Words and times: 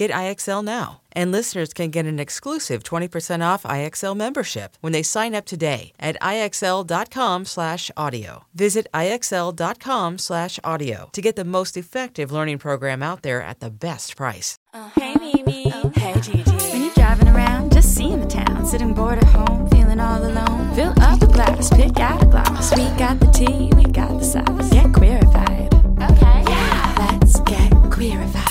Get 0.00 0.10
IXL 0.12 0.64
now. 0.64 1.02
And 1.12 1.30
listeners 1.30 1.74
can 1.74 1.90
get 1.90 2.06
an 2.06 2.18
exclusive 2.18 2.82
20% 2.82 3.44
off 3.44 3.64
IXL 3.64 4.16
membership 4.16 4.78
when 4.80 4.94
they 4.94 5.02
sign 5.02 5.34
up 5.34 5.44
today 5.44 5.92
at 6.00 6.16
IXL.com/audio. 6.22 8.44
Visit 8.54 8.86
IXL.com/audio 8.94 11.10
to 11.12 11.20
get 11.20 11.36
the 11.36 11.44
most 11.44 11.76
effective 11.76 12.32
learning 12.32 12.56
program 12.56 13.02
out 13.02 13.20
there 13.20 13.42
at 13.42 13.60
the 13.60 13.68
best 13.68 14.16
price. 14.16 14.56
Uh, 14.72 14.88
hey 14.98 15.14
Mimi, 15.16 15.68
hey 15.68 16.18
Gigi. 16.22 16.50
When 16.72 16.84
you're 16.84 16.94
driving 16.94 17.28
around, 17.28 17.74
just 17.74 17.94
seeing 17.94 18.20
the 18.20 18.26
town, 18.26 18.64
sitting 18.64 18.94
bored 18.94 19.18
at 19.18 19.24
home, 19.24 19.68
feeling 19.68 20.00
all 20.00 20.24
alone. 20.24 20.74
Fill 20.74 20.94
up 21.02 21.20
a 21.20 21.26
glass, 21.26 21.68
pick 21.76 22.00
out 22.00 22.22
a 22.22 22.26
glass. 22.26 22.74
We 22.74 22.88
got 22.96 23.20
the 23.20 23.26
tea, 23.26 23.70
we 23.76 23.84
got 23.84 24.18
the 24.18 24.24
sauce. 24.24 24.70
Get 24.70 24.92
queerified. 24.92 25.74
Okay. 26.10 26.42
Yeah. 26.50 26.94
Let's 26.98 27.38
get 27.40 27.70
queerified. 27.92 28.49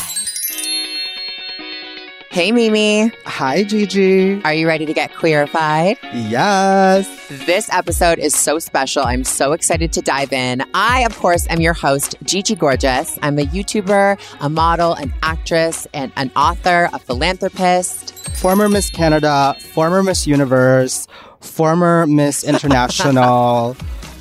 Hey, 2.40 2.54
Mimi. 2.54 3.12
Hi, 3.26 3.64
Gigi. 3.66 4.42
Are 4.44 4.54
you 4.54 4.66
ready 4.66 4.86
to 4.86 4.94
get 4.94 5.12
queerified? 5.12 5.98
Yes. 6.14 7.06
This 7.45 7.70
episode 7.70 8.18
is 8.18 8.34
so 8.34 8.59
special. 8.59 9.04
I'm 9.04 9.26
so 9.26 9.52
excited 9.52 9.92
to 9.92 10.02
dive 10.02 10.32
in. 10.32 10.64
I, 10.73 11.02
of 11.02 11.17
course, 11.17 11.45
am 11.50 11.60
your 11.60 11.73
host, 11.73 12.16
Gigi 12.23 12.56
Gorgeous. 12.56 13.20
I'm 13.22 13.38
a 13.40 13.42
YouTuber, 13.42 14.17
a 14.40 14.50
model, 14.50 14.94
an 14.94 15.14
actress, 15.22 15.86
and 15.94 16.14
an 16.16 16.32
author, 16.34 16.90
a 16.94 17.00
philanthropist. 17.00 18.14
Former 18.38 18.70
Miss 18.70 18.90
Canada, 18.90 19.58
former 19.73 20.02
Miss 20.02 20.26
Universe, 20.26 21.10
former 21.42 22.08
Miss 22.08 22.44
International, 22.45 23.76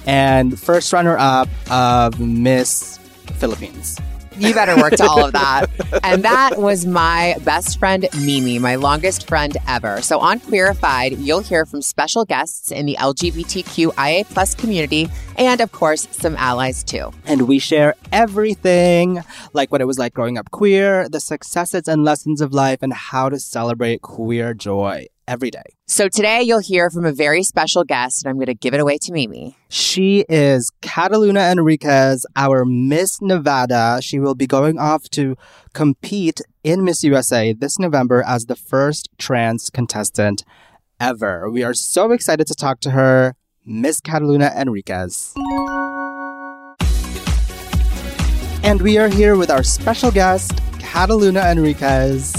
and 0.07 0.59
first 0.59 0.93
runner 0.93 1.17
up 1.21 1.49
of 1.71 2.19
Miss 2.19 2.99
Philippines. 3.35 3.97
You 4.39 4.55
better 4.55 4.77
work 4.77 4.95
to 4.95 5.05
all 5.05 5.25
of 5.25 5.33
that. 5.33 5.67
And 6.05 6.23
that 6.25 6.59
was 6.59 6.87
my 6.87 7.37
best 7.45 7.79
friend, 7.79 8.07
Mimi, 8.21 8.59
my 8.59 8.77
longest 8.77 9.27
friend 9.29 9.57
ever. 9.67 10.01
So 10.03 10.21
on 10.21 10.41
Queerified, 10.41 11.17
you'll 11.25 11.41
hear 11.41 11.67
from 11.67 11.83
special 11.83 12.25
guests 12.25 12.71
in 12.71 12.87
the 12.87 12.97
LGBTQIA 12.97 14.27
plus 14.27 14.55
community 14.55 15.09
and, 15.37 15.61
of 15.61 15.73
course, 15.73 16.07
some 16.13 16.37
allies 16.37 16.85
too. 16.85 17.13
And 17.27 17.49
we 17.49 17.59
share 17.59 17.95
everything 18.13 19.23
like 19.53 19.73
what 19.73 19.81
it 19.81 19.87
was 19.87 19.99
like 19.99 20.15
growing 20.15 20.39
up 20.39 20.51
queer, 20.51 21.09
the 21.09 21.21
successes 21.21 21.89
and 21.89 22.05
lessons 22.05 22.41
of 22.41 22.53
life, 22.53 22.79
and 22.83 22.93
how 22.93 23.29
to 23.29 23.39
celebrate 23.39 24.03
queer 24.03 24.55
joy 24.55 25.07
every 25.29 25.51
day. 25.51 25.63
So 25.87 26.09
today 26.09 26.43
you'll 26.43 26.59
hear 26.59 26.91
from 26.91 27.05
a 27.05 27.13
very 27.13 27.43
special 27.43 27.85
guest, 27.85 28.25
and 28.25 28.31
I'm 28.31 28.37
going 28.37 28.47
to 28.47 28.55
give 28.55 28.75
it 28.75 28.81
away 28.81 28.99
to 29.03 29.13
Mimi. 29.13 29.57
She 29.69 30.25
is 30.29 30.73
Kataluna 30.83 31.53
Enriquez, 31.53 32.27
our 32.35 32.65
Miss 32.65 33.21
Nevada. 33.21 34.01
She 34.03 34.19
will 34.19 34.35
be 34.35 34.47
going 34.47 34.79
off 34.79 35.09
to 35.11 35.37
compete 35.75 36.41
in 36.65 36.85
Miss 36.85 37.05
USA 37.05 37.53
this 37.53 37.79
November 37.79 38.25
as 38.27 38.47
the 38.47 38.57
first 38.57 39.09
trans 39.19 39.71
contestant 39.71 40.45
ever. 40.99 41.49
We 41.51 41.63
are 41.63 41.75
so 41.75 42.11
excited 42.13 42.47
to 42.49 42.55
talk 42.55 42.81
to 42.81 42.91
her, 42.91 43.35
Miss 43.65 44.01
Kataluna 44.01 44.57
Enriquez. 44.57 45.35
And 48.65 48.83
we 48.83 48.99
are 48.99 49.09
here 49.09 49.37
with 49.37 49.51
our 49.51 49.63
special 49.63 50.11
guest, 50.11 50.51
Kataluna 50.79 51.53
Enriquez. 51.53 52.35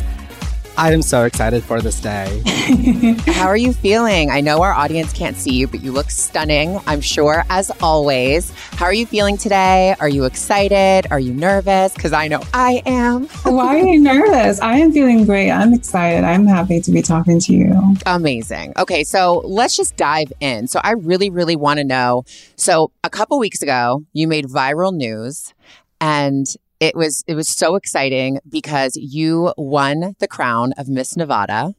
I 0.79 0.93
am 0.93 1.01
so 1.01 1.25
excited 1.25 1.61
for 1.61 1.81
this 1.81 1.99
day. 1.99 2.41
How 3.33 3.47
are 3.47 3.57
you 3.57 3.73
feeling? 3.73 4.31
I 4.31 4.39
know 4.39 4.61
our 4.61 4.71
audience 4.71 5.11
can't 5.11 5.35
see 5.35 5.51
you, 5.51 5.67
but 5.67 5.83
you 5.83 5.91
look 5.91 6.09
stunning, 6.09 6.79
I'm 6.87 7.01
sure, 7.01 7.43
as 7.49 7.69
always. 7.81 8.51
How 8.51 8.85
are 8.85 8.93
you 8.93 9.05
feeling 9.05 9.35
today? 9.35 9.93
Are 9.99 10.07
you 10.07 10.23
excited? 10.23 11.05
Are 11.11 11.19
you 11.19 11.33
nervous? 11.33 11.93
Because 11.93 12.13
I 12.13 12.29
know 12.29 12.41
I 12.53 12.81
am. 12.85 13.27
Why 13.43 13.77
are 13.77 13.83
you 13.83 13.99
nervous? 13.99 14.61
I 14.61 14.77
am 14.77 14.93
feeling 14.93 15.25
great. 15.25 15.51
I'm 15.51 15.73
excited. 15.73 16.23
I'm 16.23 16.47
happy 16.47 16.79
to 16.79 16.91
be 16.91 17.01
talking 17.01 17.41
to 17.41 17.53
you. 17.53 17.97
Amazing. 18.05 18.71
Okay, 18.77 19.03
so 19.03 19.39
let's 19.39 19.75
just 19.75 19.97
dive 19.97 20.31
in. 20.39 20.67
So 20.67 20.79
I 20.81 20.91
really, 20.91 21.29
really 21.29 21.57
want 21.57 21.79
to 21.79 21.83
know. 21.83 22.23
So 22.55 22.93
a 23.03 23.09
couple 23.09 23.37
weeks 23.37 23.61
ago, 23.61 24.05
you 24.13 24.29
made 24.29 24.45
viral 24.45 24.95
news 24.95 25.53
and 25.99 26.47
it 26.79 26.95
was 26.95 27.23
it 27.27 27.35
was 27.35 27.47
so 27.47 27.75
exciting 27.75 28.39
because 28.47 28.95
you 28.95 29.53
won 29.57 30.15
the 30.19 30.27
crown 30.27 30.73
of 30.77 30.87
Miss 30.87 31.17
Nevada. 31.17 31.73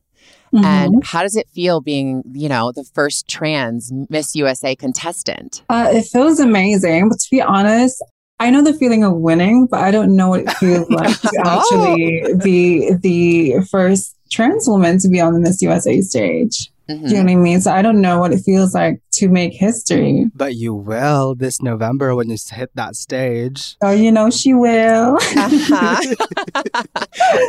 Mm-hmm. 0.52 0.64
And 0.64 1.04
how 1.04 1.22
does 1.22 1.36
it 1.36 1.48
feel 1.48 1.80
being, 1.80 2.24
you 2.32 2.48
know, 2.48 2.72
the 2.72 2.84
first 2.84 3.28
trans 3.28 3.92
Miss 4.08 4.34
USA 4.34 4.74
contestant? 4.74 5.62
Uh, 5.68 5.88
it 5.92 6.02
feels 6.02 6.40
amazing. 6.40 7.08
But 7.08 7.20
to 7.20 7.30
be 7.30 7.40
honest, 7.40 8.02
I 8.40 8.50
know 8.50 8.62
the 8.62 8.74
feeling 8.74 9.04
of 9.04 9.14
winning, 9.14 9.66
but 9.70 9.80
I 9.80 9.90
don't 9.90 10.16
know 10.16 10.30
what 10.30 10.40
it 10.40 10.50
feels 10.54 10.90
like 10.90 11.20
to 11.20 11.42
actually 11.44 12.34
be 12.42 12.92
the 12.94 13.64
first 13.70 14.16
trans 14.30 14.66
woman 14.66 14.98
to 14.98 15.08
be 15.08 15.20
on 15.20 15.34
the 15.34 15.40
Miss 15.40 15.62
USA 15.62 16.00
stage. 16.00 16.70
Mhm. 16.90 17.08
Do 17.08 17.14
you 17.14 17.16
know 17.18 17.24
what 17.24 17.32
I 17.32 17.34
mean? 17.36 17.60
So 17.60 17.72
I 17.72 17.82
don't 17.82 18.00
know 18.00 18.18
what 18.18 18.32
it 18.32 18.38
feels 18.38 18.74
like 18.74 19.00
to 19.12 19.28
make 19.28 19.52
history. 19.52 20.26
But 20.34 20.54
you 20.56 20.74
will 20.74 21.34
this 21.34 21.62
November 21.62 22.14
when 22.14 22.30
you 22.30 22.36
hit 22.50 22.70
that 22.74 22.96
stage. 22.96 23.76
Oh, 23.82 23.92
you 23.92 24.10
know 24.10 24.30
she 24.30 24.54
will. 24.54 25.16
Uh-huh. 25.36 26.14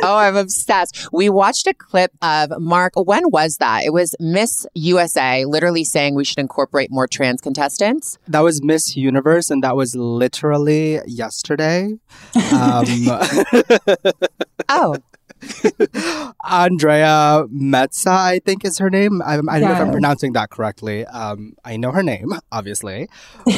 oh, 0.02 0.16
I'm 0.16 0.36
obsessed. 0.36 1.08
We 1.12 1.28
watched 1.28 1.66
a 1.66 1.74
clip 1.74 2.12
of 2.22 2.52
Mark. 2.60 2.92
When 2.96 3.22
was 3.30 3.56
that? 3.58 3.84
It 3.84 3.92
was 3.92 4.14
Miss 4.20 4.66
USA 4.74 5.44
literally 5.44 5.84
saying 5.84 6.14
we 6.14 6.24
should 6.24 6.38
incorporate 6.38 6.90
more 6.90 7.06
trans 7.06 7.40
contestants. 7.40 8.18
That 8.28 8.40
was 8.40 8.62
Miss 8.62 8.96
Universe, 8.96 9.50
and 9.50 9.62
that 9.64 9.76
was 9.76 9.94
literally 9.96 11.00
yesterday. 11.06 11.98
Um, 12.52 12.86
Oh, 14.68 14.96
Andrea 16.44 17.44
Metza, 17.52 18.10
I 18.10 18.40
think 18.44 18.64
is 18.64 18.78
her 18.78 18.90
name. 18.90 19.22
I, 19.22 19.34
I 19.34 19.36
don't 19.36 19.68
know 19.68 19.72
if 19.72 19.80
I'm 19.80 19.90
pronouncing 19.90 20.32
that 20.34 20.50
correctly. 20.50 21.04
Um, 21.06 21.56
I 21.64 21.76
know 21.76 21.90
her 21.90 22.02
name, 22.02 22.32
obviously, 22.50 23.08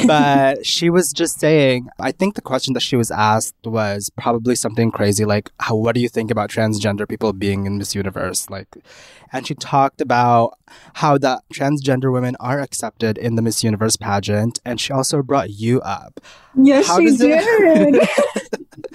but 0.07 0.65
she 0.73 0.89
was 0.89 1.11
just 1.11 1.39
saying. 1.39 1.87
I 1.99 2.11
think 2.11 2.35
the 2.35 2.41
question 2.41 2.73
that 2.73 2.81
she 2.81 2.95
was 2.95 3.11
asked 3.11 3.55
was 3.63 4.09
probably 4.17 4.55
something 4.55 4.91
crazy 4.91 5.25
like, 5.25 5.51
"How? 5.59 5.75
What 5.75 5.95
do 5.95 6.01
you 6.01 6.09
think 6.09 6.31
about 6.31 6.49
transgender 6.49 7.07
people 7.07 7.33
being 7.33 7.65
in 7.65 7.77
Miss 7.77 7.93
Universe?" 7.95 8.49
Like, 8.49 8.77
and 9.31 9.45
she 9.45 9.55
talked 9.55 10.01
about 10.01 10.57
how 10.95 11.17
the 11.17 11.41
transgender 11.53 12.11
women 12.11 12.35
are 12.39 12.59
accepted 12.59 13.17
in 13.17 13.35
the 13.35 13.41
Miss 13.41 13.63
Universe 13.63 13.95
pageant, 13.95 14.59
and 14.65 14.79
she 14.79 14.91
also 14.91 15.21
brought 15.21 15.51
you 15.51 15.81
up. 15.81 16.19
Yes, 16.57 16.87
How 16.87 16.99
she 16.99 17.05
does 17.07 17.21
it- 17.21 17.93
did. 17.93 18.09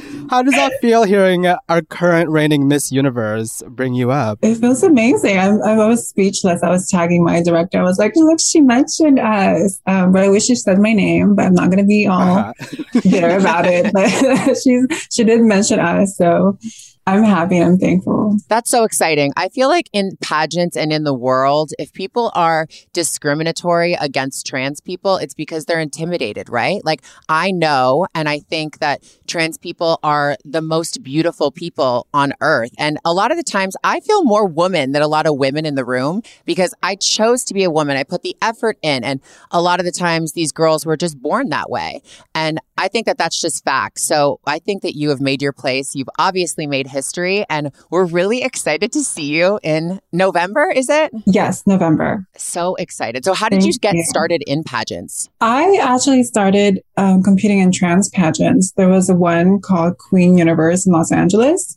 How 0.30 0.42
does 0.42 0.54
that 0.54 0.72
feel 0.80 1.02
hearing 1.04 1.46
our 1.46 1.82
current 1.82 2.30
reigning 2.30 2.68
Miss 2.68 2.90
Universe 2.92 3.62
bring 3.68 3.94
you 3.94 4.10
up? 4.10 4.38
It 4.42 4.54
feels 4.56 4.82
amazing. 4.82 5.38
I'm, 5.38 5.60
I 5.62 5.74
was 5.88 6.08
speechless. 6.08 6.62
I 6.62 6.70
was 6.70 6.88
tagging 6.88 7.24
my 7.24 7.42
director. 7.42 7.78
I 7.80 7.82
was 7.82 7.98
like, 7.98 8.12
look, 8.16 8.38
she 8.40 8.60
mentioned 8.60 9.18
us. 9.18 9.80
Um, 9.86 10.12
but 10.12 10.22
I 10.22 10.28
wish 10.28 10.44
she 10.44 10.54
said 10.54 10.78
my 10.78 10.92
name, 10.92 11.34
but 11.34 11.46
I'm 11.46 11.54
not 11.54 11.66
going 11.70 11.78
to 11.82 11.84
be 11.86 12.06
all 12.06 12.20
Uh-huh. 12.38 12.52
bitter 13.02 13.36
about 13.38 13.66
it. 13.66 13.92
But 13.92 14.08
she's, 14.56 14.86
she 15.10 15.24
did 15.24 15.40
mention 15.42 15.80
us. 15.80 16.16
So 16.16 16.58
I'm 17.06 17.24
happy 17.24 17.58
I'm 17.58 17.78
thankful. 17.78 18.36
that's 18.48 18.70
so 18.70 18.84
exciting. 18.84 19.32
I 19.36 19.48
feel 19.48 19.68
like 19.68 19.88
in 19.92 20.12
pageants 20.20 20.76
and 20.76 20.92
in 20.92 21.04
the 21.04 21.14
world, 21.14 21.72
if 21.78 21.92
people 21.92 22.30
are 22.34 22.66
discriminatory 22.92 23.94
against 23.94 24.46
trans 24.46 24.80
people, 24.80 25.16
it's 25.16 25.34
because 25.34 25.64
they're 25.64 25.80
intimidated, 25.80 26.48
right? 26.48 26.84
Like 26.84 27.02
I 27.28 27.50
know 27.50 28.06
and 28.14 28.28
I 28.28 28.40
think 28.40 28.78
that 28.78 29.02
trans 29.26 29.58
people 29.58 29.98
are 30.02 30.36
the 30.44 30.60
most 30.60 31.02
beautiful 31.02 31.50
people 31.50 32.06
on 32.12 32.32
earth. 32.40 32.70
And 32.78 32.98
a 33.04 33.12
lot 33.12 33.30
of 33.30 33.36
the 33.36 33.42
times 33.42 33.76
I 33.82 34.00
feel 34.00 34.22
more 34.24 34.46
woman 34.46 34.92
than 34.92 35.02
a 35.02 35.08
lot 35.08 35.26
of 35.26 35.36
women 35.36 35.66
in 35.66 35.74
the 35.74 35.84
room 35.84 36.22
because 36.44 36.74
I 36.82 36.96
chose 36.96 37.44
to 37.44 37.54
be 37.54 37.64
a 37.64 37.70
woman. 37.70 37.96
I 37.96 38.04
put 38.04 38.22
the 38.22 38.36
effort 38.42 38.78
in. 38.82 39.04
And 39.04 39.20
a 39.50 39.60
lot 39.60 39.80
of 39.80 39.86
the 39.86 39.92
times 39.92 40.32
these 40.32 40.52
girls 40.52 40.84
were 40.84 40.96
just 40.96 41.20
born 41.20 41.48
that 41.48 41.70
way. 41.70 42.02
And 42.34 42.60
I 42.76 42.88
think 42.88 43.06
that 43.06 43.18
that's 43.18 43.40
just 43.40 43.64
fact. 43.64 44.00
So 44.00 44.40
I 44.46 44.58
think 44.58 44.82
that 44.82 44.96
you 44.96 45.10
have 45.10 45.20
made 45.20 45.42
your 45.42 45.52
place. 45.52 45.94
You've 45.94 46.08
obviously 46.18 46.66
made 46.66 46.86
history. 46.90 47.44
And 47.48 47.72
we're 47.90 48.04
really 48.04 48.42
excited 48.42 48.92
to 48.92 49.02
see 49.02 49.24
you 49.24 49.58
in 49.62 50.00
November, 50.12 50.70
is 50.70 50.88
it? 50.88 51.12
Yes, 51.26 51.66
November. 51.66 52.26
So 52.36 52.74
excited. 52.74 53.24
So, 53.24 53.32
how 53.32 53.48
did 53.48 53.64
you 53.64 53.72
get 53.72 53.94
you. 53.94 54.04
started 54.04 54.42
in 54.46 54.64
pageants? 54.64 55.30
I 55.40 55.78
actually 55.80 56.24
started 56.24 56.82
um, 56.96 57.22
competing 57.22 57.60
in 57.60 57.72
trans 57.72 58.08
pageants. 58.10 58.72
There 58.72 58.88
was 58.88 59.08
a 59.08 59.14
one 59.14 59.60
called 59.60 59.98
Queen 59.98 60.36
Universe 60.36 60.86
in 60.86 60.92
Los 60.92 61.12
Angeles. 61.12 61.76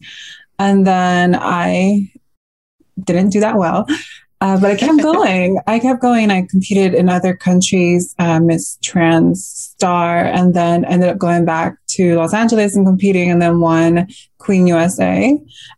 And 0.59 0.85
then 0.85 1.35
I 1.35 2.11
didn't 3.03 3.29
do 3.29 3.39
that 3.39 3.57
well. 3.57 3.85
Uh, 4.43 4.59
but 4.59 4.71
I 4.71 4.75
kept 4.75 5.01
going. 5.01 5.57
I 5.67 5.79
kept 5.79 6.01
going. 6.01 6.29
I 6.29 6.45
competed 6.49 6.93
in 6.93 7.07
other 7.07 7.33
countries, 7.33 8.13
uh, 8.19 8.41
Miss 8.41 8.77
Trans 8.81 9.47
Star, 9.47 10.25
and 10.25 10.53
then 10.53 10.83
ended 10.83 11.07
up 11.07 11.17
going 11.17 11.45
back 11.45 11.77
to 11.95 12.17
Los 12.17 12.33
Angeles 12.33 12.75
and 12.75 12.85
competing, 12.85 13.31
and 13.31 13.41
then 13.41 13.61
won 13.61 14.05
Queen 14.39 14.67
USA. 14.67 15.29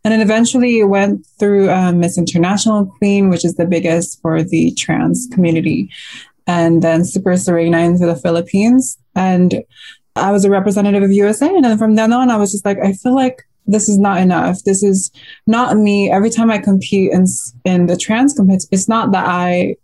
And 0.02 0.12
then 0.12 0.20
eventually 0.20 0.82
went 0.82 1.24
through 1.38 1.70
um, 1.70 2.00
Miss 2.00 2.18
International 2.18 2.86
Queen, 2.98 3.30
which 3.30 3.44
is 3.44 3.54
the 3.54 3.66
biggest 3.66 4.20
for 4.20 4.42
the 4.42 4.72
trans 4.72 5.28
community, 5.32 5.88
and 6.48 6.82
then 6.82 7.04
Super 7.04 7.34
Sireyna 7.34 7.86
into 7.86 8.04
the 8.04 8.16
Philippines. 8.16 8.98
And 9.14 9.62
I 10.16 10.32
was 10.32 10.44
a 10.44 10.50
representative 10.50 11.04
of 11.04 11.12
USA. 11.12 11.46
And 11.46 11.64
then 11.64 11.78
from 11.78 11.94
then 11.94 12.12
on, 12.12 12.30
I 12.30 12.36
was 12.36 12.50
just 12.50 12.64
like, 12.64 12.78
I 12.82 12.94
feel 12.94 13.14
like 13.14 13.46
this 13.66 13.88
is 13.88 13.98
not 13.98 14.20
enough. 14.20 14.62
This 14.64 14.82
is 14.82 15.10
not 15.46 15.76
me. 15.76 16.10
Every 16.10 16.30
time 16.30 16.50
I 16.50 16.58
compete 16.58 17.12
in 17.12 17.26
in 17.64 17.86
the 17.86 17.96
trans 17.96 18.34
compete, 18.34 18.64
it's 18.70 18.88
not 18.88 19.12
that 19.12 19.26
I 19.26 19.76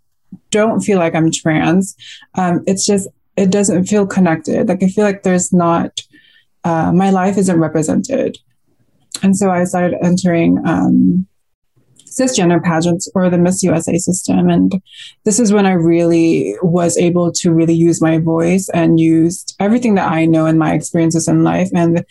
don't 0.50 0.81
feel 0.81 0.99
like 0.99 1.14
I'm 1.14 1.31
trans. 1.31 1.96
Um, 2.34 2.62
it's 2.67 2.87
just 2.87 3.08
it 3.37 3.50
doesn't 3.50 3.87
feel 3.87 4.06
connected. 4.06 4.69
Like 4.69 4.82
I 4.82 4.88
feel 4.88 5.05
like 5.05 5.23
there's 5.23 5.52
not 5.52 6.00
uh, 6.64 6.93
my 6.93 7.11
life 7.11 7.37
isn't 7.38 7.58
represented, 7.58 8.38
and 9.23 9.37
so 9.37 9.50
I 9.50 9.64
started 9.64 9.99
entering 10.02 10.62
um, 10.64 11.26
cisgender 12.05 12.62
pageants 12.62 13.08
or 13.14 13.29
the 13.31 13.38
Miss 13.38 13.62
USA 13.64 13.99
system, 13.99 14.49
and 14.49 14.81
this 15.25 15.40
is 15.40 15.52
when 15.52 15.67
I 15.67 15.73
really 15.73 16.55
was 16.62 16.96
able 16.96 17.32
to 17.32 17.52
really 17.52 17.75
use 17.75 18.00
my 18.00 18.19
voice 18.19 18.69
and 18.73 19.00
used 19.00 19.56
everything 19.58 19.96
that 19.96 20.11
I 20.11 20.26
know 20.26 20.46
and 20.46 20.58
my 20.58 20.75
experiences 20.75 21.26
in 21.26 21.43
life 21.43 21.69
and 21.75 22.05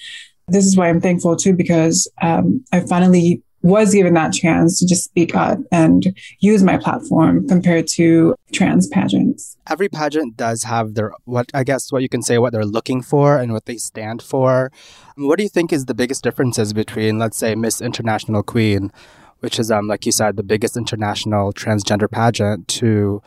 this 0.52 0.66
is 0.66 0.78
why 0.78 0.90
I'm 0.90 1.02
thankful 1.02 1.36
too, 1.36 1.54
because 1.54 2.10
um, 2.22 2.64
I 2.72 2.82
finally 2.82 3.42
was 3.64 3.94
given 3.94 4.14
that 4.16 4.34
chance 4.34 4.80
to 4.80 4.88
just 4.88 5.04
speak 5.04 5.36
up 5.36 5.60
and 5.72 6.16
use 6.40 6.64
my 6.64 6.78
platform 6.78 7.48
compared 7.48 7.88
to 7.88 8.36
trans 8.52 8.88
pageants. 8.88 9.56
Every 9.70 9.88
pageant 9.88 10.36
does 10.36 10.64
have 10.64 10.96
their 10.96 11.12
what 11.26 11.52
I 11.54 11.64
guess 11.64 11.92
what 11.92 12.02
you 12.02 12.10
can 12.10 12.24
say 12.24 12.38
what 12.38 12.54
they're 12.54 12.66
looking 12.66 13.02
for 13.02 13.38
and 13.38 13.54
what 13.54 13.66
they 13.66 13.78
stand 13.78 14.22
for. 14.22 14.72
What 15.16 15.38
do 15.38 15.44
you 15.44 15.50
think 15.50 15.72
is 15.72 15.86
the 15.86 15.94
biggest 15.94 16.24
differences 16.24 16.74
between, 16.74 17.20
let's 17.20 17.38
say, 17.38 17.54
Miss 17.54 17.82
International 17.82 18.42
Queen, 18.42 18.92
which 19.40 19.60
is 19.60 19.70
um 19.70 19.88
like 19.88 20.06
you 20.06 20.12
said 20.12 20.38
the 20.38 20.44
biggest 20.44 20.76
international 20.76 21.54
transgender 21.54 22.10
pageant, 22.10 22.68
to 22.70 23.22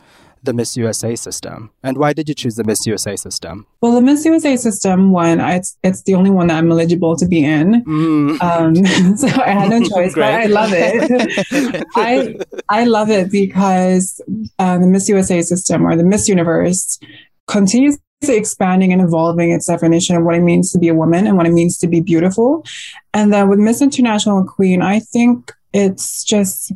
the 0.45 0.53
Miss 0.53 0.77
USA 0.77 1.15
system? 1.15 1.71
And 1.83 1.97
why 1.97 2.13
did 2.13 2.29
you 2.29 2.35
choose 2.35 2.55
the 2.55 2.63
Miss 2.63 2.85
USA 2.85 3.15
system? 3.15 3.65
Well, 3.81 3.93
the 3.93 4.01
Miss 4.01 4.25
USA 4.25 4.55
system 4.57 5.11
one, 5.11 5.39
I, 5.39 5.55
it's 5.55 5.77
it's 5.83 6.03
the 6.03 6.15
only 6.15 6.29
one 6.29 6.47
that 6.47 6.57
I'm 6.57 6.71
eligible 6.71 7.15
to 7.17 7.27
be 7.27 7.43
in. 7.43 7.83
Mm. 7.83 8.41
Um, 8.41 9.15
so 9.17 9.27
I 9.27 9.49
had 9.49 9.69
no 9.69 9.81
choice, 9.81 10.15
but 10.15 10.23
I 10.23 10.45
love 10.45 10.71
it. 10.73 11.85
I 11.95 12.35
I 12.69 12.85
love 12.85 13.09
it 13.09 13.31
because 13.31 14.21
uh, 14.59 14.77
the 14.77 14.87
Miss 14.87 15.09
USA 15.09 15.41
system 15.41 15.85
or 15.85 15.95
the 15.95 16.03
Miss 16.03 16.27
Universe 16.27 16.99
continues 17.47 17.97
expanding 18.27 18.91
and 18.91 19.01
evolving 19.01 19.51
its 19.51 19.67
definition 19.67 20.15
of 20.15 20.23
what 20.23 20.35
it 20.35 20.41
means 20.41 20.71
to 20.71 20.79
be 20.79 20.87
a 20.87 20.95
woman 20.95 21.27
and 21.27 21.37
what 21.37 21.45
it 21.45 21.51
means 21.51 21.77
to 21.77 21.87
be 21.87 21.99
beautiful. 21.99 22.65
And 23.13 23.31
then 23.31 23.49
with 23.49 23.59
Miss 23.59 23.81
International 23.81 24.43
Queen, 24.43 24.81
I 24.81 24.99
think 24.99 25.51
it's 25.73 26.23
just 26.23 26.71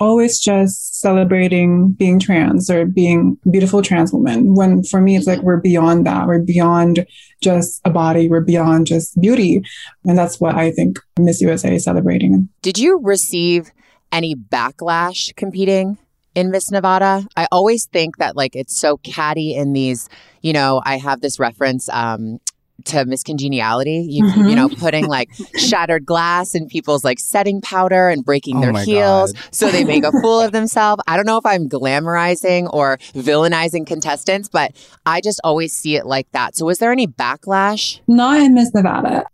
always 0.00 0.38
just 0.38 1.00
celebrating 1.00 1.92
being 1.92 2.18
trans 2.18 2.70
or 2.70 2.86
being 2.86 3.38
beautiful 3.50 3.82
trans 3.82 4.12
woman. 4.12 4.54
When 4.54 4.82
for 4.82 5.00
me 5.00 5.16
it's 5.16 5.26
like 5.26 5.40
we're 5.40 5.60
beyond 5.60 6.06
that. 6.06 6.26
We're 6.26 6.42
beyond 6.42 7.06
just 7.40 7.80
a 7.84 7.90
body. 7.90 8.28
We're 8.28 8.40
beyond 8.40 8.86
just 8.86 9.20
beauty. 9.20 9.62
And 10.04 10.18
that's 10.18 10.40
what 10.40 10.54
i 10.54 10.70
think 10.70 10.98
miss 11.18 11.40
usa 11.40 11.74
is 11.74 11.84
celebrating. 11.84 12.48
Did 12.62 12.78
you 12.78 13.00
receive 13.02 13.70
any 14.12 14.34
backlash 14.34 15.34
competing 15.36 15.98
in 16.34 16.50
Miss 16.50 16.70
Nevada? 16.70 17.26
I 17.36 17.48
always 17.50 17.86
think 17.86 18.18
that 18.18 18.36
like 18.36 18.54
it's 18.54 18.76
so 18.76 18.98
catty 18.98 19.54
in 19.54 19.72
these, 19.72 20.08
you 20.42 20.52
know, 20.52 20.82
I 20.84 20.98
have 20.98 21.20
this 21.20 21.38
reference 21.38 21.88
um 21.88 22.38
to 22.84 23.04
Miss 23.04 23.22
Congeniality, 23.22 24.06
you, 24.08 24.22
Mhm. 24.24 24.50
you 24.50 24.54
know, 24.56 24.68
putting 24.68 25.06
like 25.06 25.30
shattered 25.56 26.04
glass 26.06 26.54
in 26.54 26.66
people's 26.68 27.02
like 27.04 27.18
setting 27.18 27.60
powder 27.60 28.08
and 28.08 28.24
breaking 28.24 28.58
Oh 28.58 28.60
their 28.60 28.84
heels 28.84 29.32
God. 29.32 29.42
so 29.50 29.70
they 29.70 29.82
make 29.84 30.04
a 30.04 30.12
fool 30.12 30.40
of 30.40 30.52
themselves. 30.58 31.02
I 31.08 31.16
don't 31.16 31.26
know 31.26 31.38
if 31.38 31.46
I'm 31.46 31.68
glamorizing 31.68 32.72
or 32.72 32.98
villainizing 33.14 33.86
contestants, 33.86 34.48
but 34.48 34.72
I 35.04 35.20
just 35.20 35.40
always 35.42 35.72
see 35.72 35.96
it 35.96 36.06
like 36.06 36.30
that. 36.32 36.56
So 36.56 36.66
was 36.66 36.78
there 36.78 36.92
any 36.92 37.06
backlash? 37.06 38.00
not 38.06 38.38
in 38.40 38.54
miss 38.54 38.72
nevada 38.74 39.24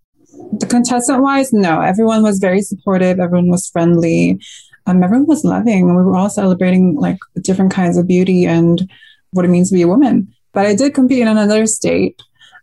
the 0.58 0.66
contestant 0.66 1.22
wise 1.22 1.52
no 1.52 1.80
everyone 1.80 2.22
was 2.22 2.38
very 2.38 2.60
supportive 2.62 3.18
everyone 3.20 3.48
was 3.50 3.68
friendly 3.68 4.38
um, 4.86 5.02
everyone 5.02 5.26
was 5.26 5.44
loving 5.44 5.86
we 5.94 6.02
were 6.02 6.16
all 6.16 6.30
celebrating 6.30 6.94
like 6.96 7.18
different 7.42 7.70
kinds 7.72 7.96
of 7.96 8.06
beauty 8.06 8.44
and 8.46 8.88
what 9.32 9.44
it 9.44 9.48
means 9.48 9.68
to 9.70 9.74
be 9.74 9.82
a 9.82 9.88
woman 9.88 10.26
but 10.52 10.66
i 10.66 10.74
did 10.74 10.94
compete 10.94 11.20
in 11.20 11.28
another 11.28 11.66
state 11.66 12.20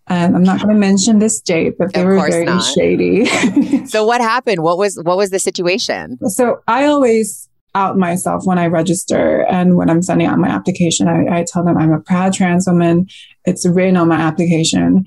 and 0.09 0.35
i'm 0.35 0.43
not 0.43 0.57
going 0.61 0.73
to 0.73 0.79
mention 0.79 1.19
this 1.19 1.39
date, 1.39 1.75
but 1.77 1.93
they 1.93 2.01
Of 2.01 2.07
were 2.07 2.29
very 2.29 2.45
not. 2.45 2.61
shady 2.61 3.25
So 3.85 4.05
what 4.05 4.21
happened? 4.21 4.61
What 4.63 4.77
was 4.77 4.99
what 5.03 5.17
was 5.17 5.29
the 5.29 5.39
situation? 5.39 6.17
So 6.29 6.61
I 6.67 6.85
always 6.85 7.47
out 7.75 7.97
myself 7.97 8.45
when 8.45 8.57
I 8.57 8.65
register 8.65 9.45
and 9.45 9.75
when 9.75 9.89
I'm 9.89 10.01
sending 10.01 10.27
out 10.27 10.39
my 10.39 10.47
application. 10.49 11.07
I, 11.07 11.39
I 11.39 11.45
tell 11.47 11.63
them 11.63 11.77
I'm 11.77 11.91
a 11.93 11.99
proud 11.99 12.33
trans 12.33 12.65
woman. 12.67 13.07
It's 13.45 13.65
written 13.65 13.95
on 13.95 14.07
my 14.07 14.15
application. 14.19 15.05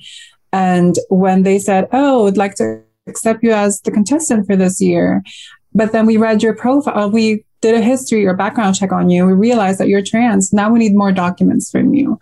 And 0.52 0.94
when 1.08 1.42
they 1.42 1.58
said, 1.58 1.88
Oh, 1.92 2.28
I'd 2.28 2.36
like 2.36 2.54
to 2.56 2.80
accept 3.06 3.42
you 3.42 3.52
as 3.52 3.80
the 3.80 3.90
contestant 3.90 4.46
for 4.46 4.54
this 4.56 4.80
year, 4.80 5.22
but 5.74 5.92
then 5.92 6.06
we 6.06 6.16
read 6.16 6.42
your 6.42 6.54
profile, 6.54 7.10
we 7.10 7.44
did 7.62 7.74
a 7.74 7.80
history 7.80 8.26
or 8.26 8.34
background 8.34 8.74
check 8.74 8.92
on 8.92 9.08
you, 9.08 9.24
we 9.24 9.32
realized 9.32 9.78
that 9.78 9.88
you're 9.88 10.02
trans. 10.02 10.52
Now 10.52 10.70
we 10.70 10.78
need 10.78 10.94
more 10.94 11.12
documents 11.12 11.70
from 11.70 11.94
you. 11.94 12.18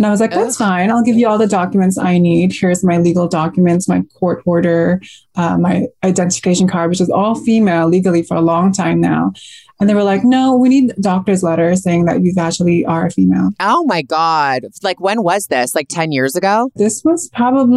And 0.00 0.06
I 0.06 0.10
was 0.10 0.18
like, 0.18 0.30
that's 0.30 0.56
fine. 0.56 0.90
I'll 0.90 1.02
give 1.02 1.16
you 1.16 1.28
all 1.28 1.36
the 1.36 1.46
documents 1.46 1.98
I 1.98 2.16
need. 2.16 2.54
Here's 2.58 2.82
my 2.82 2.96
legal 2.96 3.28
documents, 3.28 3.86
my 3.86 4.00
court 4.18 4.42
order, 4.46 4.98
uh, 5.36 5.58
my 5.58 5.88
identification 6.02 6.66
card, 6.66 6.88
which 6.88 7.02
is 7.02 7.10
all 7.10 7.34
female 7.34 7.86
legally 7.86 8.22
for 8.22 8.34
a 8.34 8.40
long 8.40 8.72
time 8.72 9.02
now. 9.02 9.34
And 9.80 9.88
they 9.88 9.94
were 9.94 10.04
like, 10.04 10.24
no, 10.24 10.54
we 10.56 10.68
need 10.68 10.92
doctor's 11.00 11.42
letter 11.42 11.74
saying 11.74 12.04
that 12.04 12.22
you 12.22 12.32
actually 12.38 12.84
are 12.84 13.06
a 13.06 13.10
female. 13.10 13.50
Oh 13.60 13.84
my 13.86 14.02
God. 14.02 14.66
Like, 14.82 15.00
when 15.00 15.22
was 15.22 15.46
this? 15.46 15.74
Like 15.74 15.88
10 15.88 16.12
years 16.12 16.36
ago? 16.36 16.70
This 16.76 17.02
was 17.04 17.30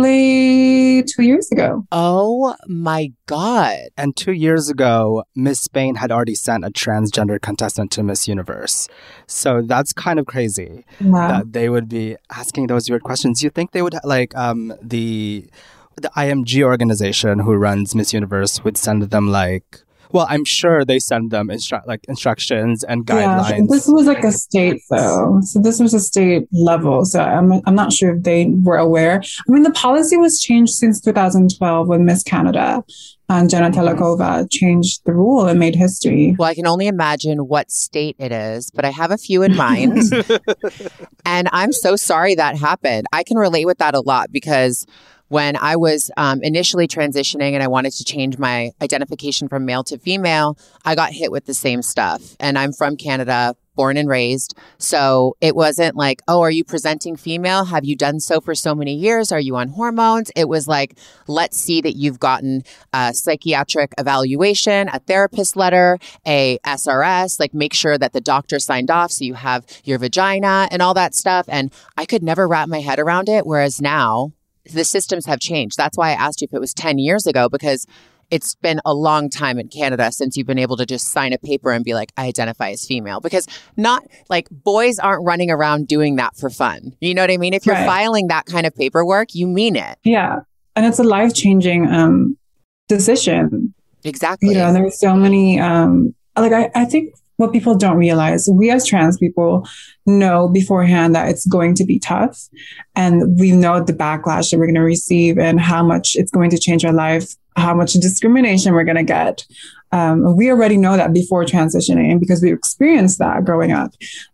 probably 0.03 1.03
two 1.03 1.24
years 1.24 1.51
ago. 1.51 1.86
Oh 1.91 2.55
my 2.67 3.12
God. 3.25 3.77
And 3.98 4.15
two 4.15 4.33
years 4.33 4.69
ago, 4.69 5.24
Miss 5.36 5.62
Spain 5.62 5.95
had 5.95 6.12
already 6.12 6.36
sent 6.36 6.65
a 6.65 6.69
transgender 6.69 7.39
contestant 7.41 7.91
to 7.93 8.03
Miss 8.03 8.27
Universe. 8.27 8.88
So 9.27 9.62
that's 9.62 9.93
kind 9.93 10.19
of 10.19 10.25
crazy 10.25 10.86
Wow. 11.01 11.27
that 11.29 11.53
they 11.53 11.69
would 11.69 11.88
be 11.89 12.17
asking 12.29 12.67
those 12.67 12.89
weird 12.89 13.03
questions. 13.03 13.41
You 13.43 13.50
think 13.50 13.72
they 13.72 13.81
would 13.81 13.95
like 14.03 14.36
um 14.36 14.74
the 14.81 15.45
the 15.95 16.10
IMG 16.17 16.63
organization 16.63 17.39
who 17.39 17.53
runs 17.53 17.93
Miss 17.95 18.13
Universe 18.13 18.63
would 18.63 18.77
send 18.77 19.03
them 19.03 19.29
like 19.29 19.81
well, 20.13 20.27
I'm 20.29 20.46
sure 20.46 20.86
they 20.86 21.00
send 21.00 21.32
them 21.32 21.48
instru- 21.48 21.86
like 21.88 22.05
instructions 22.08 22.84
and 22.84 23.05
guidelines. 23.05 23.50
Yeah, 23.50 23.58
guidelines. 23.58 23.70
this 23.70 23.88
was 23.88 24.05
like 24.05 24.24
a 24.24 24.32
state 24.32 24.82
though. 24.89 25.39
So 25.41 25.60
this 25.60 25.79
was 25.79 25.93
a 25.96 26.00
state 26.00 26.48
level. 26.51 27.03
So 27.03 27.20
I'm 27.20 27.53
I'm 27.65 27.75
not 27.75 27.91
sure 27.91 28.15
if 28.15 28.24
they 28.24 28.46
were 28.63 28.77
aware. 28.77 29.22
I 29.22 29.51
mean, 29.51 29.63
the 29.63 29.72
policy 29.72 30.15
was 30.15 30.39
changed 30.39 30.74
since 30.74 31.01
2012 31.01 31.88
when 31.88 32.05
Miss 32.05 32.22
Canada 32.22 32.84
and 33.27 33.50
Jenna 33.50 33.72
mm-hmm. 33.72 33.79
Talackova 33.79 34.48
changed 34.51 35.01
the 35.05 35.13
rule 35.13 35.48
and 35.48 35.60
made 35.60 35.75
history. 35.75 36.36
Well, 36.38 36.50
I 36.50 36.53
can 36.53 36.67
only 36.67 36.88
imagine 36.88 37.48
what 37.48 37.72
state 37.72 38.15
it 38.20 38.32
is, 38.32 38.70
but 38.70 38.86
I 38.86 38.91
have 38.91 39.10
a 39.10 39.17
few 39.17 39.41
in 39.41 39.55
mind. 39.55 39.98
and 41.25 41.50
I'm 41.51 41.74
so 41.74 41.96
sorry 41.96 42.36
that 42.36 42.55
happened. 42.55 43.08
I 43.12 43.24
can 43.24 43.38
relate 43.38 43.65
with 43.65 43.79
that 43.79 43.96
a 43.96 44.01
lot 44.01 44.32
because 44.32 44.86
when 45.33 45.55
I 45.55 45.77
was 45.77 46.11
um, 46.15 46.43
initially 46.43 46.87
transitioning 46.87 47.53
and 47.53 47.63
I 47.63 47.67
wanted 47.67 47.93
to 47.93 48.03
change 48.03 48.37
my 48.37 48.69
identification 48.83 49.47
from 49.47 49.65
male 49.65 49.83
to 49.85 49.97
female, 49.97 50.59
I 50.85 50.93
got 50.93 51.11
hit 51.11 51.31
with 51.31 51.47
the 51.47 51.55
same 51.55 51.81
stuff. 51.81 52.35
And 52.39 52.55
I'm 52.55 52.71
from 52.71 52.97
Canada, 52.97 53.55
born 53.75 53.97
and 53.97 54.07
raised. 54.07 54.55
So 54.77 55.35
it 55.41 55.55
wasn't 55.55 55.95
like, 55.95 56.21
oh, 56.27 56.41
are 56.41 56.51
you 56.51 56.63
presenting 56.63 57.15
female? 57.15 57.65
Have 57.65 57.83
you 57.83 57.95
done 57.95 58.19
so 58.19 58.41
for 58.41 58.53
so 58.53 58.75
many 58.75 58.93
years? 58.93 59.31
Are 59.31 59.39
you 59.39 59.55
on 59.55 59.69
hormones? 59.69 60.31
It 60.35 60.47
was 60.47 60.67
like, 60.67 60.99
let's 61.25 61.57
see 61.57 61.81
that 61.81 61.95
you've 61.95 62.19
gotten 62.19 62.61
a 62.93 63.11
psychiatric 63.11 63.91
evaluation, 63.97 64.87
a 64.89 64.99
therapist 64.99 65.55
letter, 65.55 65.97
a 66.27 66.59
SRS, 66.59 67.39
like 67.39 67.55
make 67.55 67.73
sure 67.73 67.97
that 67.97 68.13
the 68.13 68.21
doctor 68.21 68.59
signed 68.59 68.91
off 68.91 69.11
so 69.11 69.25
you 69.25 69.33
have 69.33 69.65
your 69.83 69.97
vagina 69.97 70.67
and 70.69 70.83
all 70.83 70.93
that 70.93 71.15
stuff. 71.15 71.47
And 71.49 71.73
I 71.97 72.05
could 72.05 72.21
never 72.21 72.47
wrap 72.47 72.69
my 72.69 72.81
head 72.81 72.99
around 72.99 73.29
it. 73.29 73.47
Whereas 73.47 73.81
now, 73.81 74.33
the 74.72 74.84
systems 74.84 75.25
have 75.25 75.39
changed. 75.39 75.77
That's 75.77 75.98
why 75.98 76.10
I 76.10 76.13
asked 76.13 76.41
you 76.41 76.48
if 76.50 76.53
it 76.53 76.60
was 76.60 76.74
10 76.74 76.98
years 77.00 77.25
ago, 77.27 77.50
because 77.50 77.86
it's 78.32 78.55
been 78.55 78.79
a 78.86 78.93
long 78.93 79.29
time 79.29 79.60
in 79.60 79.67
Canada 79.67 80.12
since 80.12 80.36
you've 80.38 80.48
been 80.48 80.58
able 80.58 80.77
to 80.77 80.86
just 80.86 81.10
sign 81.12 81.34
a 81.34 81.38
paper 81.38 81.72
and 81.72 81.84
be 81.86 81.93
like, 81.93 82.12
I 82.17 82.25
identify 82.27 82.70
as 82.72 82.86
female. 82.86 83.20
Because 83.20 83.46
not 83.77 84.03
like 84.29 84.48
boys 84.50 84.98
aren't 84.98 85.25
running 85.25 85.51
around 85.51 85.88
doing 85.88 86.15
that 86.15 86.36
for 86.38 86.50
fun. 86.50 86.93
You 87.01 87.13
know 87.13 87.22
what 87.22 87.29
I 87.32 87.38
mean? 87.38 87.53
If 87.53 87.65
you're 87.65 87.75
Right. 87.75 87.86
filing 87.86 88.27
that 88.27 88.46
kind 88.46 88.65
of 88.65 88.74
paperwork, 88.75 89.36
you 89.36 89.46
mean 89.46 89.75
it. 89.75 90.00
Yeah. 90.03 90.39
And 90.75 90.86
it's 90.86 90.98
a 91.00 91.03
life 91.03 91.34
changing 91.36 91.86
um, 91.88 92.38
decision. 92.88 93.74
Exactly. 94.03 94.50
You 94.50 94.55
know, 94.55 94.74
there's 94.74 95.00
so 95.00 95.15
many, 95.15 95.60
um, 95.60 96.15
like, 96.36 96.51
I, 96.53 96.72
I 96.74 96.86
think 96.86 97.13
what 97.43 97.53
people 97.53 97.75
don't 97.75 97.97
realize, 97.97 98.50
we 98.51 98.71
as 98.71 98.88
trans 98.88 99.17
people 99.17 99.67
know 100.05 100.47
beforehand 100.47 101.13
that 101.15 101.29
it's 101.29 101.45
going 101.45 101.75
to 101.75 101.85
be 101.85 102.00
tough. 102.00 102.39
And 102.95 103.38
we 103.39 103.51
know 103.51 103.83
the 103.83 103.93
backlash 103.93 104.51
that 104.51 104.57
we're 104.57 104.67
going 104.67 104.75
to 104.75 104.81
receive 104.81 105.38
and 105.38 105.59
how 105.59 105.83
much 105.83 106.15
it's 106.15 106.31
going 106.31 106.50
to 106.51 106.57
change 106.57 106.85
our 106.85 106.93
life, 106.93 107.35
how 107.55 107.73
much 107.73 107.93
discrimination 107.93 108.73
we're 108.73 108.83
going 108.83 108.97
to 108.97 109.03
get. 109.03 109.45
Um, 109.91 110.35
we 110.35 110.50
already 110.50 110.77
know 110.77 110.97
that 110.97 111.13
before 111.13 111.45
transitioning 111.45 112.19
because 112.19 112.41
we 112.41 112.51
experienced 112.51 113.19
that 113.19 113.45
growing 113.45 113.71
up. 113.71 113.91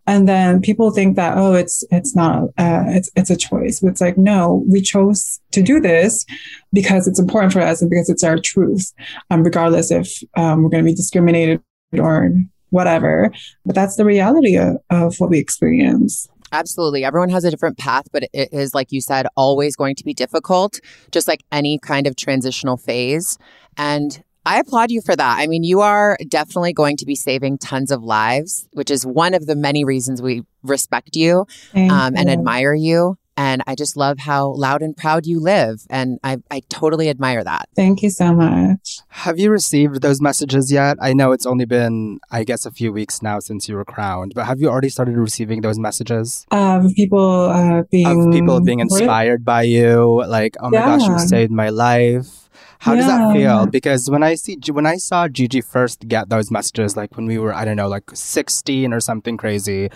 And 0.07 0.25
then 0.25 0.61
people 0.61 0.91
think 0.91 1.17
that, 1.17 1.37
oh, 1.37 1.53
it's, 1.53 1.83
it's 1.91 2.15
not, 2.15 2.43
uh, 2.57 2.83
it's, 2.87 3.09
it's 3.17 3.29
a 3.29 3.35
choice. 3.35 3.83
It's 3.83 3.99
like, 3.99 4.17
no, 4.17 4.63
we 4.69 4.79
chose 4.81 5.41
to 5.51 5.61
do 5.61 5.81
this 5.81 6.25
because 6.71 7.09
it's 7.09 7.19
important 7.19 7.51
for 7.51 7.59
us 7.59 7.81
and 7.81 7.89
because 7.89 8.09
it's 8.09 8.23
our 8.23 8.39
truth, 8.39 8.93
um, 9.31 9.43
regardless 9.43 9.91
if, 9.91 10.23
um, 10.37 10.63
we're 10.63 10.69
going 10.69 10.85
to 10.85 10.89
be 10.89 10.95
discriminated 10.95 11.61
or 11.97 12.31
whatever. 12.69 13.31
But 13.65 13.75
that's 13.75 13.95
the 13.95 14.05
reality 14.05 14.57
of, 14.57 14.77
of 14.89 15.15
what 15.17 15.29
we 15.29 15.39
experience. 15.39 16.27
Absolutely. 16.51 17.03
Everyone 17.03 17.29
has 17.29 17.43
a 17.43 17.51
different 17.51 17.77
path, 17.77 18.07
but 18.11 18.23
it 18.33 18.49
is, 18.51 18.73
like 18.73 18.91
you 18.91 19.01
said, 19.01 19.27
always 19.35 19.75
going 19.75 19.95
to 19.95 20.03
be 20.03 20.13
difficult, 20.13 20.79
just 21.11 21.27
like 21.27 21.43
any 21.51 21.77
kind 21.77 22.07
of 22.07 22.15
transitional 22.15 22.77
phase. 22.77 23.37
And 23.77 24.23
I 24.45 24.59
applaud 24.59 24.89
you 24.89 25.01
for 25.01 25.15
that. 25.15 25.37
I 25.39 25.45
mean, 25.45 25.63
you 25.63 25.81
are 25.81 26.17
definitely 26.27 26.73
going 26.73 26.97
to 26.97 27.05
be 27.05 27.15
saving 27.15 27.59
tons 27.59 27.91
of 27.91 28.03
lives, 28.03 28.67
which 28.71 28.89
is 28.89 29.05
one 29.05 29.35
of 29.35 29.45
the 29.45 29.55
many 29.55 29.83
reasons 29.83 30.21
we 30.21 30.43
respect 30.63 31.15
you 31.15 31.45
um, 31.75 32.15
and 32.15 32.29
admire 32.29 32.73
you. 32.73 33.17
And 33.39 33.63
I 33.65 33.75
just 33.75 33.95
love 33.95 34.19
how 34.19 34.49
loud 34.49 34.81
and 34.81 34.97
proud 34.97 35.25
you 35.25 35.39
live. 35.39 35.87
And 35.89 36.19
I, 36.25 36.39
I 36.51 36.59
totally 36.67 37.07
admire 37.07 37.41
that. 37.41 37.69
Thank 37.73 38.01
you 38.03 38.09
so 38.09 38.33
much. 38.33 38.99
Have 39.07 39.39
you 39.39 39.49
received 39.49 40.01
those 40.01 40.19
messages 40.19 40.73
yet? 40.73 40.97
I 40.99 41.13
know 41.13 41.31
it's 41.31 41.45
only 41.45 41.63
been, 41.63 42.19
I 42.29 42.43
guess, 42.43 42.65
a 42.65 42.71
few 42.71 42.91
weeks 42.91 43.21
now 43.21 43.39
since 43.39 43.69
you 43.69 43.75
were 43.75 43.85
crowned, 43.85 44.33
but 44.35 44.43
have 44.43 44.59
you 44.59 44.67
already 44.67 44.89
started 44.89 45.15
receiving 45.15 45.61
those 45.61 45.79
messages 45.79 46.45
Of 46.51 46.93
people 46.95 47.45
uh, 47.49 47.83
being 47.89 48.07
of 48.07 48.33
people 48.33 48.59
being 48.59 48.81
inspired 48.81 49.45
by 49.45 49.61
you? 49.61 50.21
Like, 50.27 50.57
oh 50.59 50.69
my 50.69 50.79
gosh, 50.79 51.07
you 51.07 51.17
saved 51.19 51.53
my 51.53 51.69
life. 51.69 52.49
How 52.79 52.95
does 52.95 53.07
that 53.07 53.31
feel? 53.31 53.67
Because 53.67 54.09
when 54.09 54.21
I 54.21 54.35
see 54.35 54.57
when 54.69 54.85
I 54.85 54.97
saw 54.97 55.29
Gigi 55.29 55.61
first 55.61 56.09
get 56.09 56.27
those 56.27 56.51
messages, 56.51 56.97
like 56.97 57.15
when 57.15 57.25
we 57.25 57.37
were, 57.37 57.53
I 57.53 57.63
don't 57.63 57.77
know, 57.77 57.87
like 57.87 58.11
sixteen 58.13 58.91
or 58.91 58.99
something 58.99 59.37
crazy, 59.37 59.89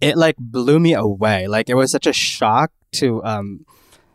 it 0.00 0.16
like 0.16 0.36
blew 0.38 0.78
me 0.80 0.94
away. 0.94 1.48
Like 1.48 1.68
it 1.68 1.74
was 1.74 1.90
such 1.90 2.06
a 2.06 2.12
shock 2.14 2.70
to 2.92 3.22
um, 3.24 3.64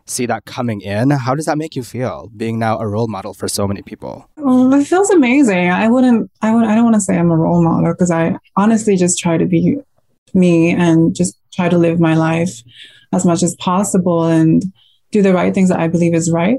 see 0.06 0.26
that 0.26 0.44
coming 0.44 0.80
in. 0.80 1.10
How 1.10 1.34
does 1.34 1.46
that 1.46 1.58
make 1.58 1.76
you 1.76 1.82
feel, 1.82 2.30
being 2.36 2.58
now 2.58 2.78
a 2.78 2.86
role 2.86 3.08
model 3.08 3.34
for 3.34 3.48
so 3.48 3.66
many 3.66 3.82
people? 3.82 4.28
Well, 4.36 4.72
it 4.74 4.86
feels 4.86 5.10
amazing. 5.10 5.70
I 5.70 5.88
wouldn't. 5.88 6.30
I 6.42 6.54
would. 6.54 6.64
I 6.64 6.74
don't 6.74 6.84
want 6.84 6.94
to 6.94 7.00
say 7.00 7.16
I'm 7.16 7.30
a 7.30 7.36
role 7.36 7.62
model 7.62 7.92
because 7.92 8.10
I 8.10 8.36
honestly 8.56 8.96
just 8.96 9.18
try 9.18 9.36
to 9.36 9.46
be 9.46 9.78
me 10.34 10.72
and 10.72 11.14
just 11.14 11.38
try 11.52 11.68
to 11.68 11.78
live 11.78 12.00
my 12.00 12.14
life 12.14 12.62
as 13.12 13.24
much 13.24 13.42
as 13.42 13.54
possible 13.56 14.24
and 14.24 14.64
do 15.12 15.22
the 15.22 15.32
right 15.32 15.54
things 15.54 15.68
that 15.68 15.78
I 15.78 15.88
believe 15.88 16.14
is 16.14 16.30
right. 16.30 16.58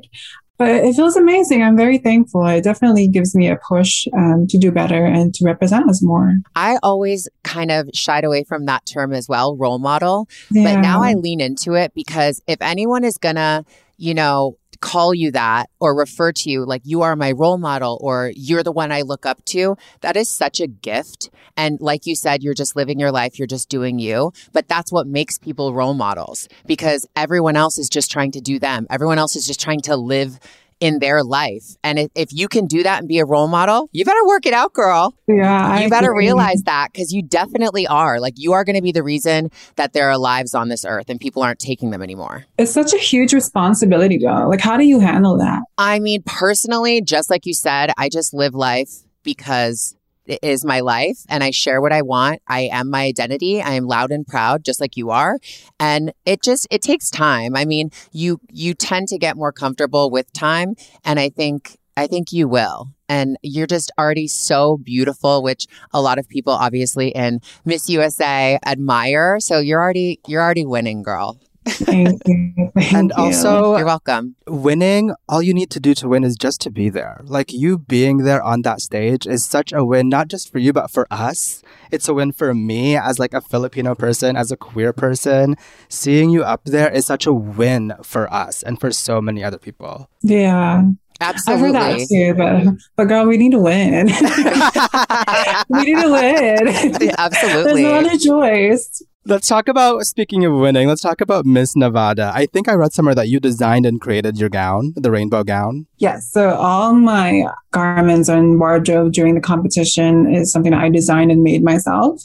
But 0.57 0.69
it 0.69 0.95
feels 0.95 1.17
amazing. 1.17 1.63
I'm 1.63 1.75
very 1.75 1.97
thankful. 1.97 2.45
It 2.45 2.63
definitely 2.63 3.07
gives 3.07 3.35
me 3.35 3.49
a 3.49 3.57
push 3.57 4.07
um, 4.13 4.47
to 4.47 4.57
do 4.57 4.71
better 4.71 5.03
and 5.05 5.33
to 5.35 5.45
represent 5.45 5.89
us 5.89 6.01
more. 6.01 6.35
I 6.55 6.77
always 6.81 7.27
kind 7.43 7.71
of 7.71 7.89
shied 7.93 8.23
away 8.23 8.43
from 8.45 8.65
that 8.65 8.85
term 8.85 9.11
as 9.11 9.27
well, 9.27 9.57
role 9.57 9.79
model. 9.79 10.29
Yeah. 10.51 10.75
But 10.75 10.81
now 10.81 11.03
I 11.03 11.13
lean 11.13 11.41
into 11.41 11.73
it 11.73 11.93
because 11.93 12.41
if 12.47 12.61
anyone 12.61 13.03
is 13.03 13.17
gonna, 13.17 13.65
you 13.97 14.13
know, 14.13 14.57
call 14.81 15.13
you 15.13 15.31
that 15.31 15.69
or 15.79 15.97
refer 15.97 16.31
to 16.31 16.49
you 16.49 16.65
like 16.65 16.81
you 16.83 17.01
are 17.01 17.15
my 17.15 17.31
role 17.31 17.57
model 17.57 17.97
or 18.01 18.31
you're 18.35 18.63
the 18.63 18.71
one 18.71 18.91
I 18.91 19.01
look 19.01 19.25
up 19.25 19.43
to, 19.45 19.77
that 20.01 20.17
is 20.17 20.29
such 20.29 20.59
a 20.59 20.67
gift. 20.67 21.29
And 21.57 21.79
like 21.79 22.05
you 22.05 22.15
said, 22.15 22.43
you're 22.43 22.53
just 22.53 22.75
living 22.75 22.99
your 22.99 23.11
life, 23.11 23.39
you're 23.39 23.47
just 23.47 23.69
doing 23.69 23.99
you. 23.99 24.31
But 24.53 24.67
that's 24.67 24.91
what 24.91 25.07
makes 25.07 25.37
people 25.37 25.73
role 25.73 25.93
models 25.93 26.47
because 26.65 27.07
everyone 27.15 27.55
else 27.55 27.77
is 27.77 27.89
just 27.89 28.11
trying 28.11 28.31
to 28.31 28.41
do 28.41 28.59
them. 28.59 28.87
Everyone 28.89 29.17
else 29.17 29.35
is 29.35 29.47
just 29.47 29.61
trying 29.61 29.81
to 29.81 29.95
live 29.95 30.39
in 30.85 30.99
their 30.99 31.23
life. 31.23 31.75
And 31.83 32.09
if, 32.15 32.29
you 32.31 32.47
can 32.47 32.67
do 32.67 32.83
that 32.83 32.99
and 32.99 33.07
be 33.07 33.19
a 33.19 33.25
role 33.25 33.47
model, 33.47 33.89
you 33.91 34.03
better 34.03 34.25
work 34.25 34.45
it 34.45 34.53
out, 34.53 34.73
girl 34.73 35.15
yeah, 35.27 35.67
I 35.67 35.83
you 35.83 35.89
better 35.89 36.11
agree. 36.11 36.25
realize 36.25 36.61
that 36.63 36.89
because 36.91 37.11
you 37.11 37.23
definitely 37.23 37.87
are. 37.87 38.19
Like, 38.19 38.35
you 38.37 38.53
are 38.53 38.63
going 38.63 38.75
to 38.75 38.81
be 38.81 38.91
the 38.91 39.03
reason 39.03 39.49
that 39.75 39.93
there 39.93 40.09
are 40.09 40.17
lives 40.17 40.53
on 40.53 40.69
this 40.69 40.85
earth 40.85 41.09
and 41.09 41.19
people 41.19 41.41
aren't 41.41 41.59
taking 41.59 41.89
them 41.89 42.01
anymore. 42.01 42.45
it's 42.57 42.71
such 42.71 42.93
a 42.93 42.97
huge 42.97 43.33
responsibility, 43.33 44.17
though. 44.17 44.47
Like, 44.47 44.61
how 44.61 44.77
do 44.77 44.85
you 44.85 44.99
handle 44.99 45.37
that? 45.39 45.63
I 45.77 45.99
mean, 45.99 46.21
personally, 46.25 47.01
just 47.01 47.29
like 47.29 47.45
you 47.45 47.53
said, 47.53 47.91
I 47.97 48.09
just 48.09 48.33
live 48.33 48.53
life 48.53 48.91
because 49.23 49.95
is 50.27 50.65
my 50.65 50.79
life 50.79 51.19
and 51.29 51.43
I 51.43 51.51
share 51.51 51.81
what 51.81 51.93
I 51.93 52.01
want. 52.01 52.41
I 52.47 52.69
am 52.71 52.89
my 52.89 53.03
identity. 53.03 53.61
I 53.61 53.71
am 53.71 53.85
loud 53.85 54.11
and 54.11 54.25
proud, 54.25 54.63
just 54.63 54.81
like 54.81 54.97
you 54.97 55.11
are. 55.11 55.39
And 55.79 56.13
it 56.25 56.41
just, 56.43 56.67
it 56.71 56.81
takes 56.81 57.09
time. 57.09 57.55
I 57.55 57.65
mean, 57.65 57.91
you, 58.11 58.39
you 58.51 58.73
tend 58.73 59.07
to 59.09 59.17
get 59.17 59.37
more 59.37 59.51
comfortable 59.51 60.09
with 60.09 60.31
time. 60.33 60.75
And 61.03 61.19
I 61.19 61.29
think, 61.29 61.77
I 61.97 62.07
think 62.07 62.31
you 62.31 62.47
will. 62.47 62.89
And 63.07 63.37
you're 63.41 63.67
just 63.67 63.91
already 63.99 64.27
so 64.27 64.77
beautiful, 64.77 65.43
which 65.43 65.67
a 65.93 66.01
lot 66.01 66.17
of 66.17 66.27
people 66.27 66.53
obviously 66.53 67.09
in 67.09 67.39
Miss 67.63 67.87
USA 67.89 68.59
admire. 68.65 69.39
So 69.39 69.59
you're 69.59 69.81
already, 69.81 70.19
you're 70.27 70.41
already 70.41 70.65
winning, 70.65 71.03
girl. 71.03 71.39
Thank 71.65 72.21
you. 72.27 72.71
Thank 72.75 72.93
And 72.93 73.11
you. 73.17 73.23
also, 73.23 73.75
You're 73.77 73.85
welcome. 73.85 74.35
winning, 74.47 75.13
all 75.27 75.41
you 75.41 75.53
need 75.53 75.71
to 75.71 75.79
do 75.79 75.93
to 75.95 76.07
win 76.07 76.23
is 76.23 76.35
just 76.35 76.61
to 76.61 76.69
be 76.71 76.89
there. 76.89 77.21
Like 77.23 77.51
you 77.51 77.77
being 77.79 78.19
there 78.19 78.41
on 78.43 78.61
that 78.61 78.81
stage 78.81 79.25
is 79.25 79.45
such 79.45 79.73
a 79.73 79.83
win, 79.83 80.07
not 80.09 80.27
just 80.27 80.51
for 80.51 80.59
you, 80.59 80.71
but 80.73 80.91
for 80.91 81.07
us. 81.09 81.63
It's 81.91 82.07
a 82.07 82.13
win 82.13 82.31
for 82.31 82.53
me 82.53 82.95
as 82.97 83.17
like 83.19 83.33
a 83.33 83.41
Filipino 83.41 83.95
person, 83.95 84.35
as 84.37 84.51
a 84.51 84.57
queer 84.57 84.93
person. 84.93 85.55
Seeing 85.89 86.29
you 86.29 86.43
up 86.43 86.65
there 86.65 86.91
is 86.91 87.05
such 87.05 87.25
a 87.25 87.33
win 87.33 87.93
for 88.03 88.31
us 88.31 88.61
and 88.63 88.79
for 88.79 88.91
so 88.91 89.19
many 89.21 89.43
other 89.43 89.57
people. 89.57 90.09
yeah. 90.21 90.83
Absolutely. 91.21 91.77
I've 91.77 91.91
heard 91.91 91.99
that 92.01 92.07
too, 92.09 92.33
but 92.35 92.73
but 92.97 93.05
girl, 93.05 93.25
we 93.25 93.37
need 93.37 93.53
to 93.53 93.59
win. 93.59 94.07
we 95.69 95.83
need 95.83 96.01
to 96.01 96.11
win. 96.11 97.11
Absolutely. 97.17 97.83
There's 97.83 97.85
no 97.85 97.93
other 97.95 98.17
choice. 98.17 99.01
Let's 99.27 99.47
talk 99.47 99.67
about, 99.67 100.03
speaking 100.03 100.45
of 100.45 100.53
winning, 100.53 100.87
let's 100.87 101.01
talk 101.01 101.19
about 101.19 101.47
Miss 101.47 101.75
Nevada. 101.75 102.31
I 102.35 102.45
think 102.45 102.69
I 102.69 102.73
read 102.73 102.93
somewhere 102.93 103.15
that 103.15 103.27
you 103.27 103.39
designed 103.39 103.87
and 103.87 103.99
created 103.99 104.37
your 104.37 104.49
gown, 104.49 104.93
the 104.95 105.09
rainbow 105.09 105.43
gown. 105.43 105.87
Yes. 105.97 106.31
So 106.31 106.51
all 106.51 106.93
my 106.93 107.45
garments 107.71 108.29
and 108.29 108.59
wardrobe 108.59 109.13
during 109.13 109.33
the 109.33 109.41
competition 109.41 110.31
is 110.31 110.51
something 110.51 110.75
I 110.75 110.89
designed 110.89 111.31
and 111.31 111.41
made 111.41 111.63
myself. 111.63 112.21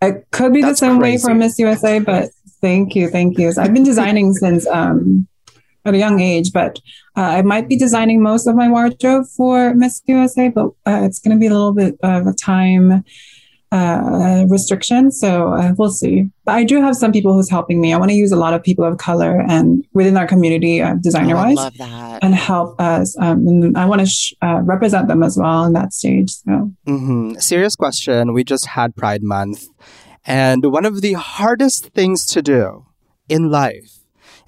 It 0.00 0.26
could 0.30 0.54
be 0.54 0.62
That's 0.62 0.80
the 0.80 0.86
same 0.86 0.98
way 0.98 1.18
for. 1.18 1.34
Miss 1.34 1.58
USA, 1.58 1.98
but 1.98 2.30
thank 2.62 2.96
you, 2.96 3.10
thank 3.10 3.38
you. 3.38 3.52
So 3.52 3.60
I've 3.60 3.74
been 3.74 3.84
designing 3.84 4.32
since 4.42 4.66
um 4.66 5.28
at 5.84 5.94
a 5.94 5.98
young 5.98 6.20
age, 6.20 6.52
but 6.52 6.78
uh, 7.16 7.20
I 7.20 7.42
might 7.42 7.68
be 7.68 7.76
designing 7.76 8.22
most 8.22 8.46
of 8.46 8.54
my 8.54 8.68
wardrobe 8.68 9.26
for 9.26 9.74
Miss 9.74 10.02
USA, 10.06 10.48
but 10.48 10.66
uh, 10.86 11.02
it's 11.04 11.18
going 11.18 11.36
to 11.36 11.40
be 11.40 11.46
a 11.46 11.50
little 11.50 11.72
bit 11.72 11.96
of 12.02 12.26
a 12.26 12.32
time 12.32 13.04
uh, 13.72 14.44
restriction. 14.48 15.10
So 15.12 15.52
uh, 15.52 15.72
we'll 15.78 15.90
see. 15.90 16.24
But 16.44 16.52
I 16.56 16.64
do 16.64 16.80
have 16.80 16.96
some 16.96 17.12
people 17.12 17.32
who's 17.34 17.48
helping 17.50 17.80
me. 17.80 17.92
I 17.92 17.96
want 17.98 18.10
to 18.10 18.16
use 18.16 18.32
a 18.32 18.36
lot 18.36 18.52
of 18.54 18.62
people 18.62 18.84
of 18.84 18.98
color 18.98 19.40
and 19.48 19.84
within 19.92 20.16
our 20.16 20.26
community, 20.26 20.82
uh, 20.82 20.94
designer 21.00 21.34
Oh, 21.34 21.38
wise 21.38 21.56
love 21.56 21.76
that. 21.78 22.24
and 22.24 22.34
help 22.34 22.80
us. 22.80 23.16
Um, 23.18 23.46
and 23.46 23.76
I 23.78 23.86
want 23.86 24.00
to 24.00 24.06
sh- 24.06 24.34
uh, 24.42 24.60
represent 24.64 25.08
them 25.08 25.22
as 25.22 25.36
well 25.36 25.64
in 25.64 25.72
that 25.74 25.92
stage. 25.92 26.30
So 26.30 26.72
mm-hmm. 26.86 27.34
Serious 27.38 27.76
question. 27.76 28.32
We 28.32 28.42
just 28.44 28.66
had 28.66 28.96
Pride 28.96 29.22
Month. 29.22 29.66
And 30.26 30.64
one 30.72 30.84
of 30.84 31.00
the 31.00 31.12
hardest 31.14 31.90
things 31.90 32.26
to 32.26 32.42
do 32.42 32.86
in 33.28 33.50
life 33.50 33.98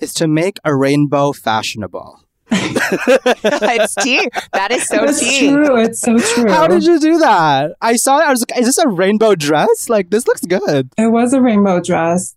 is 0.01 0.13
to 0.15 0.27
make 0.27 0.59
a 0.65 0.75
rainbow 0.77 1.33
fashionable. 1.33 2.22
it's 2.55 3.95
tea. 3.97 4.29
That 4.53 4.71
is 4.73 4.87
so 4.87 5.05
it's 5.05 5.21
tea. 5.21 5.49
true. 5.49 5.81
It's 5.81 6.01
so 6.01 6.19
true. 6.19 6.51
How 6.51 6.67
did 6.67 6.85
you 6.85 7.01
do 7.01 7.19
that? 7.19 7.73
I 7.81 7.97
saw 7.97 8.19
it. 8.19 8.25
I 8.25 8.31
was 8.31 8.45
like, 8.49 8.59
is 8.61 8.67
this 8.67 8.79
a 8.79 8.89
rainbow 8.89 9.35
dress? 9.35 9.89
Like, 9.89 10.11
this 10.11 10.27
looks 10.27 10.45
good. 10.45 10.91
It 10.99 11.11
was 11.11 11.33
a 11.33 11.41
rainbow 11.41 11.81
dress. 11.81 12.37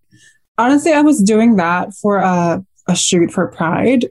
Honestly, 0.57 0.93
I 0.93 1.01
was 1.01 1.21
doing 1.21 1.57
that 1.57 1.93
for 1.93 2.17
a, 2.17 2.63
a 2.87 2.95
shoot 2.95 3.31
for 3.31 3.47
Pride, 3.47 4.05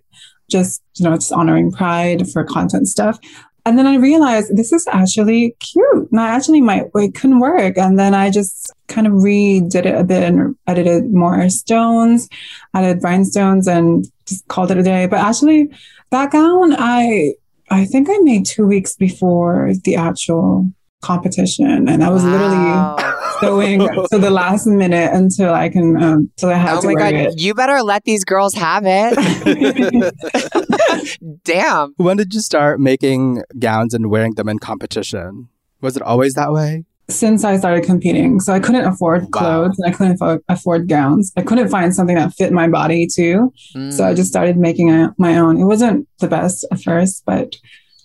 just 0.51 0.83
you 0.97 1.05
know, 1.09 1.15
just 1.15 1.33
honoring 1.33 1.73
Pride 1.73 2.31
for 2.31 2.45
content 2.45 2.87
stuff. 2.89 3.19
And 3.67 3.79
then 3.79 3.87
I 3.87 3.97
realized 3.97 4.55
this 4.55 4.73
is 4.73 4.87
actually 4.89 5.57
cute. 5.59 6.11
And 6.11 6.21
I 6.21 6.29
actually 6.29 6.61
might 6.61 6.91
it 6.95 7.15
couldn't 7.15 7.41
work. 7.41 7.79
And 7.79 7.99
then 7.99 8.15
I 8.15 8.31
just 8.31 8.71
kind 8.89 9.07
of 9.07 9.15
redid 9.15 9.87
it 9.87 9.95
a 9.95 10.05
bit 10.05 10.23
and 10.23 10.55
edited 10.67 11.11
more 11.13 11.49
stones, 11.49 12.29
added 12.75 13.03
rhinestones, 13.03 13.67
and 13.67 14.07
just 14.27 14.47
called 14.49 14.71
it 14.71 14.77
a 14.77 14.83
day. 14.83 15.07
But 15.07 15.21
actually, 15.21 15.71
that 16.15 16.31
gown, 16.33 16.75
I 16.79 17.35
I 17.71 17.85
think 17.87 18.09
I 18.11 18.19
made 18.23 18.47
two 18.47 18.67
weeks 18.67 18.95
before 18.97 19.73
the 19.85 19.97
actual 19.97 20.71
competition, 21.03 21.89
and 21.89 22.03
I 22.03 22.09
was 22.11 22.23
Wow. 22.23 22.31
literally 22.33 22.75
going 23.41 24.07
to 24.13 24.19
the 24.19 24.31
last 24.31 24.67
minute 24.67 25.11
until 25.13 25.53
I 25.53 25.69
can, 25.69 26.03
um, 26.03 26.31
till 26.39 26.49
I 26.51 26.55
had 26.55 26.79
Oh 26.79 26.81
to 26.83 26.87
my 26.89 26.95
wear 26.95 27.13
god, 27.13 27.15
it. 27.33 27.41
you 27.41 27.53
better 27.55 27.83
let 27.83 28.05
these 28.05 28.25
girls 28.25 28.55
have 28.55 28.85
it. 28.87 29.13
Damn. 31.45 31.95
when 31.97 32.17
did 32.17 32.33
you 32.35 32.41
start 32.41 32.81
making 32.81 33.43
gowns 33.59 33.93
and 33.95 34.11
wearing 34.11 34.35
them 34.35 34.49
in 34.49 34.59
competition? 34.59 35.49
Was 35.81 35.97
it 35.97 36.03
always 36.03 36.35
that 36.35 36.53
way? 36.53 36.85
Since 37.09 37.45
I 37.45 37.59
started 37.59 37.85
competing, 37.85 38.41
so 38.41 38.53
I 38.55 38.61
couldn't 38.61 38.87
afford 38.87 39.23
Wow. 39.25 39.29
clothes 39.33 39.79
and 39.79 39.93
I 39.93 39.97
couldn't 39.97 40.15
afford, 40.15 40.41
afford 40.49 40.89
gowns. 40.89 41.33
I 41.37 41.43
couldn't 41.43 41.69
find 41.69 41.95
something 41.95 42.17
that 42.17 42.33
fit 42.33 42.53
my 42.53 42.67
body 42.69 43.07
too. 43.07 43.53
So 43.91 44.05
I 44.07 44.15
just 44.15 44.31
started 44.31 44.57
making 44.57 44.91
a, 44.91 45.15
my 45.19 45.37
own. 45.37 45.61
It 45.61 45.65
wasn't 45.65 46.09
the 46.21 46.29
best 46.29 46.65
at 46.73 46.81
first, 46.81 47.23
but 47.27 47.57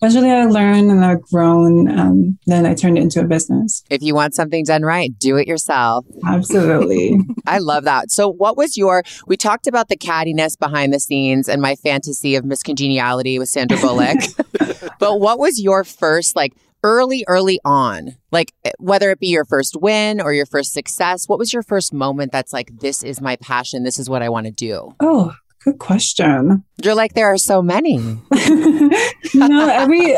eventually 0.01 0.29
I 0.31 0.45
learned 0.45 0.91
and 0.91 1.03
I've 1.05 1.21
grown. 1.21 1.89
Um, 1.97 2.37
then 2.45 2.65
I 2.65 2.73
turned 2.73 2.97
it 2.97 3.01
into 3.01 3.21
a 3.21 3.25
business. 3.25 3.83
if 3.89 4.01
you 4.01 4.13
want 4.15 4.33
something 4.35 4.63
done 4.65 4.83
right, 4.83 5.17
do 5.17 5.37
it 5.37 5.47
yourself. 5.47 6.05
Absolutely. 6.27 7.19
I 7.47 7.59
love 7.59 7.83
that. 7.85 8.11
So, 8.11 8.27
what 8.29 8.57
was 8.57 8.75
your? 8.77 9.03
We 9.27 9.37
talked 9.37 9.67
about 9.67 9.87
the 9.89 9.97
cattiness 9.97 10.57
behind 10.59 10.93
the 10.93 10.99
scenes 10.99 11.47
and 11.47 11.61
my 11.61 11.75
fantasy 11.75 12.35
of 12.35 12.43
Miss 12.45 12.63
Congeniality 12.63 13.39
with 13.39 13.49
Sandra 13.49 13.77
Bullock. 13.79 14.17
but 14.99 15.19
what 15.19 15.39
was 15.39 15.61
your 15.61 15.83
first, 15.83 16.35
like, 16.35 16.53
early, 16.83 17.23
early 17.27 17.59
on? 17.65 18.15
Like, 18.31 18.53
eh, 18.63 18.71
whether 18.79 19.11
it 19.11 19.19
be 19.19 19.27
your 19.27 19.45
first 19.45 19.75
win 19.79 20.21
or 20.21 20.33
your 20.33 20.45
first 20.45 20.73
success, 20.73 21.27
what 21.27 21.39
was 21.39 21.53
your 21.53 21.63
first 21.63 21.93
moment 21.93 22.31
that's 22.31 22.53
like, 22.53 22.79
this 22.79 23.03
is 23.03 23.21
my 23.21 23.35
passion, 23.37 23.83
this 23.83 23.99
is 23.99 24.09
what 24.09 24.21
I 24.21 24.29
want 24.29 24.45
to 24.45 24.51
do? 24.51 24.95
oh, 24.99 25.33
good 25.63 25.79
question. 25.79 26.63
You're 26.81 26.95
like, 26.95 27.13
there 27.13 27.27
are 27.27 27.37
so 27.37 27.61
many. 27.61 27.95
you 27.95 28.89
know, 29.33 29.67
every, 29.69 30.15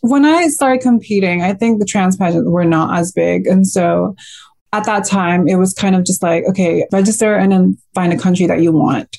when 0.00 0.24
I 0.24 0.48
started 0.48 0.82
competing, 0.82 1.42
I 1.42 1.54
think 1.54 1.78
the 1.78 1.86
trans 1.86 2.16
pageants 2.16 2.48
were 2.48 2.64
not 2.64 2.98
as 2.98 3.12
big, 3.12 3.46
and 3.46 3.66
so 3.66 4.14
at 4.74 4.84
that 4.84 5.04
time 5.04 5.46
it 5.46 5.54
was 5.54 5.72
kind 5.72 5.94
of 5.94 6.04
just 6.04 6.22
like, 6.22 6.44
okay, 6.50 6.84
register 6.92 7.34
and 7.34 7.52
then 7.52 7.78
find 7.94 8.12
a 8.12 8.18
country 8.18 8.46
that 8.46 8.60
you 8.60 8.72
want. 8.72 9.16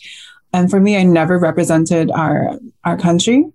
And 0.51 0.69
for 0.69 0.79
me, 0.79 0.97
I 0.97 1.03
never 1.03 1.39
represented 1.39 2.11
our 2.11 2.59
our 2.83 2.97
country. 2.97 3.45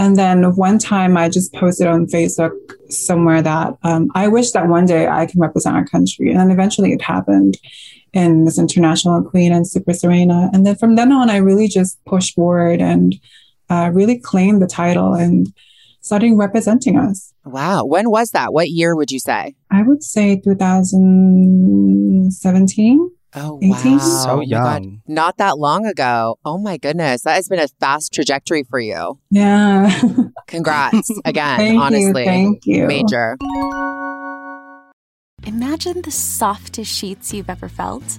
And 0.00 0.16
then 0.16 0.56
one 0.56 0.78
time 0.78 1.18
I 1.18 1.28
just 1.28 1.52
posted 1.52 1.86
on 1.86 2.06
Facebook 2.06 2.52
somewhere 2.90 3.42
that 3.42 3.76
um, 3.82 4.08
I 4.14 4.28
wish 4.28 4.52
that 4.52 4.66
one 4.66 4.86
day 4.86 5.06
I 5.06 5.26
can 5.26 5.40
represent 5.40 5.76
our 5.76 5.84
country. 5.84 6.30
And 6.30 6.40
then 6.40 6.50
eventually 6.50 6.94
it 6.94 7.02
happened 7.02 7.58
in 8.14 8.44
Miss 8.44 8.58
International 8.58 9.22
Queen 9.22 9.52
and 9.52 9.68
Super 9.68 9.92
Sireyna. 9.92 10.48
And 10.54 10.64
then 10.64 10.76
from 10.76 10.96
then 10.96 11.12
on, 11.12 11.28
I 11.28 11.36
really 11.36 11.68
just 11.68 12.02
pushed 12.06 12.34
forward 12.34 12.80
and 12.80 13.14
uh, 13.68 13.90
really 13.92 14.18
claimed 14.18 14.62
the 14.62 14.66
title 14.66 15.12
and 15.12 15.52
started 16.00 16.32
representing 16.32 16.96
us. 16.96 17.34
Wow. 17.44 17.84
When 17.84 18.08
was 18.08 18.30
that? 18.30 18.54
What 18.54 18.70
year 18.70 18.96
would 18.96 19.10
you 19.10 19.20
say? 19.20 19.54
I 19.70 19.82
would 19.82 20.02
say 20.02 20.40
2017. 20.42 23.10
Oh, 23.34 23.58
18? 23.62 23.70
wow. 23.92 23.98
So 23.98 24.30
Oh 24.30 24.36
my 24.38 24.44
God. 24.46 24.84
young. 24.84 25.02
Not 25.06 25.36
that 25.38 25.58
long 25.58 25.86
ago. 25.86 26.38
Oh 26.44 26.58
my 26.58 26.76
goodness. 26.76 27.22
That 27.22 27.34
has 27.36 27.48
been 27.48 27.60
a 27.60 27.68
fast 27.80 28.12
trajectory 28.12 28.64
for 28.64 28.80
you. 28.80 29.18
Yeah. 29.30 30.00
Congrats 30.46 31.10
again, 31.24 31.58
thank 31.58 31.80
honestly. 31.80 32.22
you. 32.22 32.26
Thank 32.26 32.66
you. 32.66 32.86
Major. 32.86 33.36
Imagine 35.46 36.02
the 36.02 36.10
softest 36.10 36.92
sheets 36.94 37.32
you've 37.32 37.48
ever 37.48 37.68
felt. 37.68 38.18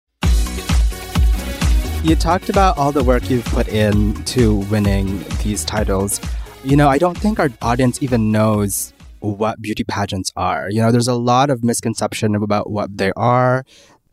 You 2.03 2.15
talked 2.15 2.49
about 2.49 2.79
all 2.79 2.91
the 2.91 3.03
work 3.03 3.29
you've 3.29 3.45
put 3.45 3.67
in 3.67 4.15
to 4.23 4.55
winning 4.71 5.23
these 5.43 5.63
titles. 5.63 6.19
You 6.63 6.75
know, 6.75 6.89
I 6.89 6.97
don't 6.97 7.15
think 7.15 7.39
our 7.39 7.49
audience 7.61 8.01
even 8.01 8.31
knows 8.31 8.91
what 9.19 9.61
beauty 9.61 9.83
pageants 9.83 10.31
are. 10.35 10.67
You 10.71 10.81
know, 10.81 10.91
there's 10.91 11.07
a 11.07 11.13
lot 11.13 11.51
of 11.51 11.63
misconception 11.63 12.33
about 12.33 12.71
what 12.71 12.97
they 12.97 13.11
are. 13.15 13.65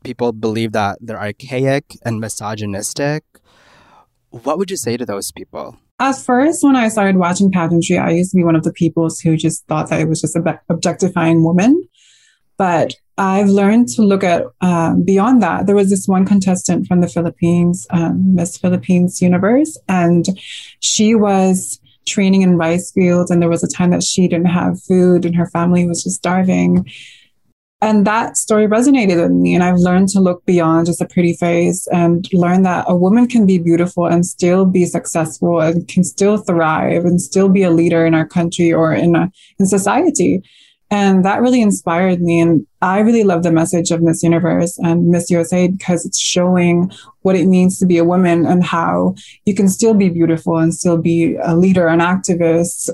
People 0.05 0.33
believe 0.33 0.72
that 0.72 0.98
they're 1.01 1.18
archaic 1.18 1.96
and 2.05 2.20
misogynistic. 2.20 3.24
What 4.29 4.59
would 4.59 4.70
you 4.70 4.77
say 4.77 4.98
to 4.98 5.07
those 5.07 5.33
people? 5.33 5.79
At 5.98 6.18
first, 6.18 6.62
when 6.62 6.77
I 6.77 6.88
started 6.88 7.16
watching 7.16 7.51
pageantry, 7.51 7.96
I 7.96 8.11
used 8.11 8.33
to 8.33 8.37
be 8.37 8.44
one 8.44 8.55
of 8.55 8.64
the 8.64 8.72
people 8.72 9.09
who 9.24 9.35
just 9.38 9.66
thought 9.66 9.88
that 9.88 10.01
it 10.03 10.11
was 10.11 10.20
just 10.20 10.37
about 10.37 10.61
objectifying 10.68 11.42
women. 11.42 11.88
But 12.59 12.96
I've 13.18 13.48
learned 13.48 13.88
to 13.88 14.02
look 14.02 14.22
at 14.22 14.44
uh, 14.61 14.94
beyond 14.94 15.42
that. 15.42 15.66
There 15.66 15.74
was 15.74 15.90
this 15.90 16.07
one 16.07 16.24
contestant 16.24 16.87
from 16.87 17.00
the 17.00 17.09
Philippines, 17.09 17.87
um, 17.90 18.35
Miss 18.37 18.57
Philippines 18.57 19.20
Universe, 19.20 19.76
and 19.88 20.26
she 20.81 21.16
was 21.16 21.81
training 22.07 22.42
in 22.42 22.57
rice 22.57 22.92
fields. 22.92 23.31
And 23.31 23.42
there 23.42 23.48
was 23.48 23.62
a 23.62 23.68
time 23.68 23.90
that 23.90 24.02
she 24.02 24.28
didn't 24.28 24.46
have 24.46 24.83
food 24.83 25.24
and 25.24 25.37
her 25.37 25.46
family 25.46 25.87
was 25.87 26.02
just 26.02 26.16
starving. 26.16 26.90
And 27.81 28.04
that 28.07 28.37
story 28.37 28.66
resonated 28.66 29.22
with 29.22 29.31
me. 29.31 29.54
And 29.54 29.62
I've 29.62 29.78
learned 29.78 30.09
to 30.11 30.20
look 30.20 30.44
beyond 30.44 30.87
just 30.87 31.00
a 31.00 31.07
pretty 31.07 31.35
face 31.35 31.87
and 31.88 32.26
learn 32.33 32.62
that 32.62 32.87
a 32.88 32.96
woman 32.96 33.28
can 33.28 33.46
be 33.46 33.59
beautiful 33.59 34.07
and 34.07 34.26
still 34.26 34.64
be 34.64 34.85
successful 34.85 35.61
and 35.61 35.87
can 35.87 36.02
still 36.02 36.38
thrive 36.38 37.04
and 37.04 37.20
still 37.20 37.48
be 37.48 37.62
a 37.62 37.70
leader 37.70 38.04
in 38.04 38.14
our 38.14 38.26
country 38.26 38.72
or 38.72 38.92
in, 38.92 39.14
a, 39.14 39.31
in 39.61 39.66
society. 39.66 40.42
And 40.90 41.24
that 41.24 41.42
really 41.42 41.61
inspired 41.61 42.22
me. 42.22 42.40
And 42.40 42.66
I 42.81 43.01
really 43.01 43.24
love 43.24 43.42
the 43.42 43.53
message 43.53 43.90
of 43.90 44.01
Miss 44.01 44.22
Universe 44.22 44.79
and 44.79 45.09
Miss 45.09 45.31
USA 45.31 45.68
because 45.68 46.07
it's 46.07 46.18
showing 46.18 46.90
what 47.22 47.37
it 47.37 47.46
means 47.46 47.79
to 47.79 47.87
be 47.87 47.98
a 47.98 48.05
woman 48.05 48.46
and 48.46 48.64
how 48.64 49.14
you 49.44 49.55
can 49.55 49.68
still 49.68 49.92
be 49.92 50.09
beautiful 50.09 50.57
and 50.57 50.74
still 50.74 50.96
be 50.96 51.37
a 51.42 51.55
leader, 51.55 51.88
an 51.88 52.01
activist, 52.01 52.88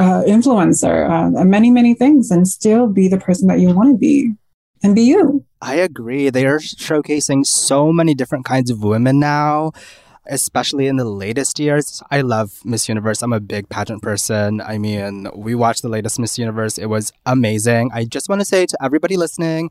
uh, 0.00 0.22
influencer, 0.26 1.08
uh, 1.08 1.38
and 1.40 1.50
many, 1.50 1.70
many 1.70 1.94
things, 1.94 2.30
and 2.30 2.48
still 2.48 2.88
be 2.88 3.06
the 3.06 3.18
person 3.18 3.46
that 3.46 3.60
you 3.60 3.70
want 3.70 3.94
to 3.94 3.98
be 3.98 4.32
and 4.82 4.94
be 4.94 5.02
you. 5.02 5.44
I 5.62 5.76
agree. 5.76 6.30
They 6.30 6.46
are 6.46 6.58
showcasing 6.58 7.46
so 7.46 7.92
many 7.92 8.14
different 8.14 8.44
kinds 8.44 8.70
of 8.70 8.82
women 8.82 9.18
now, 9.18 9.72
especially 10.28 10.86
in 10.86 10.96
the 10.96 11.04
latest 11.04 11.58
years. 11.58 12.02
I 12.10 12.20
love 12.20 12.60
Miss 12.64 12.88
Universe. 12.88 13.22
I'm 13.22 13.32
a 13.32 13.40
big 13.40 13.68
pageant 13.68 14.02
person. 14.02 14.60
I 14.60 14.78
mean, 14.78 15.28
we 15.34 15.54
watched 15.54 15.82
the 15.82 15.88
latest 15.88 16.18
Miss 16.18 16.38
Universe. 16.38 16.78
It 16.78 16.86
was 16.86 17.12
amazing. 17.24 17.90
I 17.92 18.04
just 18.04 18.28
want 18.28 18.40
to 18.40 18.44
say 18.44 18.66
to 18.66 18.76
everybody 18.82 19.16
listening, 19.16 19.70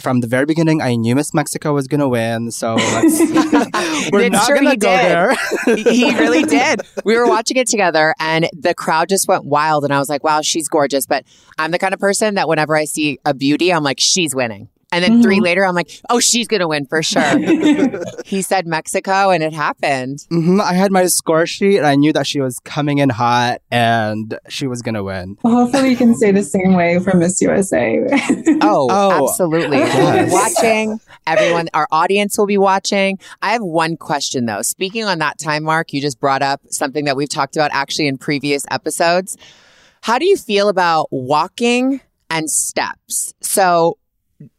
from 0.00 0.20
the 0.20 0.26
very 0.26 0.44
beginning, 0.44 0.82
I 0.82 0.96
knew 0.96 1.14
Miss 1.14 1.32
Mexico 1.32 1.72
was 1.72 1.86
going 1.86 2.00
to 2.00 2.08
win. 2.08 2.50
So 2.50 2.74
let's, 2.74 3.20
we're 4.12 4.28
not 4.28 4.48
going 4.48 4.68
to 4.68 4.76
go 4.76 4.88
there. 4.88 5.34
he 5.66 6.12
really 6.18 6.42
did. 6.48 6.80
We 7.04 7.16
were 7.16 7.28
watching 7.28 7.56
it 7.56 7.68
together 7.68 8.14
and 8.18 8.48
the 8.52 8.74
crowd 8.74 9.08
just 9.08 9.28
went 9.28 9.44
wild. 9.44 9.84
And 9.84 9.92
I 9.92 9.98
was 9.98 10.08
like, 10.08 10.24
wow, 10.24 10.40
she's 10.42 10.68
gorgeous. 10.68 11.06
But 11.06 11.24
I'm 11.58 11.70
the 11.70 11.78
kind 11.78 11.94
of 11.94 12.00
person 12.00 12.34
that 12.34 12.48
whenever 12.48 12.76
I 12.76 12.86
see 12.86 13.18
a 13.24 13.34
beauty, 13.34 13.72
I'm 13.72 13.84
like, 13.84 14.00
she's 14.00 14.34
winning. 14.34 14.68
And 14.94 15.02
then 15.04 15.22
three 15.22 15.40
later, 15.40 15.66
I'm 15.66 15.74
like, 15.74 15.90
oh, 16.08 16.20
she's 16.20 16.46
going 16.46 16.60
to 16.60 16.68
win 16.68 16.86
for 16.86 17.02
sure. 17.02 17.38
he 18.24 18.42
said 18.42 18.66
Mexico 18.66 19.30
and 19.30 19.42
it 19.42 19.52
happened. 19.52 20.20
hmm 20.30 20.60
I 20.60 20.72
had 20.74 20.92
my 20.92 21.06
score 21.06 21.46
sheet 21.46 21.78
and 21.78 21.86
I 21.86 21.96
knew 21.96 22.12
that 22.12 22.26
she 22.26 22.40
was 22.40 22.58
coming 22.60 22.98
in 22.98 23.10
hot 23.10 23.60
and 23.70 24.38
she 24.48 24.66
was 24.66 24.82
going 24.82 24.94
to 24.94 25.02
win. 25.02 25.36
Well, 25.42 25.54
hopefully, 25.64 25.90
you 25.90 25.96
can 25.96 26.14
say 26.14 26.30
the 26.30 26.42
same 26.44 26.74
way 26.74 26.98
for 27.00 27.16
Miss 27.16 27.40
USA. 27.42 28.00
Oh, 28.62 28.88
Oh, 28.90 29.28
absolutely. 29.30 29.78
Yes. 29.78 30.32
watching. 30.32 31.00
Everyone, 31.26 31.68
our 31.74 31.88
audience 31.90 32.38
will 32.38 32.46
be 32.46 32.56
watching. 32.58 33.18
I 33.42 33.50
have 33.52 33.62
one 33.62 33.96
question 33.96 34.46
though. 34.46 34.62
Speaking 34.62 35.04
on 35.04 35.18
that 35.18 35.38
time 35.38 35.64
mark, 35.64 35.92
you 35.92 36.00
just 36.00 36.20
brought 36.20 36.42
up 36.42 36.60
something 36.70 37.04
that 37.06 37.16
we've 37.16 37.28
talked 37.28 37.56
about 37.56 37.70
actually 37.74 38.06
in 38.06 38.16
previous 38.16 38.64
episodes. 38.70 39.36
How 40.02 40.18
do 40.18 40.26
you 40.26 40.36
feel 40.36 40.68
about 40.68 41.08
walking 41.10 42.00
and 42.30 42.48
steps? 42.50 43.34
So 43.40 43.98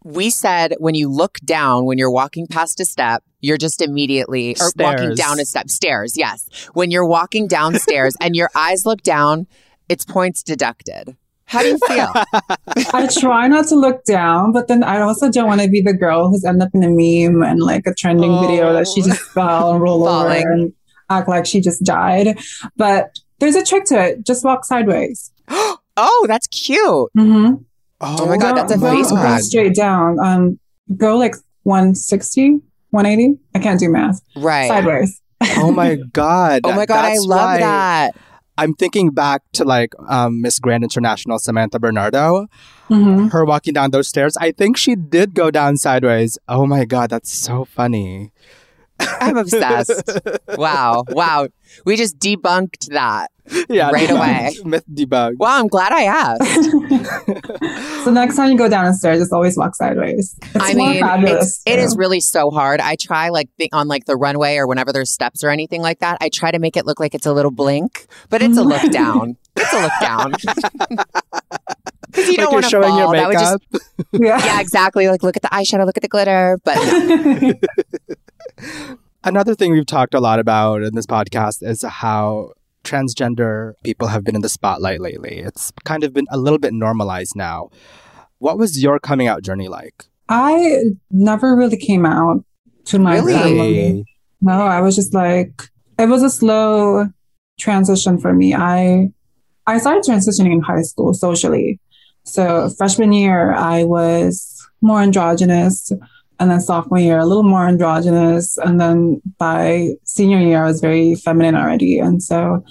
we 0.03 0.29
said 0.29 0.75
when 0.79 0.95
you 0.95 1.09
look 1.09 1.37
down, 1.43 1.85
when 1.85 1.97
you're 1.97 2.11
walking 2.11 2.47
past 2.47 2.79
a 2.79 2.85
step, 2.85 3.23
you're 3.41 3.57
just 3.57 3.81
immediately 3.81 4.55
or 4.59 4.71
walking 4.77 5.15
Stairs. 5.15 5.17
down 5.17 5.39
a 5.39 5.45
step. 5.45 5.69
Stairs, 5.69 6.17
yes. 6.17 6.47
When 6.73 6.91
you're 6.91 7.05
walking 7.05 7.47
downstairs 7.47 8.15
and 8.21 8.35
your 8.35 8.49
eyes 8.55 8.85
look 8.85 9.01
down, 9.01 9.47
it's 9.89 10.05
points 10.05 10.43
deducted. 10.43 11.15
How 11.47 11.61
do 11.61 11.67
you 11.67 11.77
feel? 11.87 12.11
I 12.93 13.07
try 13.07 13.47
not 13.47 13.67
to 13.67 13.75
look 13.75 14.03
down, 14.03 14.51
but 14.51 14.67
then 14.67 14.83
I 14.83 15.01
also 15.01 15.29
don't 15.29 15.47
want 15.47 15.61
to 15.61 15.69
be 15.69 15.81
the 15.81 15.93
girl 15.93 16.29
who's 16.29 16.43
end 16.43 16.61
up 16.63 16.69
in 16.73 16.83
a 16.83 16.89
meme 16.89 17.43
and 17.43 17.61
like 17.61 17.85
a 17.85 17.93
trending 17.93 18.39
video 18.41 18.73
that 18.73 18.87
she 18.87 19.03
just 19.03 19.21
fell 19.21 19.73
and 19.73 19.81
rolled 19.81 20.07
over 20.07 20.51
and 20.51 20.73
act 21.11 21.29
like 21.29 21.45
she 21.45 21.61
just 21.61 21.83
died. 21.83 22.39
But 22.75 23.19
there's 23.39 23.55
a 23.55 23.63
trick 23.63 23.85
to 23.85 24.03
it. 24.03 24.25
Just 24.25 24.43
walk 24.43 24.65
sideways. 24.65 25.31
oh, 25.49 26.25
that's 26.27 26.47
cute. 26.47 26.79
Mm-hmm. 27.15 27.55
Oh, 28.01 28.27
my 28.27 28.37
God, 28.37 28.55
that's 28.55 28.71
a 28.73 28.77
go, 28.77 28.91
face 28.91 29.11
go 29.11 29.37
straight 29.39 29.75
down. 29.75 30.19
Um, 30.19 30.59
go 30.97 31.17
like 31.17 31.35
160, 31.63 32.61
180. 32.89 33.39
I 33.53 33.59
can't 33.59 33.79
do 33.79 33.89
math. 33.89 34.21
Right. 34.35 34.67
Sideways. 34.67 35.21
Oh 35.57 35.71
my 35.71 35.95
god. 36.13 36.61
Oh 36.63 36.73
my 36.73 36.85
god, 36.85 37.05
I 37.05 37.17
love 37.17 37.59
that. 37.59 38.15
I'm 38.57 38.73
thinking 38.73 39.09
back 39.09 39.41
to 39.53 39.65
like 39.65 39.93
um, 40.07 40.41
Miss 40.41 40.59
Grand 40.59 40.83
International 40.83 41.39
Samantha 41.39 41.77
Bernardo. 41.79 42.47
hmm 42.87 43.27
Her 43.27 43.43
walking 43.43 43.73
down 43.73 43.91
those 43.91 44.07
stairs. 44.07 44.37
I 44.37 44.51
think 44.51 44.77
she 44.77 44.95
did 44.95 45.33
go 45.33 45.51
down 45.51 45.75
sideways. 45.77 46.37
Oh 46.47 46.65
my 46.65 46.85
god, 46.85 47.09
that's 47.09 47.31
so 47.33 47.65
funny. 47.65 48.31
I'm 48.99 49.35
obsessed. 49.35 50.19
wow. 50.57 51.03
Wow. 51.09 51.49
We 51.85 51.97
just 51.97 52.17
debunked 52.17 52.87
that. 52.93 53.29
Yeah, 53.69 53.91
Right 53.91 54.09
debug. 54.09 54.17
away. 54.17 54.55
Myth 54.65 54.83
debug. 54.91 55.37
Wow, 55.37 55.59
I'm 55.59 55.67
glad 55.67 55.91
I 55.91 56.03
asked. 56.03 56.71
So 58.05 58.11
next 58.11 58.35
time 58.35 58.51
you 58.51 58.57
go 58.57 58.69
down 58.69 58.85
the 58.85 58.93
stairs, 58.93 59.17
just 59.19 59.33
always 59.33 59.57
walk 59.57 59.75
sideways. 59.75 60.35
It's 60.43 60.55
I 60.63 60.75
more 60.75 60.89
mean, 60.91 60.99
fabulous, 61.01 61.55
it's, 61.55 61.63
it 61.65 61.79
is 61.79 61.97
really 61.97 62.19
so 62.19 62.51
hard. 62.51 62.79
I 62.79 62.95
try 62.95 63.29
like 63.29 63.49
the, 63.57 63.67
on 63.73 63.87
like 63.87 64.05
the 64.05 64.15
runway 64.15 64.57
or 64.57 64.67
whenever 64.67 64.93
there's 64.93 65.09
steps 65.11 65.43
or 65.43 65.49
anything 65.49 65.81
like 65.81 65.99
that. 65.99 66.19
I 66.21 66.29
try 66.29 66.51
to 66.51 66.59
make 66.59 66.77
it 66.77 66.85
look 66.85 66.99
like 66.99 67.15
it's 67.15 67.25
a 67.25 67.33
little 67.33 67.49
blink, 67.49 68.05
but 68.29 68.43
it's 68.43 68.59
a 68.59 68.61
look 68.63 68.81
down. 68.91 69.37
It's 69.55 69.73
a 69.73 69.81
look 69.81 69.91
down. 69.99 70.33
Because 70.33 72.27
you 72.27 72.37
like 72.37 72.37
don't 72.37 72.37
you're 72.37 72.51
want 72.51 72.63
to 72.65 72.69
showing 72.69 72.89
fall. 72.89 72.99
your 72.99 73.15
That 73.15 73.27
would 73.27 73.39
just. 73.39 73.57
Yeah. 74.11 74.45
yeah, 74.45 74.61
exactly. 74.61 75.07
Like 75.07 75.23
look 75.23 75.35
at 75.35 75.41
the 75.41 75.49
eyeshadow, 75.49 75.85
look 75.87 75.97
at 75.97 76.03
the 76.03 76.07
glitter. 76.09 76.59
But 76.63 76.75
no. 76.75 77.53
Another 79.23 79.55
thing 79.55 79.71
we've 79.71 79.85
talked 79.87 80.13
a 80.13 80.19
lot 80.19 80.37
about 80.39 80.83
in 80.83 80.93
this 80.93 81.07
podcast 81.07 81.67
is 81.67 81.81
how 81.81 82.51
transgender 82.85 83.73
people 83.83 84.07
have 84.07 84.23
been 84.23 84.35
in 84.35 84.41
the 84.41 84.49
spotlight 84.49 85.01
lately. 85.01 85.39
It's 85.39 85.71
kind 85.83 86.03
of 86.03 86.13
been 86.13 86.27
a 86.29 86.37
little 86.37 86.59
bit 86.59 86.73
normalized 86.73 87.35
now. 87.35 87.69
What 88.39 88.57
was 88.57 88.81
your 88.81 88.99
coming 88.99 89.27
out 89.27 89.43
journey 89.43 89.67
like? 89.67 90.05
I 90.29 90.81
never 91.11 91.55
really 91.55 91.77
came 91.77 92.05
out 92.05 92.43
to 92.85 92.99
my 92.99 93.19
Really? 93.19 93.33
family. 93.33 94.05
No, 94.41 94.53
I 94.61 94.79
was 94.81 94.95
just 94.95 95.13
like 95.13 95.63
it 95.97 96.07
was 96.07 96.23
a 96.23 96.29
slow 96.29 97.07
transition 97.59 98.19
for 98.19 98.33
me. 98.33 98.53
I 98.53 99.09
I 99.67 99.77
started 99.79 100.03
transitioning 100.03 100.51
in 100.53 100.61
high 100.61 100.81
school 100.83 101.13
socially. 101.13 101.79
So 102.23 102.69
freshman 102.77 103.13
year 103.13 103.53
I 103.53 103.83
was 103.83 104.51
more 104.81 105.01
androgynous 105.01 105.91
and 106.39 106.51
then 106.51 106.59
sophomore 106.59 106.99
year 106.99 107.17
a 107.17 107.25
little 107.25 107.43
more 107.43 107.67
androgynous 107.67 108.57
and 108.57 108.79
then 108.79 109.21
by 109.37 109.89
senior 110.03 110.39
year 110.39 110.63
I 110.63 110.67
was 110.67 110.81
very 110.81 111.15
feminine 111.15 111.55
already 111.55 111.99
and 111.99 112.21
so 112.21 112.63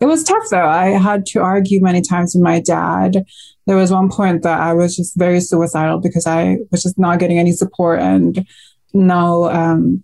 it 0.00 0.06
was 0.06 0.24
tough 0.24 0.48
though. 0.50 0.66
I 0.66 0.86
had 0.86 1.26
to 1.26 1.40
argue 1.40 1.82
many 1.82 2.00
times 2.00 2.34
with 2.34 2.42
my 2.42 2.60
dad. 2.60 3.24
There 3.66 3.76
was 3.76 3.92
one 3.92 4.08
point 4.08 4.42
that 4.42 4.58
I 4.58 4.72
was 4.72 4.96
just 4.96 5.16
very 5.16 5.40
suicidal 5.40 6.00
because 6.00 6.26
I 6.26 6.56
was 6.70 6.82
just 6.82 6.98
not 6.98 7.18
getting 7.18 7.38
any 7.38 7.52
support 7.52 8.00
and 8.00 8.46
no 8.94 9.50
um 9.50 10.02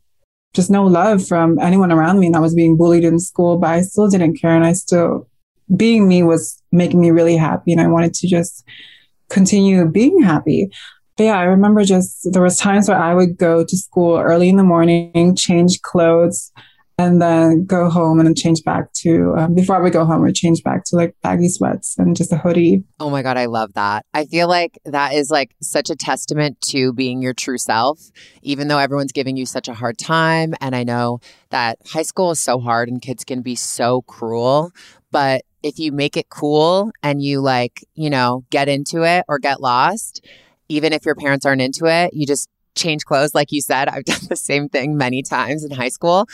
just 0.55 0.71
no 0.71 0.85
love 0.85 1.27
from 1.27 1.59
anyone 1.59 1.93
around 1.93 2.19
me 2.19 2.27
and 2.27 2.37
I 2.37 2.41
was 2.41 2.55
being 2.55 2.77
bullied 2.77 3.05
in 3.05 3.19
school, 3.19 3.59
but 3.59 3.71
I 3.71 3.83
still 3.83 4.09
didn't 4.09 4.41
care 4.41 4.55
and 4.55 4.65
I 4.65 4.75
still 4.75 5.29
being 5.75 6.07
me 6.07 6.23
was 6.23 6.63
making 6.73 7.01
me 7.01 7.11
really 7.11 7.37
happy 7.37 7.73
and 7.73 7.81
I 7.81 7.89
wanted 7.89 8.15
to 8.15 8.29
just 8.29 8.65
continue 9.29 9.87
being 9.87 10.23
happy. 10.23 10.71
But 11.17 11.25
yeah, 11.25 11.39
I 11.39 11.45
remember 11.45 11.83
just 11.85 12.29
there 12.31 12.43
was 12.43 12.59
times 12.59 12.89
where 12.89 12.99
I 12.99 13.15
would 13.15 13.39
go 13.39 13.65
to 13.65 13.77
school 13.77 14.19
early 14.19 14.49
in 14.49 14.57
the 14.57 14.63
morning, 14.63 15.35
change 15.35 15.81
clothes, 15.81 16.53
and 16.99 17.21
then 17.21 17.67
go 17.67 17.91
home 17.91 18.19
and 18.19 18.27
then 18.27 18.35
change 18.35 18.63
back 18.65 18.93
to 18.95 19.35
um, 19.37 19.55
before 19.55 19.77
I 19.77 19.81
would 19.81 19.93
go 19.93 20.05
home, 20.05 20.25
I 20.25 20.33
change 20.33 20.63
back 20.63 20.85
to 20.87 20.97
like 20.97 21.15
baggy 21.23 21.49
sweats 21.49 21.99
and 21.99 22.17
just 22.17 22.33
a 22.33 22.39
hoodie. 22.39 22.85
oh 23.01 23.11
my 23.11 23.23
god, 23.23 23.37
I 23.37 23.47
love 23.47 23.75
that. 23.75 24.07
I 24.15 24.25
feel 24.25 24.49
like 24.49 24.79
that 24.85 25.13
is 25.13 25.31
like 25.31 25.55
such 25.61 25.91
a 25.91 25.97
testament 25.97 26.61
to 26.69 26.93
being 26.95 27.21
your 27.21 27.35
true 27.35 27.59
self, 27.59 28.01
even 28.43 28.69
though 28.69 28.79
everyone's 28.79 29.13
giving 29.13 29.37
you 29.37 29.45
such 29.45 29.69
a 29.69 29.75
hard 29.75 29.99
time. 29.99 30.55
And 30.61 30.75
I 30.75 30.85
know 30.85 31.21
that 31.51 31.79
high 31.87 32.03
school 32.03 32.31
is 32.31 32.43
so 32.43 32.59
hard 32.59 32.89
and 32.89 33.03
kids 33.03 33.25
can 33.25 33.43
be 33.43 33.57
so 33.57 34.03
cruel, 34.03 34.71
but 35.11 35.43
if 35.63 35.79
you 35.79 35.93
make 35.93 36.17
it 36.17 36.29
cool 36.31 36.93
and 37.03 37.23
you 37.23 37.41
like, 37.41 37.85
you 37.95 38.09
know, 38.09 38.45
get 38.51 38.69
into 38.69 39.03
it 39.03 39.25
or 39.29 39.39
get 39.39 39.61
lost, 39.61 40.25
even 40.69 40.93
if 40.93 41.05
your 41.05 41.15
parents 41.15 41.47
aren't 41.47 41.63
into 41.63 41.87
it, 41.87 42.13
you 42.15 42.27
just 42.27 42.49
change 42.75 43.05
clothes. 43.05 43.35
Like 43.35 43.53
you 43.53 43.61
said, 43.61 43.89
I've 43.89 44.05
done 44.13 44.21
the 44.29 44.37
same 44.37 44.69
thing 44.69 44.97
many 44.97 45.23
times 45.23 45.65
in 45.65 45.71
high 45.73 45.89
school. 45.89 46.29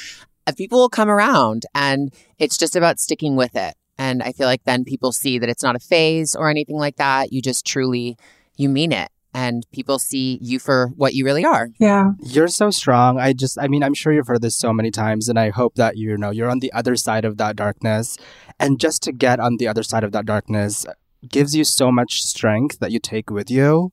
Uh, 0.46 0.52
People 0.56 0.80
will 0.80 0.88
come 0.88 1.08
around 1.08 1.64
and 1.74 2.12
it's 2.38 2.58
just 2.58 2.76
about 2.76 2.98
sticking 2.98 3.36
with 3.36 3.54
it. 3.56 3.74
And 3.98 4.22
I 4.22 4.32
feel 4.32 4.46
like 4.46 4.64
then 4.64 4.84
people 4.84 5.12
see 5.12 5.38
that 5.38 5.48
it's 5.48 5.62
not 5.62 5.76
a 5.76 5.78
phase 5.78 6.34
or 6.34 6.50
anything 6.50 6.76
like 6.76 6.96
that. 6.96 7.32
You 7.32 7.40
just 7.40 7.64
truly, 7.64 8.16
you 8.56 8.68
mean 8.68 8.90
it. 8.90 9.10
And 9.34 9.64
people 9.72 9.98
see 9.98 10.38
you 10.42 10.58
for 10.58 10.88
what 10.96 11.14
you 11.14 11.24
really 11.24 11.44
are. 11.44 11.68
Yeah. 11.78 12.12
You're 12.20 12.48
so 12.48 12.70
strong. 12.70 13.18
I 13.18 13.32
just, 13.32 13.58
I 13.58 13.66
mean, 13.66 13.82
I'm 13.82 13.94
sure 13.94 14.12
you've 14.12 14.26
heard 14.26 14.42
this 14.42 14.56
so 14.56 14.74
many 14.74 14.90
times, 14.90 15.26
and 15.26 15.38
I 15.38 15.48
hope 15.48 15.76
that 15.76 15.96
you 15.96 16.18
know 16.18 16.28
you're 16.30 16.50
on 16.50 16.58
the 16.58 16.70
other 16.74 16.96
side 16.96 17.24
of 17.24 17.38
that 17.38 17.56
darkness. 17.56 18.18
And 18.60 18.78
just 18.78 19.02
to 19.04 19.12
get 19.12 19.40
on 19.40 19.56
the 19.56 19.68
other 19.68 19.82
side 19.82 20.04
of 20.04 20.12
that 20.12 20.26
darkness 20.26 20.84
gives 21.28 21.54
you 21.54 21.64
so 21.64 21.90
much 21.90 22.22
strength 22.22 22.78
that 22.80 22.90
you 22.90 22.98
take 22.98 23.30
with 23.30 23.50
you. 23.50 23.92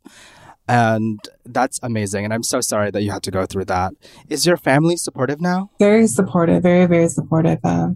And 0.68 1.20
that's 1.46 1.80
amazing. 1.82 2.26
And 2.26 2.34
I'm 2.34 2.44
so 2.44 2.62
sorry 2.62 2.92
that 2.92 3.02
you 3.02 3.12
had 3.12 3.24
to 3.24 3.32
go 3.32 3.46
through 3.46 3.66
that. 3.66 3.94
Is 4.30 4.46
your 4.46 4.58
family 4.58 4.98
supportive 4.98 5.42
now? 5.42 5.72
very 5.80 6.06
supportive, 6.06 6.62
very 6.62 6.86
very 6.86 7.08
supportive. 7.08 7.60
Uh, 7.64 7.90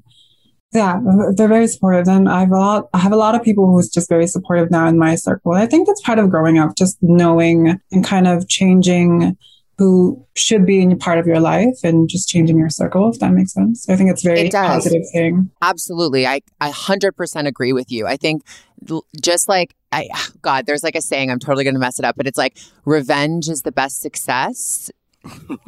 yeah, 0.73 0.99
they're 1.35 1.47
very 1.47 1.67
supportive, 1.67 2.07
and 2.07 2.27
I 2.27 2.39
have 2.39 2.51
a 2.51 2.57
lot. 2.57 2.89
I 2.95 2.97
have 2.97 3.11
a 3.11 3.15
lot 3.15 3.35
of 3.35 3.43
people 3.43 3.67
who's 3.67 3.89
just 3.89 4.09
very 4.09 4.25
supportive 4.25 4.71
now 4.71 4.87
in 4.87 4.97
my 4.97 5.13
circle. 5.13 5.51
I 5.51 5.67
think 5.67 5.85
that's 5.85 6.01
part 6.01 6.17
of 6.17 6.31
growing 6.31 6.57
up, 6.57 6.75
just 6.75 6.97
knowing 7.01 7.79
and 7.91 8.03
kind 8.03 8.27
of 8.27 8.49
changing 8.49 9.37
who 9.77 10.23
should 10.35 10.65
be 10.65 10.81
in 10.81 10.97
part 10.97 11.17
of 11.17 11.25
your 11.25 11.39
life 11.39 11.79
and 11.83 12.07
just 12.07 12.29
changing 12.29 12.57
your 12.57 12.69
circle, 12.69 13.09
if 13.09 13.19
that 13.19 13.31
makes 13.31 13.53
sense. 13.53 13.89
I 13.89 13.95
think 13.95 14.11
it's 14.11 14.23
a 14.23 14.27
very 14.27 14.41
It 14.41 14.53
positive 14.53 15.03
thing. 15.11 15.49
Absolutely. 15.61 16.27
I, 16.27 16.41
I 16.61 16.71
100% 16.71 17.47
agree 17.47 17.73
with 17.73 17.91
you. 17.91 18.05
I 18.05 18.17
think 18.17 18.43
just 19.21 19.49
like, 19.49 19.75
I, 19.91 20.09
God, 20.41 20.65
there's 20.65 20.83
like 20.83 20.95
a 20.95 21.01
saying, 21.01 21.31
I'm 21.31 21.39
totally 21.39 21.63
going 21.63 21.73
to 21.73 21.79
mess 21.79 21.97
it 21.97 22.05
up, 22.05 22.15
but 22.15 22.27
it's 22.27 22.37
like 22.37 22.57
revenge 22.85 23.49
is 23.49 23.63
the 23.63 23.71
best 23.71 24.01
success 24.01 24.91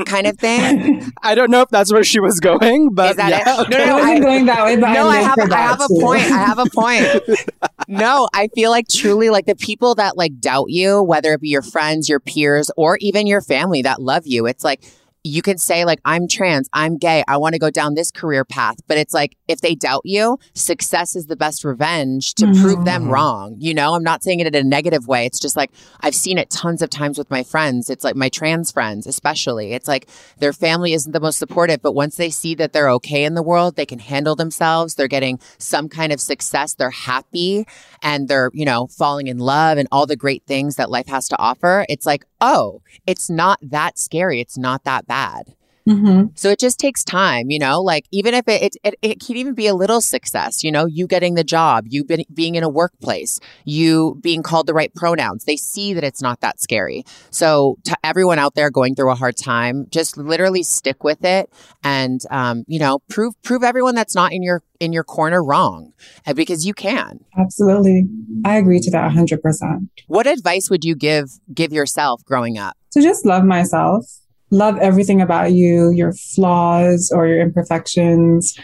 kind 0.06 0.28
of 0.28 0.38
thing. 0.38 1.12
I 1.24 1.36
don't 1.36 1.50
know 1.50 1.62
if 1.62 1.70
that's 1.70 1.92
where 1.92 2.04
she 2.04 2.20
was 2.20 2.40
going, 2.40 2.94
but 2.94 3.12
Is 3.12 3.18
that 3.18 3.30
yeah. 3.30 3.62
it? 3.62 3.70
No, 3.70 3.78
I 3.78 3.86
no, 3.86 3.96
wasn't 3.96 4.10
I- 4.16 4.20
going 4.20 4.46
that 4.46 4.66
way, 4.66 4.76
but 4.76 4.94
no, 4.94 5.08
I 5.08 5.16
I, 5.16 5.22
have, 5.22 5.40
I 5.40 5.46
that 5.48 5.80
have 5.80 5.82
a 5.82 5.88
point. 6.02 6.24
I 6.24 6.38
have 6.38 6.60
a 6.60 6.66
point. 6.74 7.40
no, 7.88 8.28
I 8.34 8.48
feel 8.50 8.72
like 8.72 8.88
truly 8.88 9.30
like 9.30 9.46
the 9.46 9.56
people 9.56 9.96
that 9.96 10.18
like 10.18 10.40
doubt 10.40 10.70
you, 10.70 11.02
whether 11.02 11.34
it 11.34 11.42
be 11.42 11.50
your 11.50 11.62
friends, 11.62 12.10
your 12.10 12.20
peers, 12.20 12.70
or 12.76 12.98
even 13.02 13.28
your 13.28 13.42
family 13.42 13.82
that 13.84 14.02
love 14.02 14.24
you, 14.26 14.46
it's 14.46 14.64
like 14.64 14.84
you 15.26 15.42
can 15.42 15.58
say 15.58 15.86
like 15.86 16.00
I'm 16.06 16.28
trans, 16.28 16.70
I'm 16.72 16.98
gay, 16.98 17.24
I 17.28 17.38
want 17.38 17.54
to 17.54 17.60
go 17.60 17.72
down 17.72 17.96
this 17.96 18.12
career 18.12 18.46
path, 18.46 18.78
but 18.88 18.98
it's 19.00 19.14
like 19.14 19.36
if 19.48 19.60
they 19.60 19.74
doubt 19.74 20.04
you, 20.06 20.38
success 20.54 21.16
is 21.16 21.26
the 21.26 21.36
best 21.36 21.64
revenge 21.64 22.36
to 22.36 22.46
prove 22.62 22.86
them 22.86 23.06
Mhm. 23.06 23.10
wrong. 23.10 23.56
You 23.60 23.74
know, 23.74 23.96
I'm 23.96 24.04
not 24.04 24.24
saying 24.24 24.40
it 24.40 24.48
in 24.48 24.56
a 24.56 24.64
negative 24.64 25.08
way. 25.08 25.26
It's 25.26 25.40
just 25.40 25.56
like 25.58 25.72
I've 26.02 26.14
seen 26.14 26.38
it 26.38 26.52
tons 26.52 26.84
of 26.84 26.92
times 26.92 27.18
with 27.18 27.32
my 27.32 27.42
friends. 27.42 27.90
It's 27.90 28.04
like 28.04 28.16
my 28.16 28.30
trans 28.30 28.72
friends, 28.72 29.08
especially. 29.08 29.74
It's 29.74 29.88
like 29.88 30.08
their 30.38 30.54
family 30.54 30.94
isn't 30.94 31.12
the 31.12 31.20
most 31.20 31.40
supportive, 31.40 31.82
but 31.82 31.94
once 31.94 32.18
they 32.18 32.30
see 32.30 32.54
that 32.56 32.72
they're 32.72 32.92
okay 32.92 33.24
in 33.24 33.34
the 33.34 33.44
world, 33.44 33.78
they 33.78 33.86
can 33.88 34.00
handle 34.00 34.36
themselves, 34.36 34.94
they're 34.94 35.08
getting 35.08 35.40
some 35.58 35.90
kind 35.90 36.14
of 36.14 36.22
success, 36.22 36.76
they're 36.76 36.92
happy, 36.92 37.66
and 38.04 38.28
they're, 38.28 38.52
you 38.54 38.66
know, 38.66 38.86
falling 38.88 39.26
in 39.26 39.40
love 39.40 39.80
and 39.80 39.88
all 39.92 40.06
the 40.06 40.16
great 40.16 40.44
things 40.46 40.76
that 40.76 40.92
life 40.92 41.08
has 41.08 41.28
to 41.30 41.38
offer. 41.40 41.84
It's 41.90 42.06
like, 42.06 42.26
oh, 42.42 42.82
it's 43.06 43.30
not 43.30 43.60
that 43.62 43.98
scary. 43.98 44.40
It's 44.42 44.58
not 44.58 44.84
that 44.84 45.08
bad. 45.08 45.56
Mhm. 45.88 46.32
So 46.38 46.50
it 46.50 46.60
just 46.60 46.80
takes 46.80 47.04
time, 47.04 47.50
you 47.50 47.60
know, 47.60 47.80
like 47.80 48.06
even 48.12 48.34
if 48.34 48.48
it, 48.48 48.64
it, 48.64 48.76
it, 48.84 48.96
it 49.02 49.20
can 49.20 49.38
even 49.38 49.54
be 49.54 49.68
a 49.68 49.76
little 49.76 50.02
success, 50.02 50.64
you 50.64 50.72
know, 50.72 50.86
you 50.88 51.06
getting 51.06 51.36
the 51.36 51.44
job, 51.44 51.86
you 51.88 52.04
been, 52.04 52.24
being 52.34 52.56
in 52.56 52.64
a 52.64 52.70
workplace, 52.70 53.40
you 53.66 54.18
being 54.22 54.42
called 54.42 54.66
the 54.66 54.74
right 54.74 54.94
pronouns. 54.96 55.46
They 55.46 55.58
see 55.58 55.94
that 55.94 56.04
it's 56.04 56.22
not 56.22 56.42
that 56.42 56.60
scary. 56.60 57.06
So 57.30 57.78
to 57.84 57.96
everyone 58.04 58.40
out 58.40 58.56
there 58.56 58.72
going 58.72 58.96
through 58.96 59.12
a 59.12 59.16
hard 59.16 59.38
time, 59.38 59.86
just 59.92 60.18
literally 60.18 60.64
stick 60.64 61.04
with 61.04 61.24
it 61.24 61.52
and, 61.84 62.20
um, 62.32 62.64
you 62.68 62.80
know, 62.80 63.00
prove, 63.08 63.40
prove 63.44 63.64
everyone 63.64 63.94
that's 63.94 64.16
not 64.16 64.34
in 64.34 64.42
your, 64.42 64.64
in 64.80 64.92
your 64.92 65.04
corner 65.04 65.44
wrong 65.44 65.94
uh, 66.26 66.34
because 66.34 66.66
you 66.66 66.74
can. 66.74 67.20
Absolutely. 67.38 68.08
I 68.44 68.58
agree 68.58 68.80
to 68.80 68.92
that 68.92 69.12
100%. 69.12 69.90
What 70.08 70.26
advice 70.26 70.70
would 70.72 70.84
you 70.84 70.96
give, 70.96 71.30
give 71.54 71.72
yourself 71.72 72.26
growing 72.26 72.58
up? 72.58 72.76
So 72.90 73.02
just 73.02 73.26
love 73.26 73.44
myself, 73.44 74.06
love 74.52 74.78
everything 74.80 75.22
about 75.22 75.52
you, 75.52 75.92
your 75.92 76.14
flaws 76.14 77.12
or 77.14 77.28
your 77.28 77.40
imperfections, 77.40 78.58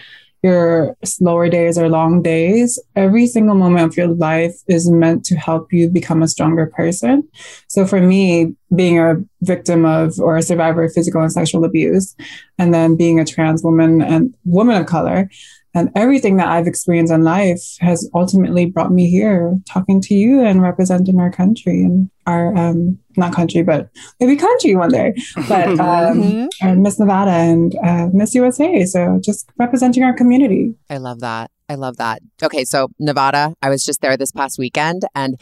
your 0.43 0.95
slower 1.03 1.49
days 1.49 1.77
or 1.77 1.89
long 1.89 2.21
days. 2.21 2.79
Every 2.95 3.27
single 3.27 3.55
moment 3.55 3.85
of 3.85 3.97
your 3.97 4.07
life 4.07 4.55
is 4.67 4.89
meant 4.89 5.23
to 5.25 5.35
help 5.35 5.71
you 5.71 5.89
become 5.89 6.23
a 6.23 6.27
stronger 6.27 6.65
person. 6.67 7.27
So 7.67 7.85
for 7.85 8.01
me, 8.01 8.55
being 8.75 8.99
a 8.99 9.15
victim 9.41 9.85
of 9.85 10.19
or 10.19 10.37
a 10.37 10.41
survivor 10.41 10.83
of 10.83 10.93
physical 10.93 11.21
and 11.21 11.31
sexual 11.31 11.63
abuse, 11.63 12.15
and 12.57 12.73
then 12.73 12.95
being 12.95 13.19
a 13.19 13.25
trans 13.25 13.63
woman 13.63 14.01
and 14.01 14.35
woman 14.45 14.77
of 14.77 14.87
color, 14.87 15.29
and 15.73 15.89
everything 15.95 16.37
that 16.37 16.47
I've 16.47 16.67
experienced 16.67 17.13
in 17.13 17.23
life 17.23 17.61
has 17.79 18.09
ultimately 18.13 18.65
brought 18.65 18.91
me 18.91 19.09
here, 19.09 19.57
talking 19.69 20.01
to 20.01 20.13
you 20.13 20.41
and 20.41 20.61
representing 20.61 21.19
our 21.19 21.31
country 21.31 21.81
and 21.81 22.09
our 22.27 22.55
um, 22.57 22.97
not 23.17 23.33
country, 23.33 23.63
but 23.63 23.89
maybe 24.19 24.35
country 24.35 24.75
one 24.75 24.89
day. 24.91 25.13
But 25.47 25.67
um, 25.79 26.49
Mhm. 26.61 26.77
Miss 26.79 26.99
Nevada 26.99 27.31
and 27.31 27.75
uh, 27.83 28.09
Miss 28.13 28.35
USA. 28.35 28.85
So 28.85 29.19
just 29.23 29.49
representing 29.57 30.03
our 30.03 30.13
community. 30.13 30.75
I 30.89 30.97
love 30.97 31.19
that. 31.21 31.51
I 31.69 31.75
love 31.75 31.97
that. 31.97 32.21
Okay, 32.43 32.65
so 32.65 32.89
Nevada, 32.99 33.53
I 33.61 33.69
was 33.69 33.85
just 33.85 34.01
there 34.01 34.17
this 34.17 34.31
past 34.33 34.59
weekend 34.59 35.03
and 35.15 35.39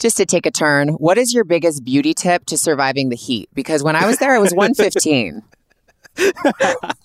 just 0.00 0.16
to 0.16 0.26
take 0.26 0.46
a 0.46 0.50
turn, 0.50 0.88
what 0.90 1.18
is 1.18 1.32
your 1.34 1.44
biggest 1.44 1.84
beauty 1.84 2.14
tip 2.14 2.46
to 2.46 2.56
surviving 2.58 3.08
the 3.10 3.16
heat? 3.16 3.48
Because 3.54 3.82
when 3.82 3.96
I 3.96 4.06
was 4.06 4.18
there, 4.18 4.34
it 4.34 4.40
was 4.40 4.52
115. 4.54 5.42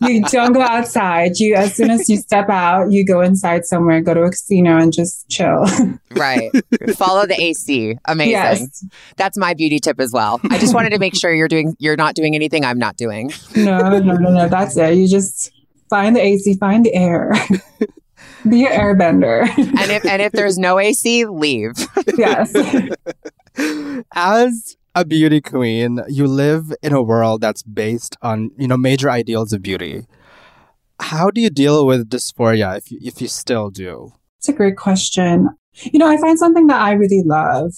You 0.01 0.23
don't 0.23 0.53
go 0.53 0.61
outside. 0.61 1.37
You 1.37 1.55
as 1.55 1.75
soon 1.75 1.89
as 1.89 2.09
you 2.09 2.17
step 2.17 2.49
out, 2.49 2.91
you 2.91 3.05
go 3.05 3.21
inside 3.21 3.65
somewhere, 3.65 4.01
go 4.01 4.13
to 4.13 4.21
a 4.23 4.29
casino, 4.29 4.77
and 4.77 4.93
just 4.93 5.27
chill. 5.29 5.65
right. 6.11 6.51
Follow 6.95 7.25
the 7.25 7.35
AC. 7.39 7.97
Amazing. 8.05 8.31
yes. 8.31 8.85
That's 9.17 9.37
my 9.37 9.53
beauty 9.53 9.79
tip 9.79 9.99
as 9.99 10.11
well. 10.13 10.39
I 10.49 10.57
just 10.57 10.73
wanted 10.73 10.91
to 10.91 10.99
make 10.99 11.15
sure 11.15 11.33
you're 11.33 11.47
doing 11.47 11.75
you're 11.79 11.97
not 11.97 12.15
doing 12.15 12.35
anything 12.35 12.63
I'm 12.63 12.79
not 12.79 12.97
doing. 12.97 13.31
No, 13.55 13.99
no, 13.99 14.15
no, 14.15 14.29
no. 14.29 14.47
That's 14.47 14.77
it. 14.77 14.95
You 14.95 15.07
just 15.07 15.51
find 15.89 16.15
the 16.15 16.21
AC, 16.21 16.55
find 16.57 16.85
the 16.85 16.93
air. 16.93 17.33
Be 18.47 18.65
an 18.65 18.71
airbender. 18.71 19.49
And 19.57 19.91
if 19.91 20.05
and 20.05 20.21
if 20.21 20.31
there's 20.31 20.57
no 20.57 20.79
AC, 20.79 21.25
leave. 21.25 21.73
yes. 22.17 22.53
As 24.13 24.77
a 24.95 25.05
beauty 25.05 25.41
queen, 25.41 26.01
you 26.07 26.27
live 26.27 26.73
in 26.81 26.93
a 26.93 27.01
world 27.01 27.41
that's 27.41 27.63
based 27.63 28.15
on, 28.21 28.51
you 28.57 28.67
know, 28.67 28.77
major 28.77 29.09
ideals 29.09 29.53
of 29.53 29.61
beauty. 29.61 30.05
How 30.99 31.31
do 31.31 31.39
you 31.39 31.49
deal 31.49 31.85
with 31.85 32.09
dysphoria 32.09 32.77
if 32.77 32.91
you, 32.91 32.99
if 33.01 33.21
you 33.21 33.27
still 33.27 33.69
do? 33.69 34.13
It's 34.37 34.49
a 34.49 34.53
great 34.53 34.77
question. 34.77 35.49
You 35.83 35.99
know, 35.99 36.07
I 36.07 36.17
find 36.17 36.37
something 36.37 36.67
that 36.67 36.81
I 36.81 36.91
really 36.93 37.23
love 37.25 37.71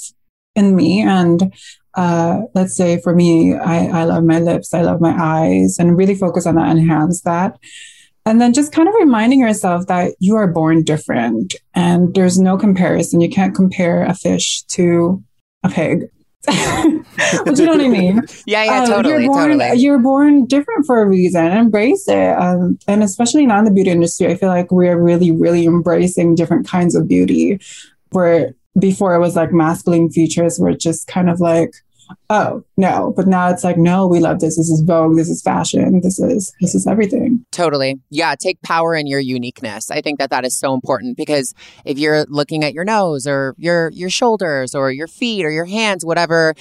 in 0.56 0.76
me. 0.76 1.02
And 1.02 1.54
uh, 1.96 2.42
let's 2.56 2.76
say 2.76 3.00
for 3.02 3.16
me, 3.16 3.56
I, 3.56 4.02
I 4.02 4.04
love 4.06 4.24
my 4.24 4.40
lips, 4.40 4.74
I 4.74 4.82
love 4.82 5.02
my 5.02 5.16
eyes, 5.18 5.78
and 5.78 5.98
really 5.98 6.16
focus 6.16 6.46
on 6.46 6.56
that, 6.56 6.70
enhance 6.70 7.22
that. 7.22 7.60
And 8.26 8.40
then 8.40 8.54
just 8.54 8.72
kind 8.72 8.88
of 8.88 8.96
reminding 8.96 9.40
yourself 9.40 9.88
that 9.88 10.14
you 10.20 10.36
are 10.36 10.48
born 10.48 10.84
different 10.84 11.56
and 11.74 12.14
there's 12.14 12.38
no 12.38 12.58
comparison. 12.58 13.20
You 13.20 13.30
can't 13.30 13.56
compare 13.56 14.04
a 14.04 14.14
fish 14.14 14.64
to 14.70 15.24
a 15.64 15.70
pig. 15.70 16.04
But 16.46 17.58
you 17.58 17.66
know 17.66 17.74
what 17.74 17.82
I 17.82 17.88
mean? 17.88 18.22
Yeah, 18.46 18.64
yeah, 18.64 18.82
Um, 18.82 18.88
totally, 18.88 19.24
you're 19.24 19.32
born, 19.32 19.50
totally. 19.60 19.80
You're 19.80 20.00
born 20.00 20.46
different 20.46 20.86
for 20.86 21.02
a 21.02 21.06
reason. 21.08 21.46
Embrace 21.46 22.08
it. 22.08 22.38
Um, 22.38 22.80
and 22.88 23.04
especially 23.04 23.46
now 23.46 23.60
in 23.60 23.66
the 23.66 23.72
beauty 23.72 23.92
industry, 23.92 24.28
I 24.28 24.36
feel 24.36 24.50
like 24.50 24.72
we're 24.72 25.00
really, 25.00 25.32
really 25.32 25.66
embracing 25.66 26.36
different 26.36 26.68
kinds 26.68 26.96
of 26.96 27.08
beauty. 27.08 27.60
Where 28.12 28.54
before 28.80 29.16
it 29.16 29.20
was 29.20 29.36
like 29.36 29.52
masculine 29.52 30.10
features 30.10 30.60
were 30.60 30.74
just 30.74 31.08
kind 31.08 31.30
of 31.30 31.40
like, 31.40 31.74
oh 32.30 32.64
no. 32.78 33.14
But 33.16 33.28
now 33.28 33.50
it's 33.50 33.64
like, 33.64 33.78
no, 33.78 34.08
we 34.08 34.20
love 34.20 34.40
this. 34.40 34.58
This 34.58 34.70
is 34.70 34.82
Vogue. 34.82 35.16
This 35.16 35.30
is 35.30 35.42
fashion. 35.42 36.02
This 36.02 36.20
is 36.20 36.54
this 36.62 36.76
is 36.76 36.88
everything. 36.88 37.46
Totally. 37.52 38.00
Yeah, 38.10 38.36
take 38.36 38.62
power 38.62 38.96
in 38.96 39.08
your 39.08 39.20
uniqueness. 39.20 39.92
I 39.92 40.02
think 40.02 40.20
that 40.20 40.30
that 40.30 40.46
is 40.46 40.58
so 40.58 40.74
important 40.74 41.18
because 41.18 41.54
if 41.86 41.98
you're 41.98 42.26
looking 42.30 42.64
at 42.64 42.74
your 42.74 42.84
nose 42.84 43.28
or 43.28 43.56
your 43.58 43.90
your 43.92 44.10
shoulders 44.10 44.76
or 44.76 44.92
your 44.92 45.08
feet 45.08 45.46
or 45.46 45.52
your 45.52 45.66
hands, 45.66 46.06
whatever 46.06 46.56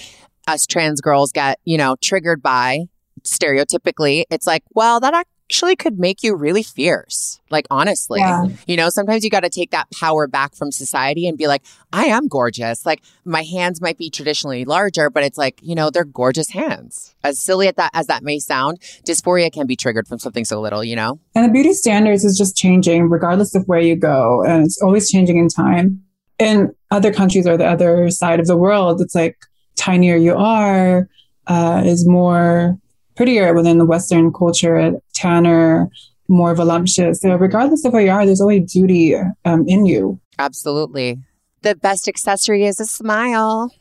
us 0.47 0.67
trans 0.67 1.01
girls 1.01 1.33
get, 1.33 1.59
you 1.65 1.79
know, 1.79 1.97
triggered 2.03 2.43
by 2.43 2.81
stereotypically, 3.23 4.25
it's 4.31 4.47
like, 4.47 4.63
well, 4.75 5.01
that 5.01 5.27
actually 5.51 5.75
could 5.75 5.99
make 5.99 6.23
you 6.23 6.37
really 6.37 6.63
fierce. 6.63 7.41
Like 7.51 7.67
honestly. 7.71 8.21
Yeah. 8.21 8.47
You 8.69 8.77
know, 8.77 8.89
sometimes 8.89 9.25
you 9.25 9.31
got 9.31 9.41
to 9.41 9.49
take 9.49 9.73
that 9.73 9.91
power 9.91 10.29
back 10.29 10.55
from 10.55 10.71
society 10.71 11.27
and 11.27 11.37
be 11.37 11.49
like, 11.49 11.65
I 11.93 12.05
am 12.05 12.29
gorgeous. 12.29 12.87
Like 12.87 13.03
my 13.25 13.43
hands 13.43 13.81
might 13.81 13.99
be 13.99 14.11
traditionally 14.11 14.65
larger, 14.65 15.11
but 15.11 15.25
it's 15.25 15.37
like, 15.37 15.59
you 15.61 15.75
know, 15.75 15.91
they're 15.91 16.05
gorgeous 16.05 16.51
hands. 16.51 17.17
As 17.25 17.43
silly 17.43 17.67
at 17.67 17.75
that 17.77 17.91
as 17.95 18.07
that 18.07 18.23
may 18.23 18.39
sound, 18.39 18.79
dysphoria 19.05 19.53
can 19.53 19.67
be 19.67 19.75
triggered 19.75 20.07
from 20.07 20.21
something 20.21 20.45
so 20.45 20.61
little, 20.61 20.85
you 20.85 20.95
know? 20.95 21.19
And 21.35 21.45
the 21.45 21.53
beauty 21.53 21.73
standards 21.73 22.25
is 22.25 22.39
just 22.39 22.57
changing 22.57 23.11
regardless 23.11 23.57
of 23.57 23.65
where 23.67 23.81
you 23.81 23.97
go. 23.97 24.45
And 24.45 24.65
it's 24.65 24.81
always 24.81 25.11
changing 25.11 25.37
in 25.37 25.49
time. 25.49 26.01
In 26.39 26.73
other 26.93 27.13
countries 27.13 27.47
or 27.47 27.57
the 27.57 27.67
other 27.67 28.09
side 28.11 28.39
of 28.39 28.47
the 28.47 28.57
world, 28.57 29.01
it's 29.01 29.17
like 29.17 29.37
tinier 29.75 30.17
you 30.17 30.37
are, 30.37 31.09
uh, 31.49 31.83
is 31.85 32.07
more 32.07 32.79
prettier 33.21 33.53
within 33.53 33.77
the 33.77 33.85
Western 33.85 34.33
culture, 34.33 34.93
tanner, 35.13 35.91
more 36.27 36.55
voluptuous. 36.55 37.21
So 37.21 37.35
regardless 37.37 37.85
of 37.85 37.93
where 37.93 38.01
you 38.01 38.11
are, 38.11 38.25
there's 38.25 38.41
always 38.41 38.73
beauty 38.73 39.15
um, 39.45 39.67
in 39.69 39.85
you. 39.85 40.19
Absolutely. 40.39 41.19
The 41.61 41.75
best 41.75 42.09
accessory 42.09 42.65
is 42.65 42.81
a 42.81 42.87
smile. 42.87 43.75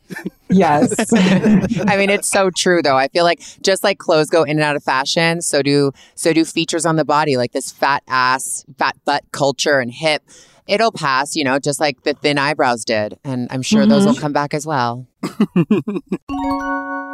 Yes. 0.49 0.93
I 1.13 1.95
mean, 1.95 2.10
it's 2.10 2.30
so 2.30 2.49
true 2.49 2.82
though. 2.82 2.97
I 2.97 3.08
feel 3.08 3.23
like 3.23 3.39
just 3.62 3.82
like 3.82 3.97
clothes 3.97 4.30
go 4.30 4.43
in 4.43 4.58
and 4.58 4.62
out 4.62 4.75
of 4.75 4.84
fashion, 4.84 5.41
so 5.41 5.62
do 5.62 5.93
so 6.15 6.34
do 6.34 6.43
features 6.43 6.86
on 6.86 6.97
the 6.97 7.06
body, 7.06 7.38
like 7.38 7.54
this 7.54 7.71
fat 7.71 8.04
ass, 8.10 8.65
fat 8.78 8.97
butt 9.06 9.23
culture 9.32 9.80
and 9.80 9.89
hip. 9.89 10.21
It'll 10.67 10.91
pass, 10.91 11.38
you 11.38 11.45
know, 11.45 11.60
just 11.60 11.80
like 11.80 12.04
the 12.04 12.13
thin 12.13 12.38
eyebrows 12.38 12.84
did. 12.84 13.17
And 13.23 13.47
I'm 13.52 13.62
sure 13.62 13.86
those 13.86 14.06
will 14.06 14.15
come 14.15 14.34
back 14.34 14.54
as 14.54 14.65
well. 14.67 15.08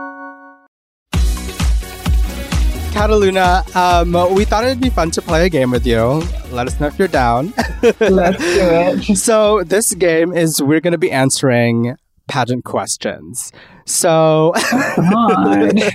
Kataluna, 2.96 3.76
um, 3.76 4.34
we 4.34 4.46
thought 4.46 4.64
it'd 4.64 4.80
be 4.80 4.90
fun 4.90 5.12
to 5.12 5.22
play 5.22 5.46
a 5.46 5.50
game 5.50 5.70
with 5.70 5.86
you. 5.86 6.24
Let 6.50 6.66
us 6.66 6.80
know 6.80 6.88
if 6.88 6.98
you're 6.98 7.10
down. 7.10 7.54
Let's 8.00 8.38
do 8.38 9.10
it. 9.10 9.18
so, 9.18 9.66
this 9.66 9.94
game 9.96 10.32
is 10.32 10.64
we're 10.64 10.80
going 10.80 10.94
to 10.94 10.98
be 10.98 11.12
answering 11.12 11.98
pageant 12.30 12.64
questions. 12.64 13.52
So, 13.86 14.54
Come. 14.56 15.12
Why 15.12 15.90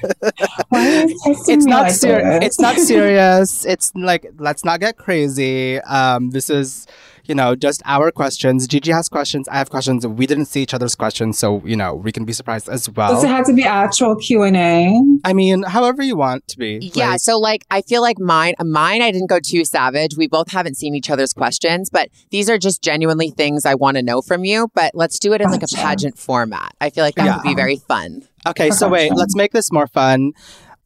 are 0.72 1.06
you 1.06 1.18
testing 1.24 1.54
it's 1.56 1.64
not 1.64 1.82
like 1.84 1.92
ser- 1.92 2.40
it's 2.42 2.60
not 2.60 2.76
serious. 2.76 3.64
It's 3.64 3.94
like 3.94 4.26
let's 4.36 4.62
not 4.62 4.80
get 4.80 4.98
crazy. 4.98 5.80
Um, 5.80 6.30
this 6.30 6.50
is 6.50 6.86
you 7.24 7.34
know 7.34 7.54
just 7.54 7.82
our 7.84 8.10
questions. 8.10 8.66
Gigi 8.66 8.92
has 8.92 9.08
questions. 9.08 9.48
I 9.48 9.58
have 9.58 9.70
questions. 9.70 10.06
We 10.06 10.26
didn't 10.26 10.46
see 10.46 10.62
each 10.62 10.74
other's 10.74 10.94
questions, 10.94 11.38
so 11.38 11.62
you 11.64 11.76
know 11.76 11.94
we 11.94 12.12
can 12.12 12.24
be 12.24 12.32
surprised 12.32 12.68
as 12.68 12.88
well. 12.90 13.14
Does 13.14 13.24
it 13.24 13.26
well. 13.26 13.36
have 13.36 13.46
to 13.46 13.52
be 13.52 13.64
actual 13.64 14.16
Q 14.16 14.42
and 14.42 14.56
A? 14.56 15.00
I 15.24 15.32
mean, 15.32 15.62
however 15.62 16.02
you 16.02 16.16
want 16.16 16.46
to 16.48 16.58
be. 16.58 16.90
Yeah, 16.94 17.10
Like, 17.10 17.20
so 17.20 17.38
like 17.38 17.64
I 17.70 17.82
feel 17.82 18.02
like 18.02 18.18
mine 18.18 18.54
mine 18.64 19.02
I 19.02 19.10
didn't 19.10 19.28
go 19.28 19.40
too 19.40 19.64
savage. 19.64 20.16
We 20.16 20.28
both 20.28 20.50
haven't 20.50 20.76
seen 20.76 20.94
each 20.94 21.10
other's 21.10 21.32
questions, 21.32 21.90
but 21.90 22.08
these 22.30 22.48
are 22.48 22.58
just 22.58 22.82
genuinely 22.82 23.30
things 23.30 23.64
I 23.64 23.74
want 23.74 23.96
to 23.96 24.02
know 24.02 24.22
from 24.22 24.44
you, 24.44 24.70
but 24.74 24.92
let's 24.94 25.18
do 25.18 25.32
it 25.32 25.40
in 25.40 25.50
like 25.50 25.62
a 25.62 25.68
pageant 25.74 26.18
format. 26.18 26.74
I 26.80 26.90
feel 26.90 27.04
like 27.04 27.14
that 27.16 27.36
would 27.36 27.48
be 27.48 27.54
very 27.54 27.76
fun. 27.76 28.22
okay, 28.46 28.70
so 28.70 28.88
wait, 28.88 29.14
let's 29.14 29.36
make 29.36 29.52
this 29.52 29.72
more 29.72 29.86
fun. 29.86 30.32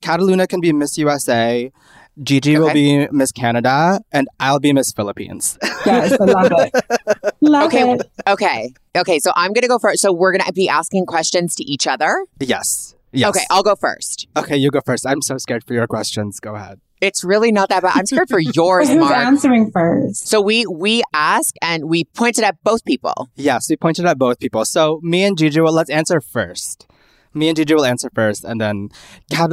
Kataluna 0.02 0.46
can 0.46 0.60
be 0.60 0.72
Miss 0.72 0.98
USA. 0.98 1.72
Gigi 2.22 2.56
will 2.58 2.72
be 2.72 3.08
Miss 3.10 3.32
Canada, 3.32 4.00
and 4.12 4.28
I'll 4.38 4.60
be 4.60 4.72
Miss 4.72 4.92
Philippines. 4.92 5.58
Yes, 5.84 6.12
I 6.20 6.24
love 6.24 6.52
it. 6.52 7.34
Love 7.40 7.66
Okay. 7.66 7.92
it. 7.92 8.10
Okay. 8.26 8.72
Okay, 8.96 9.18
so 9.18 9.32
I'm 9.34 9.52
going 9.52 9.62
to 9.62 9.68
go 9.68 9.78
first. 9.78 10.00
So 10.00 10.12
we're 10.12 10.32
going 10.32 10.44
to 10.44 10.52
be 10.52 10.68
asking 10.68 11.06
questions 11.06 11.54
to 11.56 11.64
each 11.64 11.86
other. 11.86 12.24
yes. 12.40 12.94
Yes. 13.16 13.28
Okay, 13.28 13.44
I'll 13.48 13.62
go 13.62 13.76
first. 13.76 14.26
Okay, 14.36 14.56
you 14.56 14.72
go 14.72 14.80
first. 14.84 15.06
I'm 15.06 15.22
so 15.22 15.38
scared 15.38 15.62
for 15.62 15.72
your 15.72 15.86
questions. 15.86 16.40
Go 16.40 16.56
ahead. 16.56 16.80
It's 17.00 17.22
really 17.22 17.52
not 17.52 17.68
that 17.68 17.82
bad. 17.84 17.92
I'm 17.94 18.06
scared 18.06 18.28
for 18.28 18.40
yours, 18.54 18.88
Who's 18.88 18.98
Mark. 18.98 19.14
answering 19.14 19.70
first? 19.70 20.26
So 20.26 20.40
we 20.40 20.66
we 20.66 21.02
ask 21.12 21.54
and 21.62 21.84
we 21.84 22.04
pointed 22.06 22.42
at 22.42 22.56
both 22.64 22.84
people. 22.84 23.28
Yes, 23.36 23.70
we 23.70 23.76
pointed 23.76 24.04
at 24.06 24.18
both 24.18 24.40
people. 24.40 24.64
So 24.64 24.98
me 25.04 25.22
and 25.22 25.38
Gigi, 25.38 25.60
well, 25.60 25.72
let's 25.72 25.90
answer 25.90 26.20
first. 26.20 26.88
Me 27.34 27.48
and 27.48 27.56
Gigi 27.56 27.74
will 27.74 27.84
answer 27.84 28.10
first, 28.14 28.44
and 28.44 28.60
then 28.60 28.88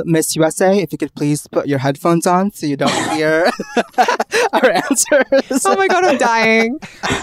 Miss 0.06 0.36
USA, 0.36 0.78
if 0.80 0.92
you 0.92 0.98
could 0.98 1.14
please 1.16 1.48
put 1.48 1.68
your 1.68 1.80
headphones 1.80 2.28
on 2.28 2.52
so 2.52 2.66
you 2.68 2.78
don't 2.78 2.92
hear 3.16 3.50
our 4.54 4.70
answers. 4.72 5.66
Oh 5.66 5.76
my 5.76 5.88
god, 5.88 6.06
I'm 6.06 6.18
dying. 6.18 6.80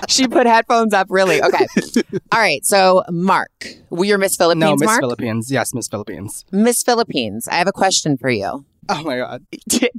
she 0.09 0.27
put 0.27 0.47
headphones 0.47 0.93
up. 0.93 1.07
Really? 1.11 1.43
Okay. 1.43 1.67
All 2.33 2.41
right. 2.41 2.65
So 2.65 3.05
Mark, 3.11 3.67
we 3.91 4.13
are 4.13 4.19
Miss 4.19 4.37
Philippines. 4.37 4.61
no, 4.61 4.77
Miss 4.77 4.87
Mark, 4.87 5.01
Philippines. 5.01 5.51
Yes, 5.51 5.73
Miss 5.75 5.89
Philippines. 5.89 6.45
Miss 6.51 6.83
Philippines. 6.83 7.47
I 7.49 7.55
have 7.55 7.69
a 7.69 7.73
question 7.73 8.17
for 8.17 8.31
you. 8.31 8.65
Oh 8.91 9.03
my 9.03 9.19
god. 9.19 9.45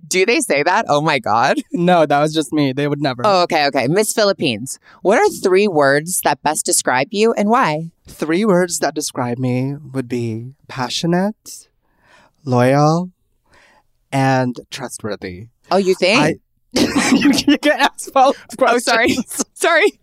Do 0.07 0.25
they 0.25 0.39
say 0.39 0.63
that? 0.63 0.85
Oh 0.89 0.99
my 0.99 1.19
god. 1.19 1.57
No, 1.71 2.07
that 2.07 2.19
was 2.19 2.33
just 2.33 2.51
me. 2.51 2.73
They 2.73 2.87
would 2.87 2.99
never. 2.99 3.21
Oh, 3.23 3.43
okay, 3.43 3.67
okay. 3.67 3.87
Miss 3.87 4.13
Philippines. 4.13 4.79
What 5.03 5.19
are 5.19 5.29
three 5.29 5.67
words 5.67 6.21
that 6.21 6.41
best 6.41 6.65
describe 6.65 7.09
you 7.11 7.31
and 7.33 7.49
why? 7.49 7.91
Three 8.07 8.45
words 8.45 8.79
that 8.79 8.95
describe 8.95 9.37
me 9.37 9.75
would 9.93 10.07
be 10.07 10.55
passionate, 10.67 11.69
loyal, 12.43 13.11
and 14.11 14.59
trustworthy. 14.71 15.49
Oh, 15.69 15.77
you 15.77 15.93
think? 15.93 16.19
I. 16.19 16.35
you, 17.13 17.57
can 17.59 17.79
ask 17.79 18.11
follow 18.11 18.33
oh, 18.59 18.77
sorry. 18.79 19.15
sorry. 19.53 19.99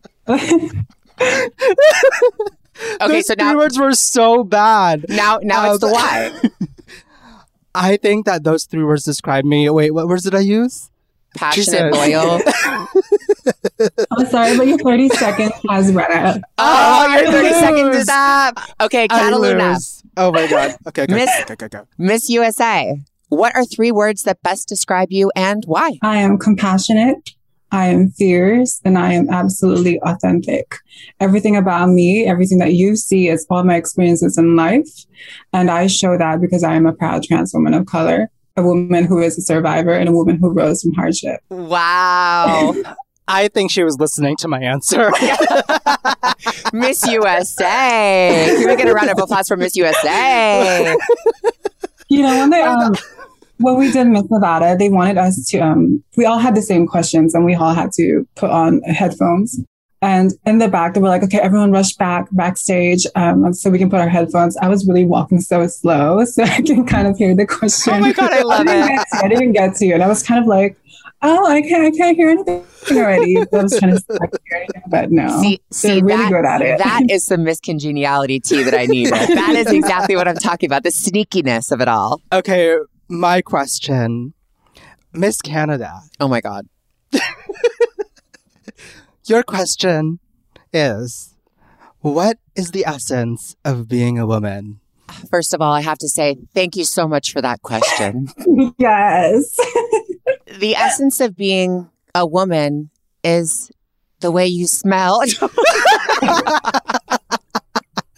Okay, 3.00 3.08
Those 3.08 3.26
so 3.26 3.34
three 3.34 3.44
now 3.44 3.56
words 3.56 3.78
were 3.78 3.92
so 3.94 4.44
bad. 4.44 5.06
now 5.08 5.38
now 5.42 5.72
it's 5.72 5.80
the 5.80 5.86
Um, 5.86 5.92
why. 5.92 6.32
I 7.76 7.98
think 7.98 8.24
that 8.26 8.42
those 8.42 8.64
three 8.64 8.82
words 8.82 9.04
describe 9.04 9.44
me. 9.44 9.68
Wait, 9.68 9.90
what 9.92 10.08
words 10.08 10.24
did 10.24 10.34
I 10.34 10.40
use? 10.40 10.90
Passionate, 11.36 11.92
loyal. 11.92 12.40
I'm 14.10 14.26
sorry, 14.26 14.56
but 14.56 14.66
your 14.66 14.78
30 14.78 15.10
seconds 15.10 15.52
has 15.68 15.92
run 15.92 16.10
out. 16.10 16.40
Oh, 16.56 17.16
your 17.20 17.30
30 17.30 17.48
lose. 17.48 17.58
seconds 17.58 17.96
is 17.96 18.08
up. 18.10 18.58
Okay, 18.80 19.06
Kataluna. 19.06 20.02
Oh 20.16 20.32
my 20.32 20.46
god. 20.46 20.76
Okay, 20.88 21.02
okay, 21.02 21.14
Miss- 21.14 21.40
okay, 21.42 21.52
okay, 21.52 21.66
okay. 21.66 21.80
Miss 21.98 22.30
USA. 22.30 22.96
What 23.28 23.54
are 23.54 23.64
three 23.64 23.92
words 23.92 24.22
that 24.22 24.40
best 24.42 24.68
describe 24.68 25.08
you 25.10 25.30
and 25.36 25.64
why? 25.66 25.98
I 26.00 26.18
am 26.18 26.38
compassionate. 26.38 27.32
I 27.76 27.88
am 27.88 28.10
fierce 28.10 28.80
and 28.86 28.96
I 28.96 29.12
am 29.12 29.28
absolutely 29.28 30.00
authentic. 30.00 30.76
Everything 31.20 31.56
about 31.56 31.90
me, 31.90 32.24
everything 32.24 32.56
that 32.60 32.72
you 32.72 32.96
see 32.96 33.28
is 33.28 33.46
all 33.50 33.64
my 33.64 33.76
experiences 33.76 34.38
in 34.38 34.56
life. 34.56 34.88
And 35.52 35.70
I 35.70 35.86
show 35.86 36.16
that 36.16 36.40
because 36.40 36.64
I 36.64 36.72
am 36.74 36.86
a 36.86 36.94
proud 36.94 37.24
trans 37.24 37.52
woman 37.52 37.74
of 37.74 37.84
color, 37.84 38.30
a 38.56 38.62
woman 38.62 39.04
who 39.04 39.20
is 39.20 39.36
a 39.36 39.42
survivor 39.42 39.92
and 39.92 40.08
a 40.08 40.12
woman 40.12 40.38
who 40.40 40.54
rose 40.54 40.80
from 40.80 40.94
hardship. 40.94 41.40
Wow. 41.50 42.74
I 43.28 43.48
think 43.48 43.70
she 43.70 43.84
was 43.84 43.98
listening 43.98 44.36
to 44.36 44.48
my 44.48 44.60
answer. 44.60 45.10
Miss 46.72 47.06
USA. 47.06 48.54
Can 48.56 48.68
we 48.68 48.76
get 48.76 48.88
a 48.88 48.94
round 48.94 49.10
of 49.10 49.18
applause 49.18 49.48
for 49.48 49.58
Miss 49.58 49.76
USA? 49.76 50.96
You 52.08 52.22
know, 52.22 52.38
when 52.38 52.48
they 52.48 52.62
um 52.62 52.94
when 53.58 53.76
we 53.76 53.90
did 53.90 54.06
Miss 54.06 54.24
Nevada, 54.30 54.76
they 54.78 54.88
wanted 54.88 55.18
us 55.18 55.44
to 55.50 55.58
um 55.58 56.02
we 56.16 56.24
all 56.24 56.38
had 56.38 56.54
the 56.54 56.62
same 56.62 56.86
questions 56.86 57.34
and 57.34 57.44
we 57.44 57.54
all 57.54 57.74
had 57.74 57.92
to 57.92 58.26
put 58.34 58.50
on 58.50 58.80
headphones. 58.82 59.60
And 60.02 60.32
in 60.44 60.58
the 60.58 60.68
back, 60.68 60.92
they 60.94 61.00
were 61.00 61.08
like, 61.08 61.22
okay, 61.22 61.38
everyone 61.38 61.72
rush 61.72 61.94
back 61.94 62.28
backstage 62.32 63.06
um, 63.14 63.52
so 63.54 63.70
we 63.70 63.78
can 63.78 63.88
put 63.88 63.98
our 63.98 64.08
headphones. 64.10 64.56
I 64.58 64.68
was 64.68 64.86
really 64.86 65.06
walking 65.06 65.40
so 65.40 65.66
slow 65.66 66.22
so 66.26 66.42
I 66.44 66.60
can 66.62 66.86
kind 66.86 67.08
of 67.08 67.16
hear 67.16 67.34
the 67.34 67.46
question. 67.46 67.94
Oh 67.94 68.00
my 68.00 68.12
God, 68.12 68.30
I 68.30 68.42
love 68.42 68.66
didn't 68.66 68.84
it. 68.84 68.88
get 68.88 69.06
to, 69.08 69.24
I 69.24 69.28
didn't 69.28 69.52
get 69.52 69.74
to. 69.76 69.86
You. 69.86 69.94
And 69.94 70.02
I 70.02 70.06
was 70.06 70.22
kind 70.22 70.38
of 70.38 70.46
like, 70.46 70.76
oh, 71.22 71.46
I 71.46 71.62
can't, 71.62 71.86
I 71.92 71.96
can't 71.96 72.14
hear 72.16 72.28
anything 72.28 72.64
already. 72.92 73.36
So 73.36 73.58
I 73.58 73.62
was 73.62 73.78
trying 73.78 73.96
to 73.96 74.02
I 74.20 74.26
could 74.26 74.40
hear 74.44 74.58
anything, 74.58 74.82
but 74.88 75.10
no. 75.10 75.40
See, 75.40 75.60
They're 75.70 75.96
see 75.96 76.02
really 76.02 76.16
that, 76.18 76.30
good 76.30 76.44
at 76.44 76.60
it. 76.62 76.78
that 76.78 77.02
is 77.10 77.26
the 77.26 77.38
Miss 77.38 77.58
Congeniality 77.58 78.38
tea 78.40 78.62
that 78.64 78.74
I 78.74 78.84
needed. 78.86 79.12
That 79.28 79.54
is 79.56 79.72
exactly 79.72 80.14
what 80.14 80.28
I'm 80.28 80.36
talking 80.36 80.68
about. 80.68 80.82
The 80.82 80.90
sneakiness 80.90 81.72
of 81.72 81.80
it 81.80 81.88
all. 81.88 82.20
okay, 82.32 82.76
my 83.08 83.40
question. 83.42 84.34
Miss 85.12 85.40
Canada, 85.40 86.00
Oh 86.20 86.28
my 86.28 86.40
God. 86.40 86.66
your 89.26 89.42
question 89.42 90.18
is 90.72 91.34
what 92.00 92.38
is 92.54 92.70
the 92.70 92.84
essence 92.86 93.56
of 93.64 93.88
being 93.88 94.18
a 94.18 94.26
woman? 94.26 94.80
First 95.30 95.54
of 95.54 95.60
all, 95.60 95.72
I 95.72 95.80
have 95.80 95.98
to 95.98 96.08
say 96.08 96.36
thank 96.54 96.76
you 96.76 96.84
so 96.84 97.08
much 97.08 97.32
for 97.32 97.40
that 97.40 97.62
question. 97.62 98.28
yes. 98.78 99.56
the 100.58 100.74
essence 100.76 101.20
of 101.20 101.36
being 101.36 101.88
a 102.14 102.26
woman 102.26 102.90
is 103.24 103.70
the 104.20 104.30
way 104.30 104.46
you 104.46 104.66
smell. 104.66 105.22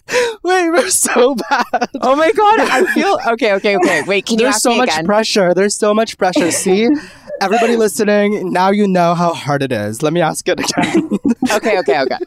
Wait, 0.43 0.69
we're 0.69 0.89
so 0.89 1.35
bad. 1.35 1.89
oh 2.01 2.15
my 2.15 2.31
God. 2.31 2.59
I 2.59 2.85
feel 2.93 3.17
okay, 3.33 3.53
okay, 3.53 3.75
okay. 3.77 4.03
Wait, 4.03 4.25
can 4.25 4.39
you 4.39 4.45
There's 4.45 4.61
so 4.61 4.75
much 4.75 4.89
again? 4.89 5.05
pressure. 5.05 5.53
There's 5.53 5.75
so 5.75 5.93
much 5.93 6.17
pressure. 6.17 6.51
See, 6.51 6.87
everybody 7.41 7.75
listening, 7.75 8.51
now 8.51 8.71
you 8.71 8.87
know 8.87 9.13
how 9.13 9.33
hard 9.33 9.61
it 9.61 9.71
is. 9.71 10.01
Let 10.01 10.13
me 10.13 10.21
ask 10.21 10.47
it 10.47 10.59
again. 10.59 11.09
okay, 11.51 11.79
okay, 11.79 12.01
okay. 12.01 12.17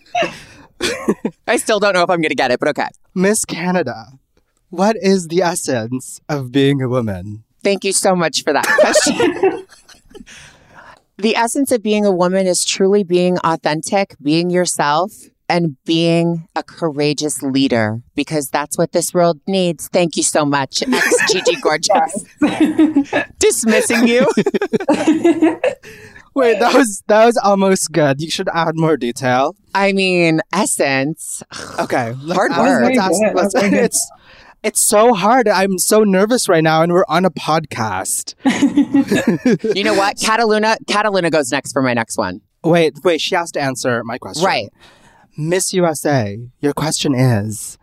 I 1.47 1.57
still 1.57 1.81
don't 1.81 1.95
know 1.95 2.03
if 2.03 2.11
I'm 2.11 2.21
going 2.21 2.31
to 2.31 2.35
get 2.35 2.51
it, 2.51 2.61
but 2.61 2.69
okay. 2.69 2.89
Miss 3.15 3.45
Canada, 3.45 4.07
what 4.71 4.97
is 5.01 5.29
the 5.29 5.43
essence 5.43 6.21
of 6.29 6.51
being 6.53 6.83
a 6.83 6.89
woman? 6.89 7.45
Thank 7.63 7.85
you 7.85 7.93
so 7.93 8.17
much 8.17 8.43
for 8.43 8.53
that 8.53 8.67
question. 8.67 9.67
the 11.19 11.37
essence 11.37 11.71
of 11.71 11.83
being 11.83 12.05
a 12.05 12.11
woman 12.11 12.47
is 12.47 12.65
truly 12.65 13.05
being 13.05 13.39
authentic, 13.39 14.17
being 14.21 14.51
yourself, 14.51 15.13
and 15.53 15.77
being 15.85 16.49
a 16.57 16.63
courageous 16.63 17.43
leader 17.43 18.01
because 18.15 18.49
that's 18.49 18.79
what 18.79 18.93
this 18.93 19.13
world 19.13 19.39
needs. 19.47 19.89
Thank 19.89 20.17
you 20.17 20.23
so 20.23 20.45
much, 20.47 20.83
ex 20.93 21.33
Gigi 21.33 21.57
Gorgeous. 21.61 22.25
Dismissing 23.39 24.07
you. 24.09 24.27
Wait, 26.35 26.59
that 26.61 26.73
was 26.75 27.03
that 27.09 27.27
was 27.27 27.37
almost 27.37 27.93
good. 27.93 28.23
You 28.23 28.31
should 28.31 28.49
add 28.55 28.75
more 28.75 28.97
detail. 28.97 29.55
I 29.75 29.93
mean, 29.93 30.41
essence. 30.53 31.43
Okay, 31.79 32.15
Hard 32.33 32.53
work. 32.53 32.83
let's 32.85 32.99
ask- 32.99 33.21
let's- 33.21 33.35
That's 33.35 33.55
very 33.55 33.71
good. 33.71 33.85
it's 33.85 34.11
it's 34.63 34.81
so 34.81 35.13
hard. 35.13 35.49
I'm 35.49 35.77
so 35.79 36.05
nervous 36.05 36.49
right 36.49 36.63
now, 36.65 36.83
and 36.83 36.93
we're 36.93 37.05
on 37.09 37.25
a 37.27 37.31
podcast. 37.31 38.35
You 39.77 39.85
know 39.85 39.95
what? 39.95 40.17
Kataluna, 40.19 40.77
Kataluna 40.87 41.31
goes 41.33 41.51
next 41.51 41.73
for 41.73 41.83
my 41.83 41.93
next 41.95 42.17
one. 42.17 42.41
Wait, 42.65 42.95
wait. 43.05 43.21
She 43.21 43.35
has 43.35 43.51
to 43.53 43.61
answer 43.61 44.03
my 44.05 44.19
question. 44.19 44.45
Right. 44.45 44.69
Miss 45.37 45.73
USA, 45.73 46.39
your 46.61 46.75
question 46.75 47.15
is, 47.15 47.79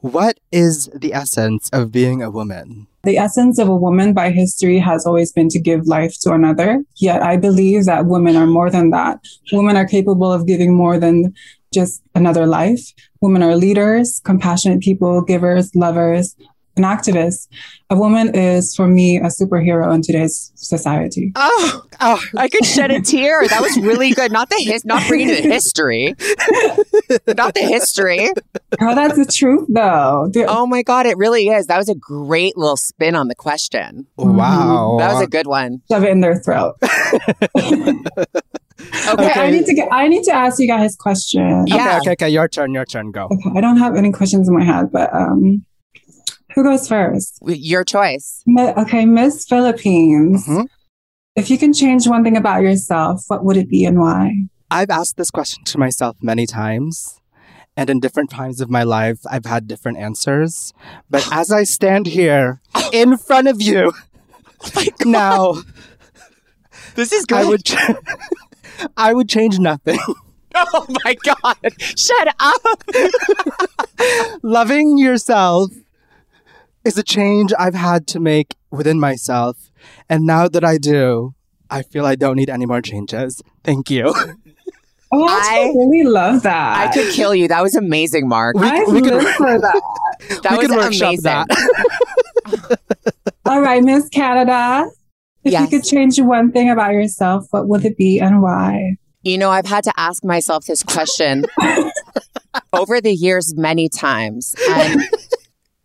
what 0.00 0.40
is 0.50 0.90
the 0.92 1.14
essence 1.14 1.70
of 1.72 1.92
being 1.92 2.22
a 2.22 2.30
woman? 2.30 2.88
The 3.04 3.18
essence 3.18 3.60
of 3.60 3.68
a 3.68 3.76
woman 3.76 4.14
by 4.14 4.32
history 4.32 4.80
has 4.80 5.06
always 5.06 5.30
been 5.30 5.48
to 5.50 5.60
give 5.60 5.86
life 5.86 6.16
to 6.22 6.32
another. 6.32 6.82
Yet 6.96 7.22
I 7.22 7.36
believe 7.36 7.84
that 7.84 8.06
women 8.06 8.34
are 8.34 8.48
more 8.48 8.68
than 8.68 8.90
that. 8.90 9.20
Women 9.52 9.76
are 9.76 9.86
capable 9.86 10.32
of 10.32 10.46
giving 10.46 10.74
more 10.74 10.98
than 10.98 11.32
just 11.72 12.02
another 12.16 12.46
life. 12.46 12.80
Women 13.20 13.44
are 13.44 13.54
leaders, 13.54 14.20
compassionate 14.24 14.80
people, 14.80 15.22
givers, 15.22 15.72
lovers, 15.76 16.34
and 16.76 16.84
activist, 16.84 17.48
A 17.90 17.96
woman 17.96 18.34
is, 18.34 18.74
for 18.74 18.88
me, 18.88 19.18
a 19.18 19.24
superhero 19.26 19.94
in 19.94 20.00
today's 20.02 20.50
society. 20.54 21.32
Oh, 21.36 21.82
Oh, 22.00 22.20
I 22.36 22.48
could 22.48 22.64
shed 22.64 22.90
a 22.90 23.00
tear. 23.00 23.46
That 23.46 23.60
was 23.60 23.76
really 23.78 24.12
good. 24.12 24.32
Not 24.32 24.48
the 24.48 24.56
his, 24.56 24.84
not 24.84 25.06
bringing 25.06 25.28
the 25.28 25.34
history, 25.42 26.14
not 27.36 27.54
the 27.54 27.60
history. 27.60 28.30
Oh, 28.80 28.94
that's 28.94 29.16
the 29.16 29.26
truth, 29.26 29.66
though. 29.68 30.28
The- 30.32 30.46
Oh 30.48 30.66
my 30.66 30.82
god, 30.82 31.06
it 31.06 31.16
really 31.18 31.48
is. 31.48 31.66
That 31.66 31.76
was 31.78 31.88
a 31.88 31.94
great 31.94 32.56
little 32.56 32.76
spin 32.78 33.14
on 33.14 33.28
the 33.28 33.34
question. 33.34 34.06
wow. 34.16 34.96
That 34.98 35.12
was 35.12 35.22
a 35.22 35.26
good 35.26 35.46
one. 35.46 35.82
Shove 35.90 36.04
it 36.04 36.10
in 36.10 36.20
their 36.20 36.36
throat. 36.36 36.74
Okay. 39.12 39.30
Okay, 39.30 39.40
I 39.40 39.50
need 39.50 39.64
to 39.66 39.74
get. 39.74 39.88
I 39.92 40.08
need 40.08 40.24
to 40.24 40.32
ask 40.34 40.58
you 40.58 40.66
guys 40.66 40.94
a 40.94 40.98
question. 40.98 41.66
Yeah. 41.68 41.76
Okay, 41.76 41.96
okay, 41.98 42.10
okay. 42.12 42.28
Your 42.30 42.48
turn. 42.48 42.74
Your 42.74 42.84
turn. 42.84 43.12
Go. 43.12 43.26
Okay, 43.30 43.50
I 43.56 43.60
don't 43.60 43.76
have 43.76 43.94
any 43.94 44.10
questions 44.10 44.48
in 44.48 44.54
my 44.54 44.64
head, 44.64 44.90
but 44.90 45.12
um, 45.14 45.64
who 46.54 46.62
goes 46.64 46.88
first? 46.88 47.38
Your 47.46 47.84
choice. 47.84 48.42
Mi- 48.46 48.72
Okay, 48.76 49.04
Miss 49.06 49.44
Philippines. 49.46 50.46
Mhm. 50.46 50.66
If 51.36 51.50
you 51.50 51.56
can 51.58 51.72
change 51.72 52.06
one 52.06 52.22
thing 52.24 52.36
about 52.36 52.62
yourself, 52.62 53.24
what 53.28 53.44
would 53.44 53.56
it 53.56 53.68
be 53.68 53.84
and 53.84 53.98
why? 53.98 54.32
I've 54.70 54.90
asked 54.90 55.16
this 55.16 55.30
question 55.30 55.64
to 55.64 55.78
myself 55.78 56.16
many 56.22 56.46
times, 56.46 57.20
and 57.76 57.88
in 57.90 58.00
different 58.00 58.30
times 58.30 58.60
of 58.60 58.68
my 58.70 58.82
life, 58.82 59.20
I've 59.30 59.46
had 59.46 59.66
different 59.66 59.98
answers. 59.98 60.72
But 61.10 61.26
as 61.32 61.50
I 61.50 61.64
stand 61.64 62.06
here 62.06 62.60
in 62.92 63.16
front 63.16 63.48
of 63.48 63.60
you 63.62 63.92
now, 65.04 65.54
This 66.94 67.12
is 67.12 67.24
I 67.32 67.44
would, 67.44 67.64
ch- 67.64 67.76
I 68.96 69.14
would 69.14 69.28
change 69.28 69.58
nothing. 69.58 69.98
Oh 70.54 70.84
my 71.02 71.14
god! 71.24 71.56
Shut 71.78 72.28
up. 72.38 72.60
Loving 74.42 74.98
yourself 74.98 75.70
is 76.84 76.96
a 76.98 77.02
change 77.02 77.52
I've 77.58 77.74
had 77.74 78.06
to 78.08 78.20
make 78.20 78.56
within 78.70 78.98
myself, 79.00 79.70
and 80.08 80.24
now 80.24 80.48
that 80.48 80.64
I 80.64 80.78
do, 80.78 81.34
I 81.70 81.82
feel 81.82 82.04
I 82.06 82.14
don't 82.16 82.36
need 82.36 82.50
any 82.50 82.66
more 82.66 82.80
changes. 82.82 83.40
Thank 83.64 83.90
you. 83.90 84.14
Oh, 85.14 85.26
I, 85.28 85.64
I- 85.66 85.72
really 85.76 86.04
love 86.04 86.42
that. 86.44 86.88
I 86.88 86.90
could 86.90 87.12
kill 87.12 87.34
you. 87.34 87.46
That 87.46 87.62
was 87.62 87.74
amazing, 87.76 88.26
Mark. 88.28 88.56
I 88.58 88.82
we 88.84 89.02
could- 89.02 89.12
live 89.12 89.34
for 89.34 89.58
that. 89.60 89.82
That 90.42 90.52
we 90.52 90.66
was 90.68 90.68
can 90.68 91.06
amazing. 91.08 91.22
that. 91.24 92.78
All 93.44 93.60
right, 93.60 93.82
Miss 93.82 94.08
Canada. 94.08 94.88
If 95.44 95.52
Yes. 95.52 95.70
you 95.70 95.78
could 95.78 95.86
change 95.86 96.18
one 96.18 96.50
thing 96.50 96.70
about 96.70 96.92
yourself, 96.92 97.44
what 97.50 97.68
would 97.68 97.84
it 97.84 97.98
be 97.98 98.20
and 98.20 98.40
why? 98.40 98.96
You 99.22 99.36
know, 99.36 99.50
I've 99.50 99.66
had 99.66 99.84
to 99.84 99.92
ask 99.98 100.24
myself 100.24 100.64
this 100.64 100.82
question 100.82 101.44
over 102.72 102.98
the 103.02 103.12
years 103.12 103.52
many 103.54 103.90
times. 103.90 104.54
And 104.70 105.02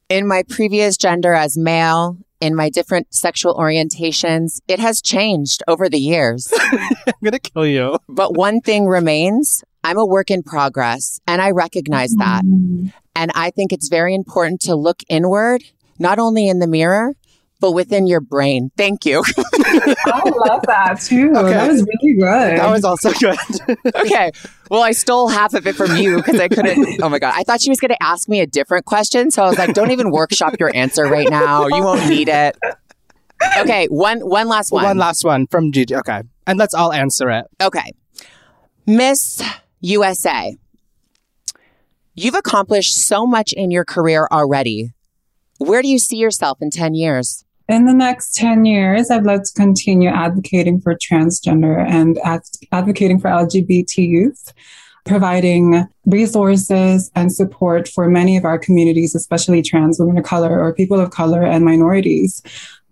in 0.09 0.27
my 0.27 0.43
previous 0.47 0.97
gender 0.97 1.33
as 1.33 1.57
male, 1.57 2.17
in 2.39 2.55
my 2.55 2.69
different 2.69 3.13
sexual 3.13 3.55
orientations, 3.55 4.59
it 4.67 4.79
has 4.79 5.01
changed 5.01 5.63
over 5.67 5.89
the 5.89 5.99
years. 5.99 6.53
I'm 6.61 7.13
gonna 7.23 7.39
kill 7.39 7.65
you. 7.65 7.97
But 8.07 8.35
one 8.35 8.61
thing 8.61 8.85
remains 8.85 9.63
I'm 9.83 9.97
a 9.97 10.05
work 10.05 10.29
in 10.29 10.43
progress, 10.43 11.21
and 11.27 11.41
I 11.41 11.51
recognize 11.51 12.13
that. 12.15 12.43
Mm. 12.43 12.91
And 13.15 13.31
I 13.35 13.51
think 13.51 13.71
it's 13.71 13.87
very 13.87 14.13
important 14.13 14.61
to 14.61 14.75
look 14.75 15.01
inward, 15.07 15.63
not 15.97 16.19
only 16.19 16.49
in 16.49 16.59
the 16.59 16.67
mirror, 16.67 17.13
but 17.59 17.71
within 17.71 18.07
your 18.07 18.21
brain. 18.21 18.71
Thank 18.77 19.05
you. 19.05 19.23
I 19.37 20.31
love 20.47 20.63
that 20.67 20.99
too. 21.01 21.31
Okay. 21.35 21.49
That 21.51 21.67
was 21.67 21.83
really 21.83 22.17
good. 22.19 22.59
That 22.59 22.69
was 22.69 22.83
also 22.83 23.11
good. 23.13 23.37
okay. 23.95 24.31
Well, 24.69 24.83
I 24.83 24.91
stole 24.91 25.27
half 25.27 25.53
of 25.53 25.65
it 25.65 25.75
from 25.75 25.95
you 25.97 26.17
because 26.17 26.39
I 26.39 26.47
couldn't. 26.47 26.87
Oh 27.07 27.09
my 27.09 27.19
God. 27.19 27.33
I 27.35 27.43
thought 27.43 27.61
she 27.61 27.69
was 27.69 27.79
going 27.79 27.89
to 27.89 28.03
ask 28.03 28.27
me 28.27 28.41
a 28.41 28.47
different 28.47 28.85
question. 28.85 29.29
So 29.29 29.43
I 29.43 29.47
was 29.47 29.57
like, 29.57 29.73
don't 29.73 29.91
even 29.91 30.11
workshop 30.11 30.55
your 30.59 30.75
answer 30.75 31.03
right 31.03 31.29
now. 31.29 31.67
You 31.67 31.83
won't 31.83 32.07
need 32.09 32.27
it. 32.27 32.57
Okay. 33.59 33.85
One, 33.87 34.19
one 34.21 34.47
last 34.47 34.71
one. 34.71 34.83
One 34.83 34.97
last 34.97 35.23
one 35.23 35.47
from 35.47 35.71
Gigi. 35.71 35.95
Okay. 35.95 36.23
And 36.47 36.57
let's 36.57 36.73
all 36.73 36.91
answer 36.91 37.29
it. 37.29 37.45
Okay. 37.61 37.93
Miss 38.85 39.43
USA, 39.81 40.55
you've 42.15 42.35
accomplished 42.35 42.95
so 42.95 43.27
much 43.27 43.53
in 43.53 43.69
your 43.69 43.85
career 43.85 44.27
already. 44.31 44.93
Where 45.59 45.81
do 45.81 45.87
you 45.87 45.99
see 45.99 46.17
yourself 46.17 46.59
in 46.61 46.71
10 46.71 46.95
years? 46.95 47.45
In 47.69 47.85
the 47.85 47.93
next 47.93 48.33
10 48.35 48.63
years, 48.65 49.11
I'd 49.11 49.23
like 49.25 49.43
to 49.43 49.51
continue 49.55 50.09
advocating 50.09 50.79
for 50.79 50.95
transgender 50.95 51.85
and 51.85 52.17
ad- 52.23 52.41
advocating 52.71 53.19
for 53.19 53.29
LGBT 53.29 53.97
youth, 53.97 54.53
providing 55.05 55.85
resources 56.05 57.11
and 57.13 57.31
support 57.33 57.89
for 57.89 58.07
many 58.09 58.37
of 58.37 58.45
our 58.45 58.57
communities, 58.57 59.15
especially 59.15 59.61
trans 59.61 59.99
women 59.99 60.17
of 60.17 60.23
color 60.23 60.61
or 60.61 60.73
people 60.73 60.99
of 60.99 61.09
color 61.11 61.43
and 61.43 61.65
minorities. 61.65 62.41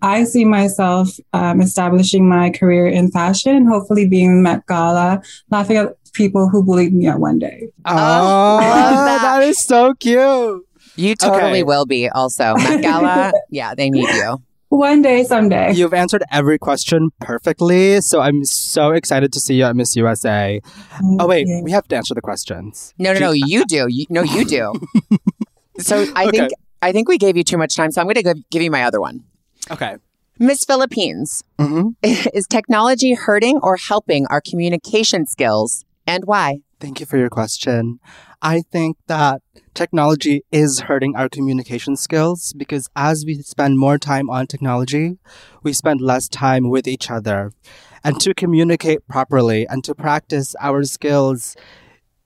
I 0.01 0.25
see 0.25 0.43
myself 0.43 1.09
um, 1.31 1.61
establishing 1.61 2.27
my 2.27 2.49
career 2.49 2.85
in 2.87 3.11
fashion, 3.11 3.65
hopefully 3.65 4.07
being 4.07 4.43
Met 4.43 4.65
Gala, 4.67 5.21
laughing 5.51 5.77
at 5.77 5.93
people 6.11 6.49
who 6.49 6.63
bullied 6.63 6.93
me 6.93 7.07
at 7.07 7.19
one 7.19 7.39
day. 7.39 7.69
Oh, 7.85 8.59
that. 8.59 9.21
that 9.21 9.43
is 9.43 9.57
so 9.57 9.93
cute. 9.95 10.63
You 10.97 11.15
totally 11.15 11.51
Okay. 11.61 11.63
will 11.63 11.85
be 11.85 12.09
also. 12.09 12.55
Met 12.55 12.81
Gala, 12.81 13.31
yeah, 13.49 13.73
they 13.73 13.89
need 13.89 14.07
you. 14.09 14.41
One 14.69 15.01
day, 15.01 15.23
someday. 15.23 15.73
You've 15.73 15.93
answered 15.93 16.23
every 16.31 16.57
question 16.57 17.09
perfectly, 17.21 18.01
so 18.01 18.19
I'm 18.19 18.43
so 18.43 18.91
excited 18.91 19.31
to 19.33 19.39
see 19.39 19.55
you 19.55 19.63
at 19.65 19.75
Miss 19.75 19.95
USA. 19.95 20.59
Oh 21.19 21.27
wait, 21.27 21.47
Yeah. 21.47 21.61
we 21.63 21.71
have 21.71 21.87
to 21.89 21.95
answer 21.95 22.13
the 22.13 22.21
questions. 22.21 22.93
No, 22.97 23.13
no, 23.13 23.19
no, 23.19 23.31
you 23.31 23.63
do. 23.65 23.85
You, 23.87 24.05
no, 24.09 24.21
you 24.21 24.45
do. 24.45 24.73
So 25.77 26.05
I 26.15 26.27
Okay. 26.27 26.37
think 26.37 26.51
I 26.81 26.93
think 26.93 27.09
we 27.09 27.17
gave 27.17 27.35
you 27.35 27.43
too 27.43 27.57
much 27.57 27.75
time, 27.75 27.91
so 27.91 27.99
I'm 27.99 28.07
going 28.07 28.15
to 28.15 28.23
give, 28.23 28.37
give 28.49 28.61
you 28.61 28.71
my 28.71 28.83
other 28.83 29.01
one. 29.01 29.25
Okay. 29.69 29.97
Miss 30.39 30.63
Philippines, 30.63 31.43
hmm 31.59 31.89
is 32.01 32.47
technology 32.47 33.13
hurting 33.13 33.59
or 33.61 33.75
helping 33.75 34.25
our 34.27 34.39
communication 34.39 35.25
skills 35.25 35.83
and 36.07 36.23
why? 36.25 36.59
Thank 36.79 36.99
you 36.99 37.05
for 37.05 37.17
your 37.17 37.29
question. 37.29 37.99
I 38.41 38.61
think 38.61 38.97
that 39.07 39.41
technology 39.73 40.43
is 40.51 40.81
hurting 40.81 41.15
our 41.15 41.29
communication 41.29 41.95
skills 41.95 42.53
because 42.53 42.89
as 42.95 43.23
we 43.25 43.41
spend 43.41 43.79
more 43.79 43.97
time 43.97 44.29
on 44.29 44.47
technology, 44.47 45.17
we 45.63 45.73
spend 45.73 46.01
less 46.01 46.27
time 46.27 46.69
with 46.69 46.87
each 46.87 47.09
other. 47.09 47.53
And 48.03 48.19
to 48.21 48.33
communicate 48.33 49.07
properly 49.07 49.65
and 49.67 49.83
to 49.85 49.95
practice 49.95 50.55
our 50.59 50.83
skills 50.83 51.55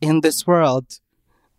in 0.01 0.21
this 0.21 0.45
world, 0.47 0.99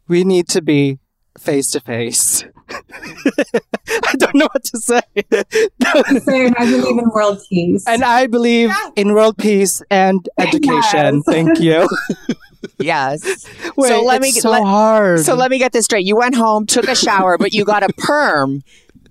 we 0.08 0.24
need 0.24 0.48
to 0.48 0.60
be 0.60 0.98
face 1.38 1.70
to 1.70 1.80
face. 1.80 2.44
I 2.68 4.12
don't 4.18 4.34
know 4.34 4.48
what 4.52 4.64
to 4.64 4.78
say. 4.78 5.00
Same, 6.20 6.54
I 6.58 6.64
believe 6.66 6.98
in 6.98 7.08
world 7.10 7.40
peace. 7.48 7.84
and 7.86 8.04
I 8.04 8.26
believe 8.26 8.70
in 8.96 9.14
world 9.14 9.38
peace 9.38 9.80
and 9.90 10.28
education. 10.38 11.16
Yes. 11.16 11.22
Thank 11.26 11.60
you. 11.60 11.88
Yes. 12.78 13.22
Wait, 13.76 13.88
so 13.88 14.02
let 14.02 14.16
it's 14.22 14.34
me 14.34 14.40
so 14.40 14.50
let, 14.50 14.62
hard. 14.62 15.20
So 15.20 15.34
let 15.34 15.50
me 15.50 15.58
get 15.58 15.72
this 15.72 15.84
straight. 15.86 16.06
You 16.06 16.16
went 16.16 16.34
home, 16.34 16.66
took 16.66 16.88
a 16.88 16.94
shower, 16.94 17.38
but 17.38 17.52
you 17.52 17.64
got 17.64 17.82
a 17.82 17.88
perm. 17.98 18.62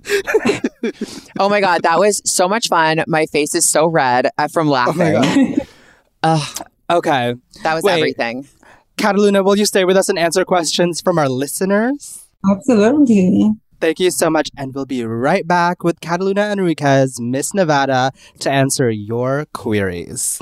oh 1.39 1.49
my 1.49 1.59
god, 1.61 1.83
that 1.83 1.99
was 1.99 2.21
so 2.25 2.47
much 2.47 2.67
fun. 2.67 3.03
My 3.07 3.25
face 3.25 3.53
is 3.55 3.67
so 3.69 3.87
red 3.87 4.29
uh, 4.37 4.47
from 4.47 4.67
Oh 4.69 4.93
my 4.93 5.13
laughing. 5.13 5.55
god. 5.55 5.67
Ugh, 6.23 6.67
Okay. 6.89 7.35
that 7.63 7.73
was 7.73 7.83
Wait. 7.83 7.97
everything. 7.97 8.47
Kataluna, 8.97 9.43
will 9.43 9.57
you 9.57 9.65
stay 9.65 9.85
with 9.85 9.95
us 9.97 10.09
and 10.09 10.19
answer 10.19 10.43
questions 10.43 11.01
from 11.01 11.17
our 11.17 11.29
listeners? 11.29 12.25
Absolutely. 12.49 13.51
Thank 13.79 13.99
you 14.01 14.11
so 14.11 14.29
much. 14.29 14.49
And 14.57 14.75
we'll 14.75 14.85
be 14.85 15.05
right 15.05 15.47
back 15.47 15.83
with 15.83 16.01
Kataluna 16.01 16.51
Enriquez, 16.51 17.19
Miss 17.21 17.53
Nevada, 17.53 18.11
to 18.39 18.49
answer 18.51 18.89
your 18.89 19.45
queries. 19.53 20.39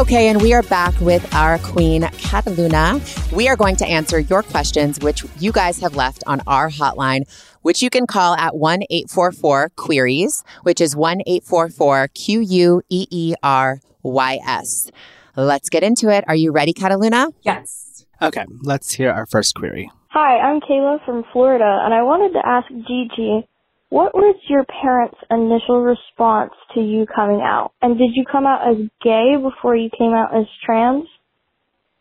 Okay, 0.00 0.28
and 0.28 0.40
we 0.40 0.54
are 0.54 0.62
back 0.62 0.98
with 1.02 1.34
our 1.34 1.58
queen, 1.58 2.04
Kataluna. 2.04 3.02
We 3.36 3.48
are 3.48 3.54
going 3.54 3.76
to 3.76 3.86
answer 3.86 4.18
your 4.18 4.42
questions, 4.42 4.98
which 5.00 5.26
you 5.38 5.52
guys 5.52 5.78
have 5.80 5.94
left 5.94 6.24
on 6.26 6.40
our 6.46 6.70
hotline, 6.70 7.24
which 7.60 7.82
you 7.82 7.90
can 7.90 8.06
call 8.06 8.34
at 8.36 8.56
1 8.56 8.84
844 8.88 9.72
Queries, 9.76 10.42
which 10.62 10.80
is 10.80 10.96
1 10.96 11.20
844 11.26 12.08
Q 12.14 12.40
U 12.40 12.82
E 12.88 13.06
E 13.10 13.34
R 13.42 13.80
Y 14.02 14.38
S. 14.46 14.90
Let's 15.36 15.68
get 15.68 15.82
into 15.82 16.08
it. 16.08 16.24
Are 16.26 16.34
you 16.34 16.50
ready, 16.50 16.72
Kataluna? 16.72 17.34
Yes. 17.42 18.06
Okay, 18.22 18.46
let's 18.62 18.94
hear 18.94 19.10
our 19.10 19.26
first 19.26 19.54
query. 19.54 19.90
Hi, 20.08 20.38
I'm 20.38 20.62
Kayla 20.62 21.04
from 21.04 21.24
Florida, 21.30 21.82
and 21.84 21.92
I 21.92 22.04
wanted 22.04 22.32
to 22.32 22.48
ask 22.48 22.66
Gigi, 22.88 23.46
what 23.90 24.14
was 24.14 24.36
your 24.48 24.64
parents' 24.82 25.18
initial 25.30 25.82
response 25.82 26.52
to 26.74 26.80
you 26.80 27.06
coming 27.14 27.42
out? 27.42 27.72
And 27.82 27.98
did 27.98 28.10
you 28.14 28.24
come 28.30 28.46
out 28.46 28.68
as 28.68 28.78
gay 29.02 29.36
before 29.40 29.76
you 29.76 29.90
came 29.96 30.14
out 30.14 30.34
as 30.36 30.46
trans? 30.64 31.06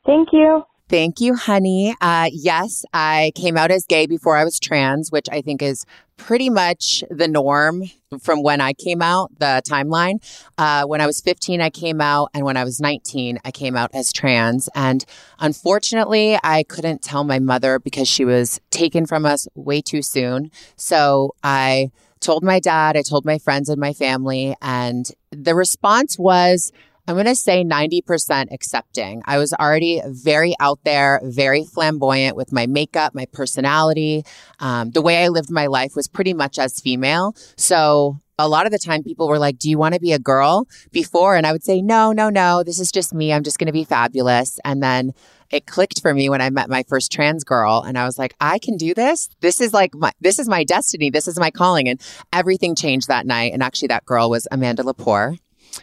Thank 0.05 0.29
you. 0.33 0.63
Thank 0.89 1.21
you, 1.21 1.35
honey. 1.35 1.95
Uh, 2.01 2.31
yes, 2.33 2.83
I 2.91 3.31
came 3.35 3.57
out 3.57 3.69
as 3.69 3.85
gay 3.85 4.07
before 4.07 4.35
I 4.35 4.43
was 4.43 4.59
trans, 4.59 5.11
which 5.11 5.27
I 5.31 5.41
think 5.41 5.61
is 5.61 5.85
pretty 6.17 6.49
much 6.49 7.03
the 7.11 7.27
norm 7.27 7.83
from 8.19 8.41
when 8.41 8.59
I 8.59 8.73
came 8.73 8.99
out, 8.99 9.29
the 9.37 9.61
timeline. 9.69 10.15
Uh, 10.57 10.85
when 10.85 10.99
I 10.99 11.05
was 11.05 11.21
15, 11.21 11.61
I 11.61 11.69
came 11.69 12.01
out, 12.01 12.31
and 12.33 12.43
when 12.43 12.57
I 12.57 12.63
was 12.63 12.79
19, 12.79 13.37
I 13.45 13.51
came 13.51 13.77
out 13.77 13.91
as 13.93 14.11
trans. 14.11 14.67
And 14.73 15.05
unfortunately, 15.39 16.39
I 16.43 16.63
couldn't 16.63 17.03
tell 17.03 17.23
my 17.23 17.37
mother 17.37 17.77
because 17.77 18.07
she 18.07 18.25
was 18.25 18.59
taken 18.71 19.05
from 19.05 19.27
us 19.27 19.47
way 19.53 19.81
too 19.81 20.01
soon. 20.01 20.49
So 20.75 21.35
I 21.43 21.91
told 22.19 22.43
my 22.43 22.59
dad, 22.59 22.97
I 22.97 23.03
told 23.03 23.25
my 23.25 23.37
friends 23.37 23.69
and 23.69 23.79
my 23.79 23.93
family, 23.93 24.55
and 24.59 25.05
the 25.29 25.53
response 25.53 26.17
was, 26.17 26.71
I'm 27.09 27.15
going 27.15 27.25
to 27.25 27.33
say 27.33 27.63
90% 27.63 28.53
accepting. 28.53 29.23
I 29.25 29.39
was 29.39 29.51
already 29.51 29.99
very 30.05 30.53
out 30.59 30.79
there, 30.83 31.19
very 31.23 31.65
flamboyant 31.65 32.35
with 32.35 32.53
my 32.53 32.67
makeup, 32.67 33.15
my 33.15 33.25
personality. 33.25 34.23
Um, 34.59 34.91
the 34.91 35.01
way 35.01 35.23
I 35.23 35.29
lived 35.29 35.49
my 35.49 35.65
life 35.65 35.95
was 35.95 36.07
pretty 36.07 36.35
much 36.35 36.59
as 36.59 36.79
female. 36.79 37.35
So 37.57 38.19
a 38.37 38.47
lot 38.47 38.67
of 38.67 38.71
the 38.71 38.77
time 38.77 39.01
people 39.01 39.27
were 39.27 39.39
like, 39.39 39.57
Do 39.57 39.71
you 39.71 39.79
want 39.79 39.95
to 39.95 39.99
be 39.99 40.13
a 40.13 40.19
girl 40.19 40.67
before? 40.91 41.35
And 41.35 41.47
I 41.47 41.51
would 41.51 41.63
say, 41.63 41.81
No, 41.81 42.11
no, 42.11 42.29
no. 42.29 42.61
This 42.63 42.79
is 42.79 42.91
just 42.91 43.11
me. 43.11 43.33
I'm 43.33 43.43
just 43.43 43.57
going 43.57 43.65
to 43.65 43.73
be 43.73 43.85
fabulous. 43.85 44.59
And 44.63 44.83
then 44.83 45.13
it 45.49 45.65
clicked 45.65 46.03
for 46.03 46.13
me 46.13 46.29
when 46.29 46.41
I 46.41 46.51
met 46.51 46.69
my 46.69 46.83
first 46.87 47.11
trans 47.11 47.43
girl 47.43 47.83
and 47.87 47.97
I 47.97 48.05
was 48.05 48.19
like, 48.19 48.35
I 48.39 48.59
can 48.59 48.77
do 48.77 48.93
this. 48.93 49.29
This 49.41 49.61
is 49.61 49.73
like 49.73 49.95
my 49.95 50.11
this 50.21 50.37
is 50.37 50.47
my 50.47 50.63
destiny. 50.63 51.09
This 51.09 51.27
is 51.27 51.39
my 51.39 51.49
calling. 51.49 51.89
And 51.89 51.99
everything 52.31 52.75
changed 52.75 53.07
that 53.07 53.25
night. 53.25 53.51
And 53.51 53.63
actually 53.63 53.87
that 53.87 54.05
girl 54.05 54.29
was 54.29 54.47
Amanda 54.51 54.83
Lepore, 54.83 55.39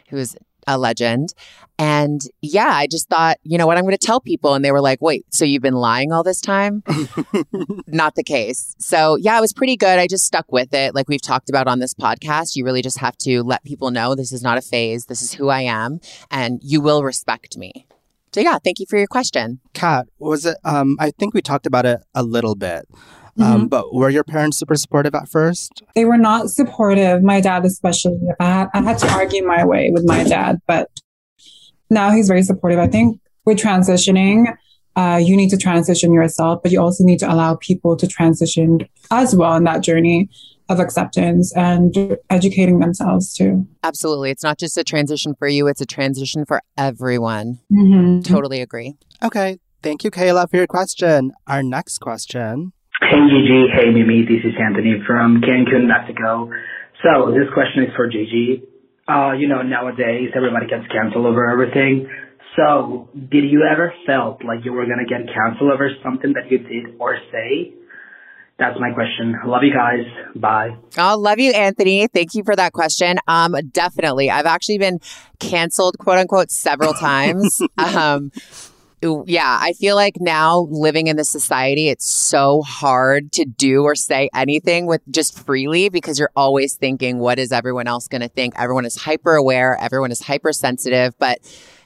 who 0.09 0.19
is 0.19 0.37
a 0.67 0.79
legend. 0.79 1.35
And 1.79 2.23
yeah, 2.41 2.71
I 2.73 2.87
just 2.87 3.09
thought, 3.09 3.37
you 3.43 3.59
know 3.59 3.67
what, 3.67 3.77
I'm 3.77 3.85
going 3.85 3.97
to 3.97 4.07
tell 4.07 4.21
people. 4.21 4.55
And 4.55 4.65
they 4.65 4.73
were 4.73 4.81
like, 4.81 5.03
wait, 5.03 5.27
so 5.31 5.45
you've 5.45 5.63
been 5.63 5.75
lying 5.75 6.13
all 6.13 6.23
this 6.23 6.41
time? 6.41 6.83
Not 7.87 8.15
the 8.15 8.25
case. 8.25 8.75
So 8.79 9.17
yeah, 9.17 9.37
it 9.37 9.41
was 9.41 9.53
pretty 9.53 9.77
good. 9.77 9.99
I 9.99 10.07
just 10.07 10.25
stuck 10.25 10.51
with 10.51 10.73
it. 10.73 10.95
Like 10.95 11.09
we've 11.09 11.21
talked 11.21 11.51
about 11.51 11.69
on 11.69 11.79
this 11.79 11.95
podcast, 11.95 12.57
you 12.57 12.65
really 12.65 12.83
just 12.83 12.99
have 12.99 13.17
to 13.19 13.43
let 13.43 13.65
people 13.65 13.91
know 13.91 14.15
this 14.15 14.33
is 14.33 14.43
not 14.43 14.59
a 14.59 14.63
phase. 14.63 15.07
This 15.07 15.23
is 15.23 15.35
who 15.35 15.49
I 15.49 15.63
am. 15.63 16.01
And 16.31 16.61
you 16.63 16.81
will 16.81 17.03
respect 17.03 17.57
me. 17.59 17.87
So 18.33 18.41
yeah, 18.41 18.59
thank 18.63 18.79
you 18.79 18.87
for 18.89 18.99
your 18.99 19.07
question. 19.07 19.61
Kat, 19.73 20.07
was 20.19 20.45
it? 20.45 20.59
Um, 20.65 20.97
I 20.99 21.11
think 21.11 21.35
we 21.35 21.43
talked 21.43 21.67
about 21.67 21.87
it 21.87 22.01
a 22.15 22.23
little 22.23 22.55
bit. 22.55 22.87
Um, 23.39 23.69
but 23.69 23.95
were 23.95 24.09
your 24.09 24.25
parents 24.25 24.59
super 24.59 24.77
supportive 24.77 25.15
at 25.15 25.29
first? 25.29 25.83
They 25.95 26.05
were 26.05 26.17
not 26.17 26.51
supportive, 26.51 27.23
my 27.23 27.41
dad 27.41 27.65
especially. 27.65 28.19
I 28.41 28.45
had, 28.45 28.69
I 28.75 28.81
had 28.83 28.99
to 28.99 29.09
argue 29.13 29.47
my 29.47 29.65
way 29.65 29.91
with 29.93 30.05
my 30.07 30.25
dad, 30.25 30.61
but 30.67 30.89
now 31.91 32.11
he's 32.11 32.29
very 32.29 32.43
supportive. 32.43 32.79
I 32.79 32.87
think 32.87 33.21
with 33.45 33.59
transitioning, 33.59 34.57
uh, 34.97 35.21
you 35.23 35.37
need 35.37 35.51
to 35.51 35.57
transition 35.59 36.13
yourself, 36.13 36.63
but 36.63 36.73
you 36.73 36.81
also 36.81 37.05
need 37.05 37.19
to 37.19 37.31
allow 37.33 37.57
people 37.57 37.97
to 37.97 38.07
transition 38.07 38.81
as 39.11 39.37
well 39.37 39.55
in 39.55 39.65
that 39.65 39.83
journey 39.83 40.29
of 40.69 40.81
acceptance 40.81 41.55
and 41.55 42.19
educating 42.31 42.81
themselves 42.81 43.33
too. 43.33 43.67
Absolutely. 43.85 44.31
It's 44.31 44.43
not 44.43 44.59
just 44.59 44.77
a 44.77 44.83
transition 44.83 45.35
for 45.39 45.47
you, 45.47 45.69
it's 45.69 45.81
a 45.81 45.87
transition 45.87 46.45
for 46.45 46.61
everyone. 46.77 47.61
Mhm. 47.73 48.25
Totally 48.25 48.61
agree. 48.61 48.97
Okay, 49.23 49.59
thank 49.83 50.03
you, 50.03 50.11
Kayla, 50.11 50.51
for 50.51 50.57
your 50.57 50.67
question. 50.67 51.33
Our 51.47 51.63
next 51.63 51.99
question. 51.99 52.73
Hey 53.03 53.21
Gigi, 53.29 53.67
hey 53.77 53.91
Mimi, 53.93 54.25
this 54.25 54.41
is 54.43 54.57
Anthony 54.59 54.95
from 55.07 55.43
Cancun, 55.43 55.85
Mexico. 55.87 56.49
So 57.05 57.31
this 57.31 57.45
question 57.53 57.85
is 57.85 57.91
for 57.95 58.09
Gigi. 58.09 58.63
Uh, 59.07 59.33
you 59.33 59.49
know, 59.49 59.61
nowadays 59.61 60.31
everybody 60.35 60.67
gets 60.67 60.87
canceled 60.91 61.27
over 61.27 61.47
everything. 61.47 62.09
So 62.57 63.11
did 63.13 63.45
you 63.45 63.69
ever 63.71 63.93
felt 64.07 64.43
like 64.43 64.65
you 64.65 64.73
were 64.73 64.87
gonna 64.87 65.05
get 65.05 65.29
canceled 65.29 65.73
over 65.73 65.91
something 66.03 66.33
that 66.33 66.51
you 66.51 66.57
did 66.57 66.97
or 66.99 67.19
say? 67.31 67.75
That's 68.59 68.81
my 68.81 68.91
question. 68.93 69.37
Love 69.45 69.63
you 69.63 69.75
guys. 69.75 70.07
Bye. 70.35 70.79
Oh, 70.97 71.19
love 71.19 71.39
you, 71.39 71.53
Anthony. 71.53 72.07
Thank 72.07 72.35
you 72.35 72.45
for 72.45 72.57
that 72.57 72.73
question. 72.73 73.19
Um, 73.29 73.57
definitely. 73.73 74.31
I've 74.31 74.47
actually 74.47 74.79
been 74.79 75.01
canceled, 75.39 75.99
quote 75.99 76.17
unquote, 76.17 76.51
several 76.51 76.95
times. 76.95 77.61
um, 77.77 78.33
Yeah, 79.03 79.59
I 79.61 79.75
feel 79.75 79.95
like 79.95 80.17
now 80.21 80.67
living 80.71 81.07
in 81.07 81.17
this 81.17 81.29
society, 81.29 81.89
it's 81.89 82.07
so 82.07 82.63
hard 82.63 83.31
to 83.33 83.45
do 83.45 83.83
or 83.83 83.95
say 83.95 84.31
anything 84.35 84.87
with 84.87 85.03
just 85.11 85.39
freely 85.39 85.91
because 85.91 86.19
you're 86.19 86.33
always 86.35 86.75
thinking, 86.75 87.19
what 87.19 87.39
is 87.39 87.53
everyone 87.53 87.87
else 87.87 88.09
going 88.09 88.23
to 88.23 88.29
think? 88.29 88.55
Everyone 88.57 88.87
is 88.87 88.97
hyper 88.97 89.35
aware, 89.35 89.77
everyone 89.81 90.11
is 90.11 90.23
hypersensitive. 90.23 91.17
But 91.19 91.39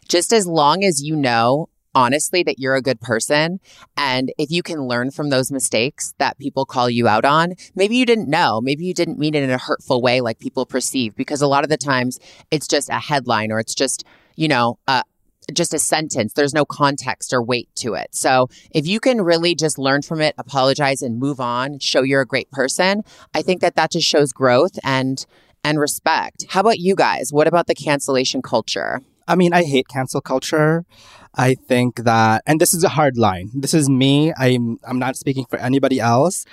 just 0.09 0.33
as 0.33 0.47
long 0.47 0.85
as 0.85 1.03
you 1.03 1.17
know, 1.17 1.69
honestly, 1.97 2.45
that 2.45 2.61
you're 2.61 2.77
a 2.77 2.83
good 2.83 3.01
person, 3.01 3.59
and 3.97 4.33
if 4.39 4.53
you 4.53 4.63
can 4.63 4.87
learn 4.87 5.11
from 5.11 5.31
those 5.31 5.51
mistakes 5.51 6.15
that 6.19 6.39
people 6.39 6.65
call 6.65 6.89
you 6.89 7.09
out 7.09 7.25
on, 7.25 7.55
maybe 7.75 7.97
you 7.97 8.07
didn't 8.07 8.31
know, 8.31 8.61
maybe 8.61 8.85
you 8.85 8.95
didn't 8.95 9.19
mean 9.19 9.35
it 9.35 9.43
in 9.43 9.51
a 9.51 9.59
hurtful 9.59 10.01
way 10.01 10.21
like 10.21 10.39
people 10.39 10.65
perceive, 10.65 11.17
because 11.17 11.43
a 11.43 11.49
lot 11.49 11.65
of 11.65 11.71
the 11.71 11.77
times 11.77 12.21
it's 12.53 12.69
just 12.69 12.89
a 12.89 13.01
headline 13.01 13.51
or 13.51 13.59
it's 13.59 13.75
just, 13.75 14.05
you 14.37 14.47
know, 14.47 14.79
a, 14.87 15.03
just 15.55 15.75
a 15.75 15.79
sentence. 15.79 16.33
There's 16.33 16.55
no 16.55 16.65
context 16.65 17.33
or 17.33 17.43
weight 17.43 17.69
to 17.77 17.95
it. 17.95 18.09
So 18.13 18.49
if 18.71 18.87
you 18.87 19.01
can 19.01 19.21
really 19.21 19.55
just 19.55 19.79
learn 19.79 20.03
from 20.03 20.21
it, 20.21 20.35
apologize 20.39 21.03
and 21.03 21.19
move 21.19 21.41
on, 21.41 21.79
show 21.79 22.03
you're 22.03 22.23
a 22.23 22.27
great 22.27 22.51
person, 22.51 23.03
I 23.35 23.43
think 23.43 23.61
that 23.61 23.77
that 23.77 23.93
just 23.93 24.07
shows 24.07 24.33
growth 24.33 24.79
and 24.85 25.25
and 25.63 25.79
respect. 25.79 26.47
How 26.49 26.61
about 26.61 26.79
you 26.79 26.95
guys? 26.95 27.33
What 27.33 27.47
about 27.47 27.67
the 27.67 27.75
cancellation 27.75 28.41
culture? 28.41 29.01
I 29.29 29.37
mean, 29.37 29.53
I 29.53 29.63
hate 29.63 29.89
cancel 29.89 30.21
culture. 30.21 30.85
I 31.35 31.55
think 31.55 32.05
that, 32.05 32.43
and 32.47 32.61
this 32.61 32.75
is 32.75 32.83
a 32.83 32.89
hard 32.89 33.17
line. 33.17 33.51
This 33.55 33.75
is 33.75 33.89
me. 33.89 34.33
I'm 34.37 34.79
I'm 34.85 34.99
not 34.99 35.17
speaking 35.17 35.47
for 35.49 35.59
anybody 35.59 36.01
else. 36.01 36.45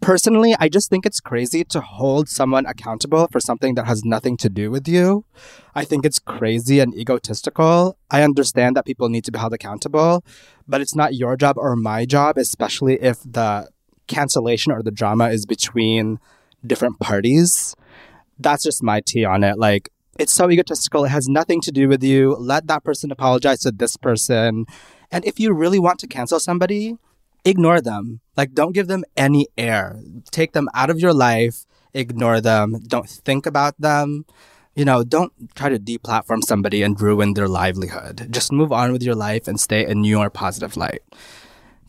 Personally, 0.00 0.56
I 0.58 0.70
just 0.70 0.88
think 0.88 1.04
it's 1.04 1.20
crazy 1.20 1.62
to 1.64 1.80
hold 1.80 2.28
someone 2.28 2.64
accountable 2.64 3.28
for 3.30 3.38
something 3.38 3.74
that 3.74 3.86
has 3.86 4.02
nothing 4.02 4.38
to 4.38 4.48
do 4.48 4.70
with 4.70 4.88
you. 4.88 5.26
I 5.74 5.84
think 5.84 6.06
it's 6.06 6.18
crazy 6.18 6.80
and 6.80 6.94
egotistical. 6.94 7.98
I 8.10 8.22
understand 8.22 8.76
that 8.76 8.86
people 8.86 9.10
need 9.10 9.24
to 9.24 9.32
be 9.32 9.38
held 9.38 9.52
accountable, 9.52 10.24
but 10.66 10.80
it's 10.80 10.94
not 10.94 11.14
your 11.14 11.36
job 11.36 11.58
or 11.58 11.76
my 11.76 12.06
job, 12.06 12.38
especially 12.38 12.94
if 13.02 13.22
the 13.24 13.68
cancellation 14.06 14.72
or 14.72 14.82
the 14.82 14.90
drama 14.90 15.28
is 15.28 15.44
between 15.44 16.18
different 16.66 16.98
parties. 16.98 17.76
That's 18.38 18.64
just 18.64 18.82
my 18.82 19.02
tea 19.04 19.26
on 19.26 19.44
it. 19.44 19.58
Like, 19.58 19.90
it's 20.18 20.32
so 20.32 20.50
egotistical. 20.50 21.04
It 21.04 21.10
has 21.10 21.28
nothing 21.28 21.60
to 21.62 21.70
do 21.70 21.88
with 21.88 22.02
you. 22.02 22.36
Let 22.36 22.66
that 22.68 22.84
person 22.84 23.10
apologize 23.10 23.60
to 23.60 23.70
this 23.70 23.96
person. 23.96 24.64
And 25.10 25.24
if 25.26 25.38
you 25.38 25.52
really 25.52 25.78
want 25.78 25.98
to 26.00 26.06
cancel 26.06 26.40
somebody, 26.40 26.96
ignore 27.44 27.80
them. 27.80 28.20
Like, 28.36 28.54
don't 28.54 28.72
give 28.72 28.86
them 28.86 29.04
any 29.16 29.48
air. 29.56 30.00
Take 30.30 30.52
them 30.52 30.68
out 30.74 30.90
of 30.90 30.98
your 30.98 31.14
life. 31.14 31.64
Ignore 31.92 32.40
them. 32.40 32.80
Don't 32.86 33.08
think 33.08 33.46
about 33.46 33.74
them. 33.80 34.24
You 34.74 34.84
know, 34.84 35.02
don't 35.02 35.32
try 35.54 35.68
to 35.68 35.78
deplatform 35.78 36.42
somebody 36.44 36.82
and 36.82 37.00
ruin 37.00 37.34
their 37.34 37.48
livelihood. 37.48 38.28
Just 38.30 38.52
move 38.52 38.72
on 38.72 38.92
with 38.92 39.02
your 39.02 39.16
life 39.16 39.48
and 39.48 39.60
stay 39.60 39.86
in 39.86 40.04
your 40.04 40.30
positive 40.30 40.76
light. 40.76 41.02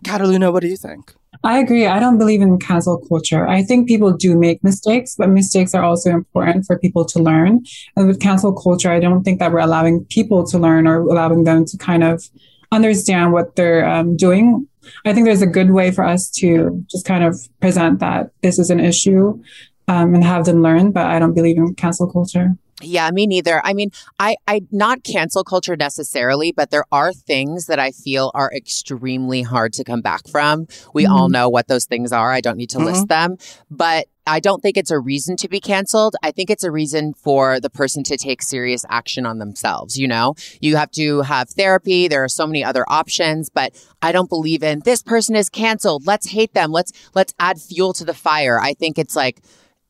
Kataluna, 0.04 0.52
what 0.52 0.62
do 0.62 0.68
you 0.68 0.78
think? 0.78 1.14
I 1.44 1.60
agree. 1.60 1.88
I 1.88 2.00
don't 2.00 2.18
believe 2.18 2.42
in 2.42 2.60
cancel 2.60 2.98
culture. 3.08 3.48
I 3.48 3.64
think 3.64 3.88
people 3.88 4.12
do 4.12 4.38
make 4.38 4.64
mistakes, 4.64 5.16
but 5.16 5.30
mistakes 5.30 5.74
are 5.74 5.84
also 5.84 6.10
important 6.10 6.66
for 6.66 6.78
people 6.78 7.06
to 7.06 7.20
learn. 7.20 7.64
And 7.96 8.08
with 8.08 8.20
cancel 8.20 8.54
culture, 8.54 8.92
I 8.92 9.00
don't 9.00 9.24
think 9.24 9.40
that 9.40 9.52
we're 9.52 9.60
allowing 9.60 10.06
people 10.06 10.46
to 10.48 10.60
learn 10.60 10.88
or 10.88 11.02
allowing 11.02 11.44
them 11.44 11.66
to 11.66 11.78
kind 11.78 12.04
of 12.04 12.30
understand 12.72 13.32
what 13.32 13.56
they're 13.56 13.88
um, 13.88 14.18
doing. 14.18 14.68
I 15.06 15.14
think 15.14 15.26
there's 15.26 15.42
a 15.42 15.48
good 15.48 15.72
way 15.72 15.92
for 15.92 16.04
us 16.04 16.30
to 16.38 16.86
just 16.90 17.06
kind 17.06 17.24
of 17.24 17.40
present 17.60 18.00
that 18.00 18.32
this 18.42 18.60
is 18.60 18.70
an 18.70 18.80
issue 18.80 19.42
um, 19.88 20.16
and 20.16 20.24
have 20.24 20.46
them 20.46 20.62
learn, 20.62 20.92
but 20.92 21.06
I 21.06 21.20
don't 21.20 21.34
believe 21.34 21.58
in 21.58 21.76
cancel 21.76 22.12
culture. 22.12 22.56
Yeah, 22.84 23.10
me 23.12 23.28
neither. 23.28 23.62
I 23.64 23.74
mean, 23.74 23.92
I 24.20 24.36
I 24.48 24.62
not 24.72 25.04
cancel 25.04 25.44
culture 25.44 25.76
necessarily, 25.76 26.52
but 26.52 26.72
there 26.72 26.86
are 26.92 27.14
things 27.14 27.68
that 27.68 27.80
I 27.80 27.92
feel 27.92 28.32
are 28.34 28.52
extremely 28.54 29.42
hard 29.44 29.74
to 29.74 29.84
come 29.84 30.02
back 30.02 30.28
from. 30.28 30.68
We 30.94 31.06
all 31.06 31.30
know 31.30 31.50
what 31.50 31.68
those 31.68 31.86
things 31.86 32.12
are. 32.12 32.32
I 32.32 32.42
don't 32.42 32.58
need 32.58 32.72
to 32.72 32.80
list 32.80 33.08
them, 33.08 33.38
but 33.70 34.08
I 34.28 34.40
don't 34.40 34.62
think 34.62 34.78
it's 34.78 34.92
a 34.92 35.00
reason 35.00 35.36
to 35.38 35.48
be 35.48 35.60
canceled. 35.60 36.16
I 36.22 36.32
think 36.32 36.50
it's 36.50 36.64
a 36.64 36.72
reason 36.72 37.14
for 37.14 37.60
the 37.60 37.70
person 37.70 38.04
to 38.04 38.18
take 38.18 38.42
serious 38.42 38.86
action 38.90 39.26
on 39.26 39.40
themselves, 39.40 39.98
you 39.98 40.08
know? 40.08 40.36
You 40.62 40.76
have 40.76 40.92
to 40.92 41.22
have 41.22 41.50
therapy. 41.50 42.08
There 42.08 42.24
are 42.24 42.30
so 42.30 42.46
many 42.46 42.64
other 42.64 42.86
options, 42.88 43.50
but 43.50 43.74
I 44.02 44.12
don't 44.12 44.30
believe 44.30 44.64
in 44.64 44.82
this 44.86 45.02
person 45.02 45.36
is 45.36 45.50
canceled. 45.50 46.06
Let's 46.06 46.30
hate 46.30 46.54
them. 46.54 46.72
Let's 46.72 46.92
let's 47.16 47.34
add 47.40 47.60
fuel 47.60 47.94
to 47.94 48.06
the 48.06 48.14
fire. 48.14 48.60
I 48.60 48.74
think 48.74 49.00
it's 49.00 49.16
like 49.16 49.42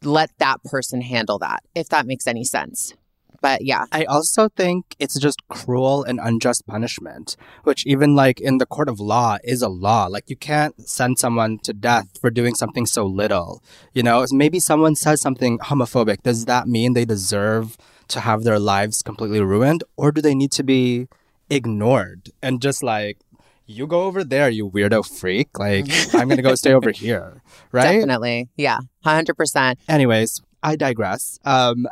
let 0.03 0.31
that 0.39 0.63
person 0.63 1.01
handle 1.01 1.39
that, 1.39 1.63
if 1.75 1.89
that 1.89 2.05
makes 2.05 2.25
any 2.25 2.43
sense. 2.43 2.93
But 3.41 3.63
yeah. 3.65 3.85
I 3.91 4.05
also 4.05 4.49
think 4.49 4.95
it's 4.99 5.19
just 5.19 5.47
cruel 5.49 6.03
and 6.03 6.19
unjust 6.21 6.67
punishment, 6.67 7.35
which 7.63 7.85
even 7.87 8.15
like 8.15 8.39
in 8.39 8.59
the 8.59 8.65
court 8.67 8.87
of 8.87 8.99
law 8.99 9.37
is 9.43 9.61
a 9.61 9.67
law. 9.67 10.05
Like 10.05 10.29
you 10.29 10.35
can't 10.35 10.79
send 10.87 11.17
someone 11.17 11.57
to 11.63 11.73
death 11.73 12.19
for 12.19 12.29
doing 12.29 12.53
something 12.53 12.85
so 12.85 13.05
little. 13.05 13.63
You 13.93 14.03
know, 14.03 14.25
maybe 14.31 14.59
someone 14.59 14.95
says 14.95 15.21
something 15.21 15.57
homophobic. 15.59 16.21
Does 16.21 16.45
that 16.45 16.67
mean 16.67 16.93
they 16.93 17.05
deserve 17.05 17.77
to 18.09 18.19
have 18.19 18.43
their 18.43 18.59
lives 18.59 19.01
completely 19.01 19.41
ruined? 19.41 19.83
Or 19.97 20.11
do 20.11 20.21
they 20.21 20.35
need 20.35 20.51
to 20.53 20.63
be 20.63 21.07
ignored 21.49 22.29
and 22.41 22.61
just 22.61 22.83
like, 22.83 23.17
you 23.65 23.87
go 23.87 24.03
over 24.03 24.23
there, 24.23 24.49
you 24.49 24.69
weirdo 24.69 25.07
freak. 25.19 25.57
Like, 25.57 25.85
I'm 26.13 26.27
going 26.27 26.37
to 26.37 26.43
go 26.43 26.55
stay 26.55 26.73
over 26.73 26.91
here. 26.95 27.41
Right? 27.71 27.99
Definitely. 27.99 28.49
Yeah. 28.57 28.79
100%. 29.05 29.77
Anyways, 29.87 30.41
I 30.63 30.75
digress. 30.75 31.39
Um, 31.43 31.87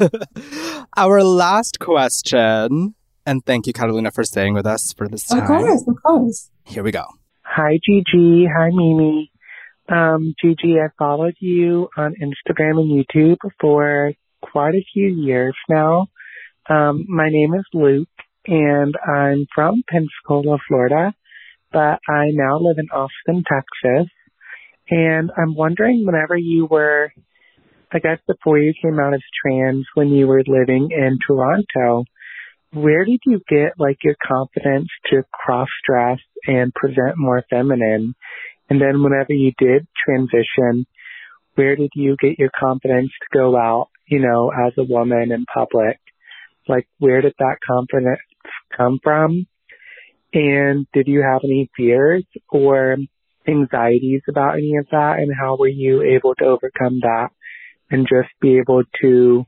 our 0.96 1.22
last 1.22 1.78
question, 1.78 2.94
and 3.26 3.44
thank 3.44 3.66
you, 3.66 3.72
Catalina, 3.72 4.10
for 4.10 4.24
staying 4.24 4.54
with 4.54 4.66
us 4.66 4.92
for 4.96 5.08
this 5.08 5.26
time. 5.26 5.42
Of 5.42 5.46
course, 5.46 5.84
of 5.88 6.02
course. 6.02 6.50
Here 6.64 6.82
we 6.82 6.90
go. 6.90 7.04
Hi, 7.42 7.78
Gigi. 7.84 8.46
Hi, 8.46 8.70
Mimi. 8.70 9.30
Um, 9.88 10.34
Gigi, 10.42 10.76
I 10.80 10.88
followed 10.98 11.34
you 11.40 11.88
on 11.96 12.14
Instagram 12.14 12.80
and 12.80 12.90
YouTube 12.90 13.36
for 13.60 14.12
quite 14.42 14.74
a 14.74 14.84
few 14.92 15.08
years 15.08 15.54
now. 15.68 16.06
Um, 16.68 17.04
my 17.08 17.28
name 17.28 17.52
is 17.54 17.64
Luke, 17.74 18.08
and 18.46 18.94
I'm 19.06 19.46
from 19.54 19.82
Pensacola, 19.88 20.58
Florida, 20.66 21.14
but 21.72 22.00
I 22.08 22.30
now 22.32 22.58
live 22.58 22.78
in 22.78 22.88
Austin, 22.88 23.44
Texas. 23.46 24.10
And 24.90 25.30
I'm 25.36 25.54
wondering, 25.54 26.04
whenever 26.06 26.36
you 26.36 26.66
were, 26.66 27.12
I 27.92 27.98
guess 27.98 28.18
before 28.26 28.58
you 28.58 28.72
came 28.82 28.98
out 28.98 29.14
as 29.14 29.22
trans, 29.44 29.86
when 29.94 30.08
you 30.08 30.26
were 30.26 30.42
living 30.46 30.88
in 30.90 31.18
Toronto, 31.26 32.04
where 32.72 33.04
did 33.04 33.20
you 33.24 33.40
get 33.48 33.78
like 33.78 33.98
your 34.02 34.16
confidence 34.26 34.88
to 35.10 35.22
cross 35.32 35.68
dress 35.86 36.18
and 36.46 36.74
present 36.74 37.14
more 37.16 37.44
feminine? 37.48 38.14
And 38.68 38.80
then 38.80 39.02
whenever 39.02 39.32
you 39.32 39.52
did 39.58 39.86
transition, 40.04 40.86
where 41.54 41.76
did 41.76 41.90
you 41.94 42.16
get 42.20 42.38
your 42.38 42.50
confidence 42.58 43.10
to 43.10 43.38
go 43.38 43.56
out, 43.56 43.90
you 44.08 44.18
know, 44.18 44.50
as 44.50 44.72
a 44.76 44.84
woman 44.84 45.30
in 45.30 45.44
public? 45.52 45.98
Like, 46.66 46.88
where 46.98 47.20
did 47.20 47.34
that 47.38 47.58
confidence 47.64 48.20
come 48.76 48.98
from? 49.02 49.46
And 50.32 50.86
did 50.92 51.06
you 51.06 51.22
have 51.22 51.42
any 51.44 51.70
fears 51.76 52.24
or 52.50 52.96
anxieties 53.46 54.22
about 54.28 54.54
any 54.54 54.76
of 54.78 54.86
that? 54.90 55.18
And 55.18 55.32
how 55.38 55.56
were 55.56 55.68
you 55.68 56.02
able 56.02 56.34
to 56.36 56.44
overcome 56.44 57.00
that 57.02 57.28
and 57.94 58.08
just 58.08 58.28
be 58.40 58.58
able 58.58 58.82
to 59.00 59.46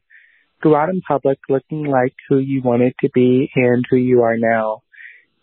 go 0.62 0.76
out 0.76 0.88
in 0.88 1.00
public 1.02 1.38
looking 1.48 1.84
like 1.84 2.14
who 2.28 2.38
you 2.38 2.62
wanted 2.62 2.94
to 3.00 3.10
be 3.12 3.50
and 3.56 3.84
who 3.90 3.96
you 3.96 4.22
are 4.22 4.36
now? 4.38 4.82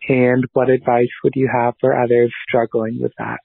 And 0.08 0.46
what 0.54 0.70
advice 0.70 1.10
would 1.24 1.34
you 1.36 1.50
have 1.54 1.76
for 1.80 1.98
others 1.98 2.34
struggling 2.48 3.00
with 3.02 3.12
that? 3.18 3.40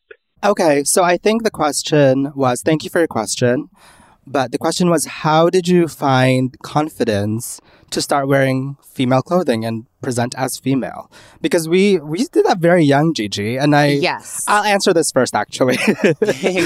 Okay, 0.45 0.85
so 0.85 1.03
I 1.03 1.17
think 1.17 1.43
the 1.43 1.51
question 1.51 2.33
was 2.35 2.63
thank 2.63 2.85
you 2.85 2.91
for 2.91 3.01
your 3.01 3.09
question. 3.09 3.69
But 4.31 4.53
the 4.53 4.59
question 4.59 4.91
was, 4.91 5.07
how 5.07 5.49
did 5.49 5.67
you 5.69 5.89
find 5.89 6.57
confidence 6.61 7.61
to 7.91 8.03
start 8.03 8.29
wearing 8.29 8.77
female 8.85 9.23
clothing 9.23 9.65
and 9.65 9.87
present 10.03 10.35
as 10.37 10.59
female? 10.59 11.11
Because 11.41 11.69
we 11.69 11.99
we 11.99 12.19
did 12.27 12.45
that 12.45 12.59
very 12.59 12.85
young, 12.85 13.15
Gigi, 13.15 13.57
and 13.57 13.75
I 13.75 13.87
Yes. 13.89 14.45
I'll 14.47 14.65
answer 14.65 14.93
this 14.93 15.11
first, 15.11 15.35
actually. 15.35 15.77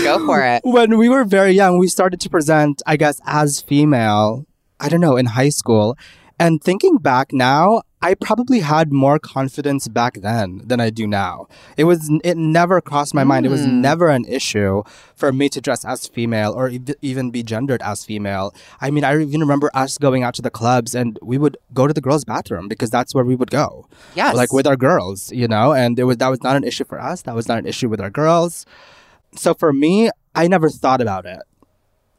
Go 0.08 0.26
for 0.26 0.42
it. 0.42 0.62
when 0.64 0.98
we 0.98 1.08
were 1.08 1.24
very 1.24 1.52
young, 1.52 1.78
we 1.78 1.88
started 1.88 2.20
to 2.20 2.28
present, 2.28 2.82
I 2.86 2.96
guess, 2.96 3.20
as 3.26 3.60
female. 3.60 4.44
I 4.80 4.88
don't 4.88 5.00
know 5.00 5.16
in 5.16 5.26
high 5.26 5.50
school, 5.50 5.96
and 6.40 6.60
thinking 6.60 6.98
back 6.98 7.32
now, 7.32 7.82
I 8.02 8.14
probably 8.14 8.60
had 8.60 8.92
more 8.92 9.20
confidence 9.20 9.86
back 9.86 10.14
then 10.14 10.62
than 10.64 10.80
I 10.80 10.90
do 10.90 11.06
now. 11.06 11.46
It 11.76 11.84
was 11.84 12.10
it 12.24 12.36
never 12.36 12.80
crossed 12.80 13.14
my 13.14 13.22
mind. 13.22 13.46
It 13.46 13.50
was 13.50 13.64
hmm. 13.64 13.80
never 13.80 14.08
an 14.08 14.24
issue 14.24 14.82
for 15.14 15.32
me 15.32 15.48
to 15.50 15.60
dress 15.60 15.84
as 15.84 16.08
female 16.08 16.52
or 16.52 16.68
ev- 16.68 16.96
even 17.00 17.30
be 17.30 17.44
gendered 17.44 17.80
as 17.82 18.04
female. 18.04 18.54
I 18.80 18.90
mean, 18.90 19.04
I 19.04 19.20
even 19.20 19.40
remember 19.40 19.70
us 19.72 19.98
going 19.98 20.24
out 20.24 20.34
to 20.34 20.42
the 20.42 20.50
clubs 20.50 20.96
and 20.96 21.16
we 21.22 21.38
would 21.38 21.56
go 21.72 21.86
to 21.86 21.94
the 21.94 22.00
girls' 22.00 22.24
bathroom 22.24 22.66
because 22.66 22.90
that's 22.90 23.14
where 23.14 23.24
we 23.24 23.36
would 23.36 23.52
go. 23.52 23.86
Yes. 24.16 24.34
Like 24.34 24.52
with 24.52 24.66
our 24.66 24.76
girls, 24.76 25.30
you 25.30 25.46
know, 25.46 25.72
and 25.72 25.96
it 25.96 26.04
was 26.04 26.16
that 26.16 26.28
was 26.28 26.42
not 26.42 26.56
an 26.56 26.64
issue 26.64 26.84
for 26.84 27.00
us. 27.00 27.22
That 27.22 27.36
was 27.36 27.46
not 27.46 27.58
an 27.58 27.66
issue 27.66 27.88
with 27.88 28.00
our 28.00 28.10
girls. 28.10 28.66
So 29.36 29.54
for 29.54 29.72
me, 29.72 30.10
I 30.34 30.48
never 30.48 30.68
thought 30.68 31.00
about 31.00 31.24
it. 31.24 31.40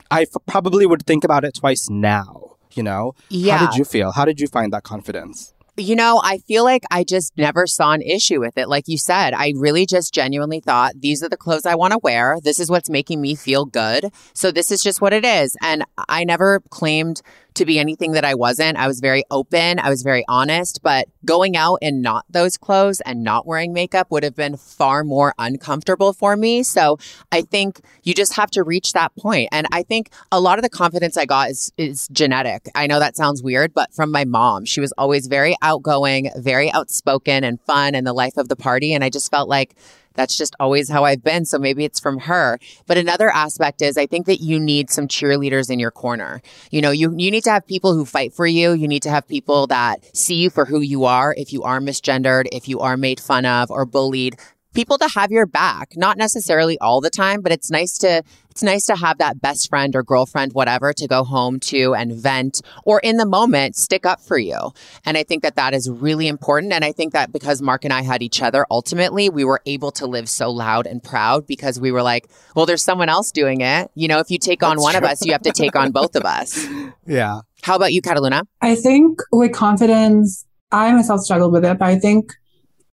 I 0.09 0.21
f- 0.21 0.45
probably 0.45 0.85
would 0.85 1.05
think 1.05 1.25
about 1.25 1.43
it 1.43 1.55
twice 1.55 1.89
now, 1.89 2.55
you 2.71 2.83
know? 2.83 3.15
Yeah. 3.29 3.57
How 3.57 3.65
did 3.65 3.77
you 3.77 3.83
feel? 3.83 4.11
How 4.11 4.23
did 4.23 4.39
you 4.39 4.47
find 4.47 4.71
that 4.71 4.83
confidence? 4.83 5.53
You 5.75 5.95
know, 5.95 6.21
I 6.23 6.37
feel 6.37 6.63
like 6.63 6.83
I 6.91 7.03
just 7.03 7.35
never 7.35 7.65
saw 7.65 7.93
an 7.93 8.03
issue 8.03 8.39
with 8.39 8.59
it. 8.59 8.69
Like 8.69 8.87
you 8.87 8.99
said, 8.99 9.33
I 9.33 9.53
really 9.55 9.87
just 9.87 10.13
genuinely 10.13 10.59
thought 10.59 10.93
these 10.99 11.23
are 11.23 11.29
the 11.29 11.35
clothes 11.35 11.65
I 11.65 11.73
want 11.73 11.93
to 11.93 11.99
wear. 12.03 12.37
This 12.43 12.59
is 12.59 12.69
what's 12.69 12.91
making 12.91 13.21
me 13.21 13.33
feel 13.33 13.65
good. 13.65 14.11
So 14.35 14.51
this 14.51 14.69
is 14.69 14.83
just 14.83 15.01
what 15.01 15.13
it 15.13 15.25
is. 15.25 15.57
And 15.63 15.83
I 16.07 16.25
never 16.25 16.61
claimed 16.69 17.23
to 17.55 17.65
be 17.65 17.79
anything 17.79 18.13
that 18.13 18.25
I 18.25 18.35
wasn't. 18.35 18.77
I 18.77 18.87
was 18.87 18.99
very 18.99 19.23
open. 19.29 19.79
I 19.79 19.89
was 19.89 20.03
very 20.03 20.23
honest, 20.27 20.81
but 20.81 21.07
going 21.25 21.55
out 21.55 21.77
in 21.81 22.01
not 22.01 22.25
those 22.29 22.57
clothes 22.57 23.01
and 23.01 23.23
not 23.23 23.45
wearing 23.45 23.73
makeup 23.73 24.11
would 24.11 24.23
have 24.23 24.35
been 24.35 24.57
far 24.57 25.03
more 25.03 25.33
uncomfortable 25.37 26.13
for 26.13 26.35
me. 26.35 26.63
So 26.63 26.97
I 27.31 27.41
think 27.41 27.81
you 28.03 28.13
just 28.13 28.35
have 28.35 28.51
to 28.51 28.63
reach 28.63 28.93
that 28.93 29.15
point. 29.15 29.49
And 29.51 29.67
I 29.71 29.83
think 29.83 30.09
a 30.31 30.39
lot 30.39 30.57
of 30.57 30.63
the 30.63 30.69
confidence 30.69 31.17
I 31.17 31.25
got 31.25 31.49
is, 31.49 31.71
is 31.77 32.07
genetic. 32.09 32.69
I 32.75 32.87
know 32.87 32.99
that 32.99 33.15
sounds 33.15 33.43
weird, 33.43 33.73
but 33.73 33.93
from 33.93 34.11
my 34.11 34.25
mom, 34.25 34.65
she 34.65 34.81
was 34.81 34.91
always 34.93 35.27
very 35.27 35.55
outgoing, 35.61 36.31
very 36.35 36.71
outspoken 36.71 37.43
and 37.43 37.59
fun 37.61 37.95
and 37.95 38.05
the 38.05 38.13
life 38.13 38.37
of 38.37 38.49
the 38.49 38.55
party. 38.55 38.93
And 38.93 39.03
I 39.03 39.09
just 39.09 39.29
felt 39.29 39.49
like 39.49 39.75
that's 40.15 40.37
just 40.37 40.55
always 40.59 40.89
how 40.89 41.03
I've 41.03 41.23
been. 41.23 41.45
So 41.45 41.57
maybe 41.57 41.85
it's 41.85 41.99
from 41.99 42.19
her. 42.19 42.59
But 42.87 42.97
another 42.97 43.29
aspect 43.29 43.81
is 43.81 43.97
I 43.97 44.05
think 44.05 44.25
that 44.25 44.41
you 44.41 44.59
need 44.59 44.89
some 44.89 45.07
cheerleaders 45.07 45.69
in 45.69 45.79
your 45.79 45.91
corner. 45.91 46.41
You 46.71 46.81
know, 46.81 46.91
you, 46.91 47.13
you 47.17 47.31
need 47.31 47.43
to 47.45 47.51
have 47.51 47.65
people 47.67 47.93
who 47.93 48.05
fight 48.05 48.33
for 48.33 48.45
you. 48.45 48.73
You 48.73 48.87
need 48.87 49.03
to 49.03 49.09
have 49.09 49.27
people 49.27 49.67
that 49.67 50.15
see 50.15 50.35
you 50.35 50.49
for 50.49 50.65
who 50.65 50.81
you 50.81 51.05
are. 51.05 51.33
If 51.37 51.53
you 51.53 51.63
are 51.63 51.79
misgendered, 51.79 52.45
if 52.51 52.67
you 52.67 52.79
are 52.79 52.97
made 52.97 53.19
fun 53.19 53.45
of 53.45 53.71
or 53.71 53.85
bullied, 53.85 54.37
people 54.73 54.97
to 54.97 55.07
have 55.15 55.31
your 55.31 55.45
back, 55.45 55.93
not 55.95 56.17
necessarily 56.17 56.77
all 56.79 56.99
the 56.99 57.09
time, 57.09 57.41
but 57.41 57.51
it's 57.51 57.69
nice 57.69 57.97
to 57.99 58.23
it's 58.53 58.61
nice 58.61 58.85
to 58.85 58.95
have 58.95 59.17
that 59.17 59.41
best 59.41 59.67
friend 59.67 59.95
or 59.95 60.03
girlfriend 60.03 60.53
whatever 60.53 60.93
to 60.93 61.07
go 61.07 61.23
home 61.23 61.59
to 61.59 61.95
and 61.95 62.13
vent 62.13 62.61
or 62.85 62.99
in 62.99 63.17
the 63.17 63.25
moment 63.25 63.75
stick 63.75 64.05
up 64.05 64.21
for 64.21 64.37
you. 64.37 64.71
And 65.03 65.17
I 65.17 65.23
think 65.23 65.41
that 65.41 65.55
that 65.55 65.73
is 65.73 65.89
really 65.89 66.27
important 66.27 66.71
and 66.71 66.85
I 66.85 66.91
think 66.91 67.13
that 67.13 67.33
because 67.33 67.63
Mark 67.63 67.83
and 67.83 67.91
I 67.91 68.03
had 68.03 68.21
each 68.21 68.43
other 68.43 68.67
ultimately 68.69 69.27
we 69.27 69.43
were 69.43 69.59
able 69.65 69.91
to 69.93 70.05
live 70.05 70.29
so 70.29 70.51
loud 70.51 70.85
and 70.85 71.01
proud 71.01 71.47
because 71.47 71.79
we 71.79 71.91
were 71.91 72.03
like, 72.03 72.29
well 72.55 72.67
there's 72.67 72.83
someone 72.83 73.09
else 73.09 73.31
doing 73.31 73.61
it. 73.61 73.89
You 73.95 74.07
know, 74.07 74.19
if 74.19 74.29
you 74.29 74.37
take 74.37 74.61
on 74.61 74.75
That's 74.75 74.83
one 74.83 74.93
true. 74.93 74.99
of 74.99 75.11
us, 75.11 75.25
you 75.25 75.31
have 75.31 75.41
to 75.41 75.51
take 75.51 75.75
on 75.75 75.91
both 75.91 76.15
of 76.15 76.23
us. 76.23 76.67
Yeah. 77.05 77.41
How 77.63 77.75
about 77.75 77.91
you, 77.91 78.01
Kataluna? 78.01 78.43
I 78.61 78.75
think 78.75 79.19
with 79.31 79.51
confidence, 79.51 80.45
I 80.71 80.91
myself 80.93 81.21
struggled 81.21 81.51
with 81.51 81.65
it, 81.65 81.77
but 81.77 81.85
I 81.85 81.99
think 81.99 82.31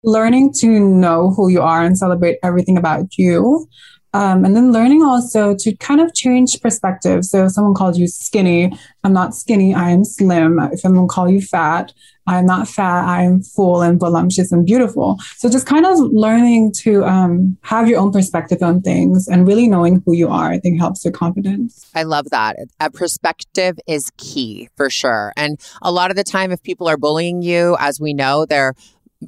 learning 0.02 0.52
to 0.60 0.80
know 0.80 1.30
who 1.30 1.50
you 1.50 1.60
are 1.60 1.82
and 1.82 1.98
celebrate 1.98 2.38
everything 2.42 2.78
about 2.78 3.18
you. 3.18 3.68
Um, 4.14 4.44
and 4.44 4.56
then 4.56 4.72
learning 4.72 5.02
also 5.02 5.54
to 5.58 5.76
kind 5.76 6.00
of 6.00 6.14
change 6.14 6.60
perspective. 6.60 7.24
So 7.24 7.44
if 7.44 7.52
someone 7.52 7.74
called 7.74 7.96
you 7.96 8.06
skinny, 8.06 8.72
I'm 9.04 9.12
not 9.12 9.34
skinny, 9.34 9.74
I 9.74 9.90
am 9.90 10.04
slim. 10.04 10.58
If 10.72 10.80
someone 10.80 11.08
call 11.08 11.28
you 11.28 11.40
fat, 11.40 11.92
I'm 12.26 12.44
not 12.44 12.68
fat, 12.68 13.06
I 13.06 13.22
am 13.22 13.42
full 13.42 13.80
and 13.80 13.98
voluptuous 13.98 14.52
and 14.52 14.66
beautiful. 14.66 15.18
So 15.36 15.48
just 15.48 15.66
kind 15.66 15.86
of 15.86 15.98
learning 15.98 16.72
to 16.82 17.04
um, 17.04 17.56
have 17.62 17.88
your 17.88 18.00
own 18.00 18.12
perspective 18.12 18.62
on 18.62 18.82
things 18.82 19.28
and 19.28 19.46
really 19.46 19.66
knowing 19.66 20.02
who 20.04 20.12
you 20.12 20.28
are, 20.28 20.50
I 20.50 20.58
think 20.58 20.78
helps 20.78 21.04
your 21.04 21.12
confidence. 21.12 21.90
I 21.94 22.02
love 22.02 22.28
that. 22.30 22.56
A 22.80 22.90
perspective 22.90 23.78
is 23.86 24.10
key 24.18 24.68
for 24.76 24.90
sure. 24.90 25.32
And 25.36 25.58
a 25.80 25.90
lot 25.90 26.10
of 26.10 26.16
the 26.16 26.24
time, 26.24 26.52
if 26.52 26.62
people 26.62 26.86
are 26.86 26.98
bullying 26.98 27.40
you, 27.40 27.76
as 27.80 27.98
we 27.98 28.12
know, 28.12 28.44
they're 28.44 28.74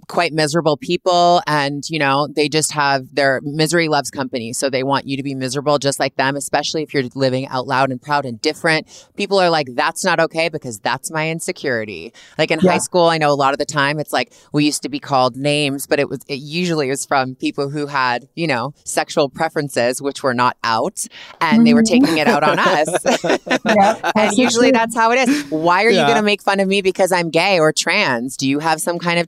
quite 0.09 0.33
miserable 0.33 0.77
people 0.77 1.43
and 1.49 1.83
you 1.89 1.99
know 1.99 2.29
they 2.37 2.49
just 2.49 2.71
have 2.73 3.13
their 3.13 3.41
misery 3.43 3.89
loves 3.89 4.09
company 4.11 4.53
so 4.53 4.71
they 4.71 4.85
want 4.85 5.05
you 5.07 5.17
to 5.17 5.23
be 5.23 5.35
miserable 5.35 5.79
just 5.79 5.99
like 5.99 6.15
them 6.15 6.37
especially 6.37 6.83
if 6.83 6.95
you're 6.95 7.03
living 7.17 7.47
out 7.49 7.67
loud 7.67 7.91
and 7.91 8.01
proud 8.01 8.25
and 8.25 8.41
different 8.41 8.87
people 9.17 9.37
are 9.41 9.51
like 9.51 9.67
that's 9.75 10.05
not 10.05 10.21
okay 10.21 10.49
because 10.49 10.79
that's 10.79 11.11
my 11.11 11.29
insecurity 11.29 12.13
like 12.39 12.53
in 12.53 12.61
Yeah. 12.63 12.73
high 12.73 12.79
school 12.79 13.07
i 13.07 13.19
know 13.19 13.33
a 13.33 13.35
lot 13.35 13.53
of 13.53 13.59
the 13.59 13.65
time 13.65 13.99
it's 13.99 14.13
like 14.13 14.33
we 14.53 14.65
used 14.65 14.83
to 14.83 14.89
be 14.89 15.01
called 15.01 15.37
names 15.37 15.89
but 15.89 15.99
it 15.99 16.09
was 16.09 16.21
it 16.29 16.37
usually 16.41 16.89
was 16.89 17.05
from 17.05 17.35
people 17.35 17.69
who 17.69 17.87
had 17.87 18.29
you 18.37 18.47
know 18.47 18.73
sexual 18.85 19.29
preferences 19.29 20.01
which 20.01 20.23
were 20.23 20.35
not 20.35 20.57
out 20.63 21.05
and 21.41 21.67
they 21.67 21.75
were 21.75 21.83
Mhm. 21.83 21.89
taking 21.89 22.19
it 22.19 22.29
out 22.29 22.45
on 22.45 22.59
us 22.61 22.89
Yeah, 23.65 24.13
and 24.17 24.37
usually 24.39 24.71
that's 24.71 24.95
how 24.95 25.11
it 25.13 25.29
is. 25.29 25.45
Why 25.51 25.85
are 25.85 25.91
you 25.91 26.01
going 26.01 26.17
to 26.17 26.23
make 26.23 26.43
fun 26.43 26.61
of 26.61 26.69
me 26.69 26.83
because 26.83 27.13
I'm 27.13 27.31
gay 27.31 27.59
or 27.59 27.73
trans? 27.73 28.37
Do 28.37 28.49
you 28.49 28.59
have 28.59 28.81
some 28.81 28.99
kind 28.99 29.19
of 29.19 29.27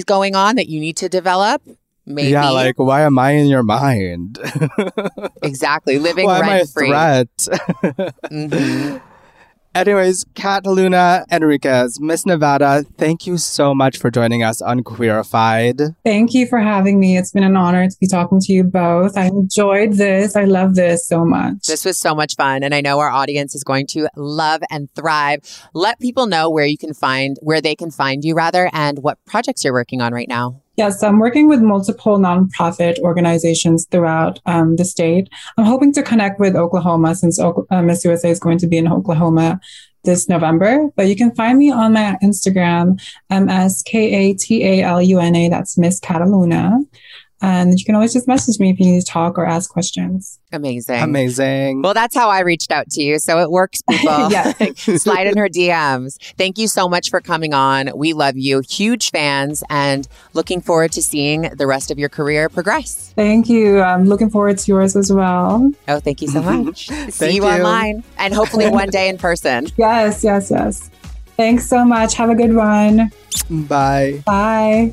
tendencies 0.00 0.04
going 0.04 0.34
on 0.34 0.56
that 0.56 0.68
you 0.68 0.80
need 0.80 0.96
to 0.98 1.08
develop? 1.08 1.62
Maybe. 2.06 2.30
Yeah, 2.30 2.50
like 2.50 2.78
why 2.78 3.02
am 3.02 3.18
I 3.18 3.32
in 3.32 3.46
your 3.46 3.62
mind? 3.62 4.38
exactly. 5.42 5.98
Living 5.98 6.26
why 6.26 6.38
am 6.38 6.44
I 6.44 6.48
a 6.48 6.50
rent 6.58 6.70
free. 6.70 6.88
threat? 6.88 7.28
hmm 8.28 8.96
Anyways, 9.72 10.24
Kataluna 10.34 11.24
Enriquez, 11.30 12.00
Miss 12.00 12.26
Nevada, 12.26 12.84
thank 12.98 13.24
you 13.24 13.38
so 13.38 13.72
much 13.72 13.98
for 13.98 14.10
joining 14.10 14.42
us 14.42 14.60
on 14.60 14.80
Queerified. 14.80 15.94
Thank 16.04 16.34
you 16.34 16.48
for 16.48 16.58
having 16.58 16.98
me. 16.98 17.16
It's 17.16 17.30
been 17.30 17.44
an 17.44 17.56
honor 17.56 17.88
to 17.88 17.96
be 18.00 18.08
talking 18.08 18.40
to 18.40 18.52
you 18.52 18.64
both. 18.64 19.16
I 19.16 19.26
enjoyed 19.26 19.92
this. 19.92 20.34
I 20.34 20.44
love 20.44 20.74
this 20.74 21.06
so 21.06 21.24
much. 21.24 21.66
This 21.68 21.84
was 21.84 21.98
so 21.98 22.16
much 22.16 22.34
fun. 22.34 22.64
And 22.64 22.74
I 22.74 22.80
know 22.80 22.98
our 22.98 23.10
audience 23.10 23.54
is 23.54 23.62
going 23.62 23.86
to 23.90 24.08
love 24.16 24.60
and 24.70 24.92
thrive. 24.96 25.68
Let 25.72 26.00
people 26.00 26.26
know 26.26 26.50
where 26.50 26.66
you 26.66 26.76
can 26.76 26.92
find, 26.92 27.36
where 27.40 27.60
they 27.60 27.76
can 27.76 27.92
find 27.92 28.24
you 28.24 28.34
rather, 28.34 28.68
and 28.72 28.98
what 29.04 29.24
projects 29.24 29.62
you're 29.62 29.72
working 29.72 30.00
on 30.00 30.12
right 30.12 30.28
now. 30.28 30.62
Yes, 30.80 31.02
I'm 31.02 31.18
working 31.18 31.46
with 31.46 31.60
multiple 31.60 32.16
nonprofit 32.16 32.98
organizations 33.00 33.86
throughout 33.90 34.40
um, 34.46 34.76
the 34.76 34.86
state. 34.86 35.28
I'm 35.58 35.66
hoping 35.66 35.92
to 35.92 36.02
connect 36.02 36.40
with 36.40 36.56
Oklahoma 36.56 37.14
since 37.14 37.38
uh, 37.38 37.82
Miss 37.82 38.02
USA 38.02 38.30
is 38.30 38.40
going 38.40 38.56
to 38.56 38.66
be 38.66 38.78
in 38.78 38.90
Oklahoma 38.90 39.60
this 40.04 40.26
November. 40.26 40.88
But 40.96 41.08
you 41.08 41.16
can 41.16 41.34
find 41.34 41.58
me 41.58 41.70
on 41.70 41.92
my 41.92 42.16
Instagram, 42.22 42.98
M 43.28 43.50
S 43.50 43.82
K 43.82 44.30
A 44.30 44.34
T 44.34 44.64
A 44.64 44.82
L 44.82 45.02
U 45.02 45.18
N 45.18 45.36
A. 45.36 45.50
That's 45.50 45.76
Miss 45.76 46.00
Kataluna. 46.00 46.78
And 47.42 47.78
you 47.78 47.84
can 47.84 47.94
always 47.94 48.12
just 48.12 48.28
message 48.28 48.58
me 48.60 48.70
if 48.70 48.78
you 48.78 48.86
need 48.86 49.00
to 49.00 49.06
talk 49.06 49.38
or 49.38 49.46
ask 49.46 49.70
questions. 49.70 50.38
Amazing. 50.52 51.00
Amazing. 51.00 51.80
Well, 51.82 51.94
that's 51.94 52.14
how 52.14 52.28
I 52.28 52.40
reached 52.40 52.70
out 52.70 52.90
to 52.90 53.02
you. 53.02 53.18
So 53.18 53.38
it 53.40 53.50
works, 53.50 53.80
people. 53.90 54.30
Yeah. 54.30 54.52
Slide 54.74 55.26
in 55.26 55.38
her 55.38 55.48
DMs. 55.48 56.18
Thank 56.36 56.58
you 56.58 56.68
so 56.68 56.88
much 56.88 57.08
for 57.08 57.20
coming 57.20 57.54
on. 57.54 57.90
We 57.94 58.12
love 58.12 58.36
you. 58.36 58.62
Huge 58.68 59.10
fans 59.10 59.64
and 59.70 60.06
looking 60.34 60.60
forward 60.60 60.92
to 60.92 61.02
seeing 61.02 61.42
the 61.42 61.66
rest 61.66 61.90
of 61.90 61.98
your 61.98 62.08
career 62.10 62.48
progress. 62.48 63.12
Thank 63.16 63.48
you. 63.48 63.80
I'm 63.80 64.04
looking 64.04 64.28
forward 64.28 64.58
to 64.58 64.70
yours 64.70 64.94
as 64.94 65.12
well. 65.12 65.72
Oh, 65.88 66.00
thank 66.00 66.20
you 66.20 66.28
so 66.28 66.42
much. 66.42 66.88
See 67.10 67.36
you, 67.36 67.44
you. 67.44 67.48
online 67.48 68.04
and 68.18 68.34
hopefully 68.34 68.68
one 68.68 68.90
day 68.90 69.08
in 69.08 69.16
person. 69.16 69.66
Yes, 69.76 70.22
yes, 70.22 70.50
yes. 70.50 70.90
Thanks 71.36 71.66
so 71.68 71.86
much. 71.86 72.14
Have 72.14 72.28
a 72.28 72.34
good 72.34 72.54
one. 72.54 73.10
Bye. 73.48 74.22
Bye. 74.26 74.92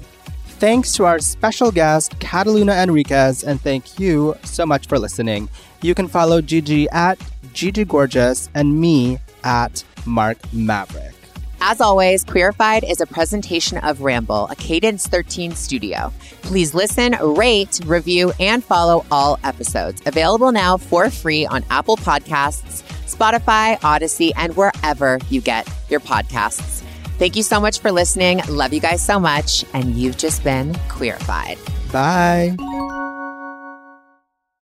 Thanks 0.60 0.94
to 0.94 1.06
our 1.06 1.20
special 1.20 1.72
guest, 1.72 2.18
Kataluna 2.18 2.82
Enriquez, 2.82 3.44
and 3.44 3.62
thank 3.62 4.00
you 4.00 4.36
so 4.44 4.66
much 4.66 4.88
for 4.88 4.98
listening. 4.98 5.50
You 5.84 5.94
can 5.94 6.08
follow 6.08 6.42
Gigi 6.42 6.90
at 6.90 7.20
Gigi 7.54 7.86
Gorgeous 7.86 8.50
and 8.56 8.82
me 8.82 9.20
at 9.44 9.84
Mark 10.08 10.40
Maverick. 10.52 11.14
As 11.62 11.80
always, 11.80 12.26
Queerified 12.26 12.90
is 12.90 13.02
a 13.02 13.06
presentation 13.06 13.78
of 13.78 14.02
Ramble, 14.02 14.48
a 14.48 14.56
Cadence 14.56 15.06
13 15.06 15.52
studio. 15.52 16.12
Please 16.42 16.74
listen, 16.74 17.16
rate, 17.22 17.80
review, 17.86 18.32
and 18.40 18.64
follow 18.64 19.06
all 19.12 19.38
episodes. 19.44 20.02
Available 20.08 20.52
now 20.52 20.78
for 20.78 21.12
free 21.12 21.46
on 21.46 21.64
Apple 21.70 21.98
Podcasts, 21.98 22.82
Spotify, 23.06 23.78
Odyssey, 23.84 24.34
and 24.34 24.56
wherever 24.56 25.20
you 25.30 25.40
get 25.40 25.68
your 25.88 26.00
podcasts. 26.00 26.84
Thank 27.18 27.36
you 27.36 27.44
so 27.44 27.60
much 27.60 27.80
for 27.80 27.92
listening. 27.92 28.42
Love 28.48 28.74
you 28.74 28.80
guys 28.80 29.04
so 29.04 29.20
much. 29.20 29.66
And 29.74 29.96
you've 29.96 30.18
just 30.18 30.44
been 30.44 30.74
Queerified. 30.88 31.58
Bye. 31.92 32.56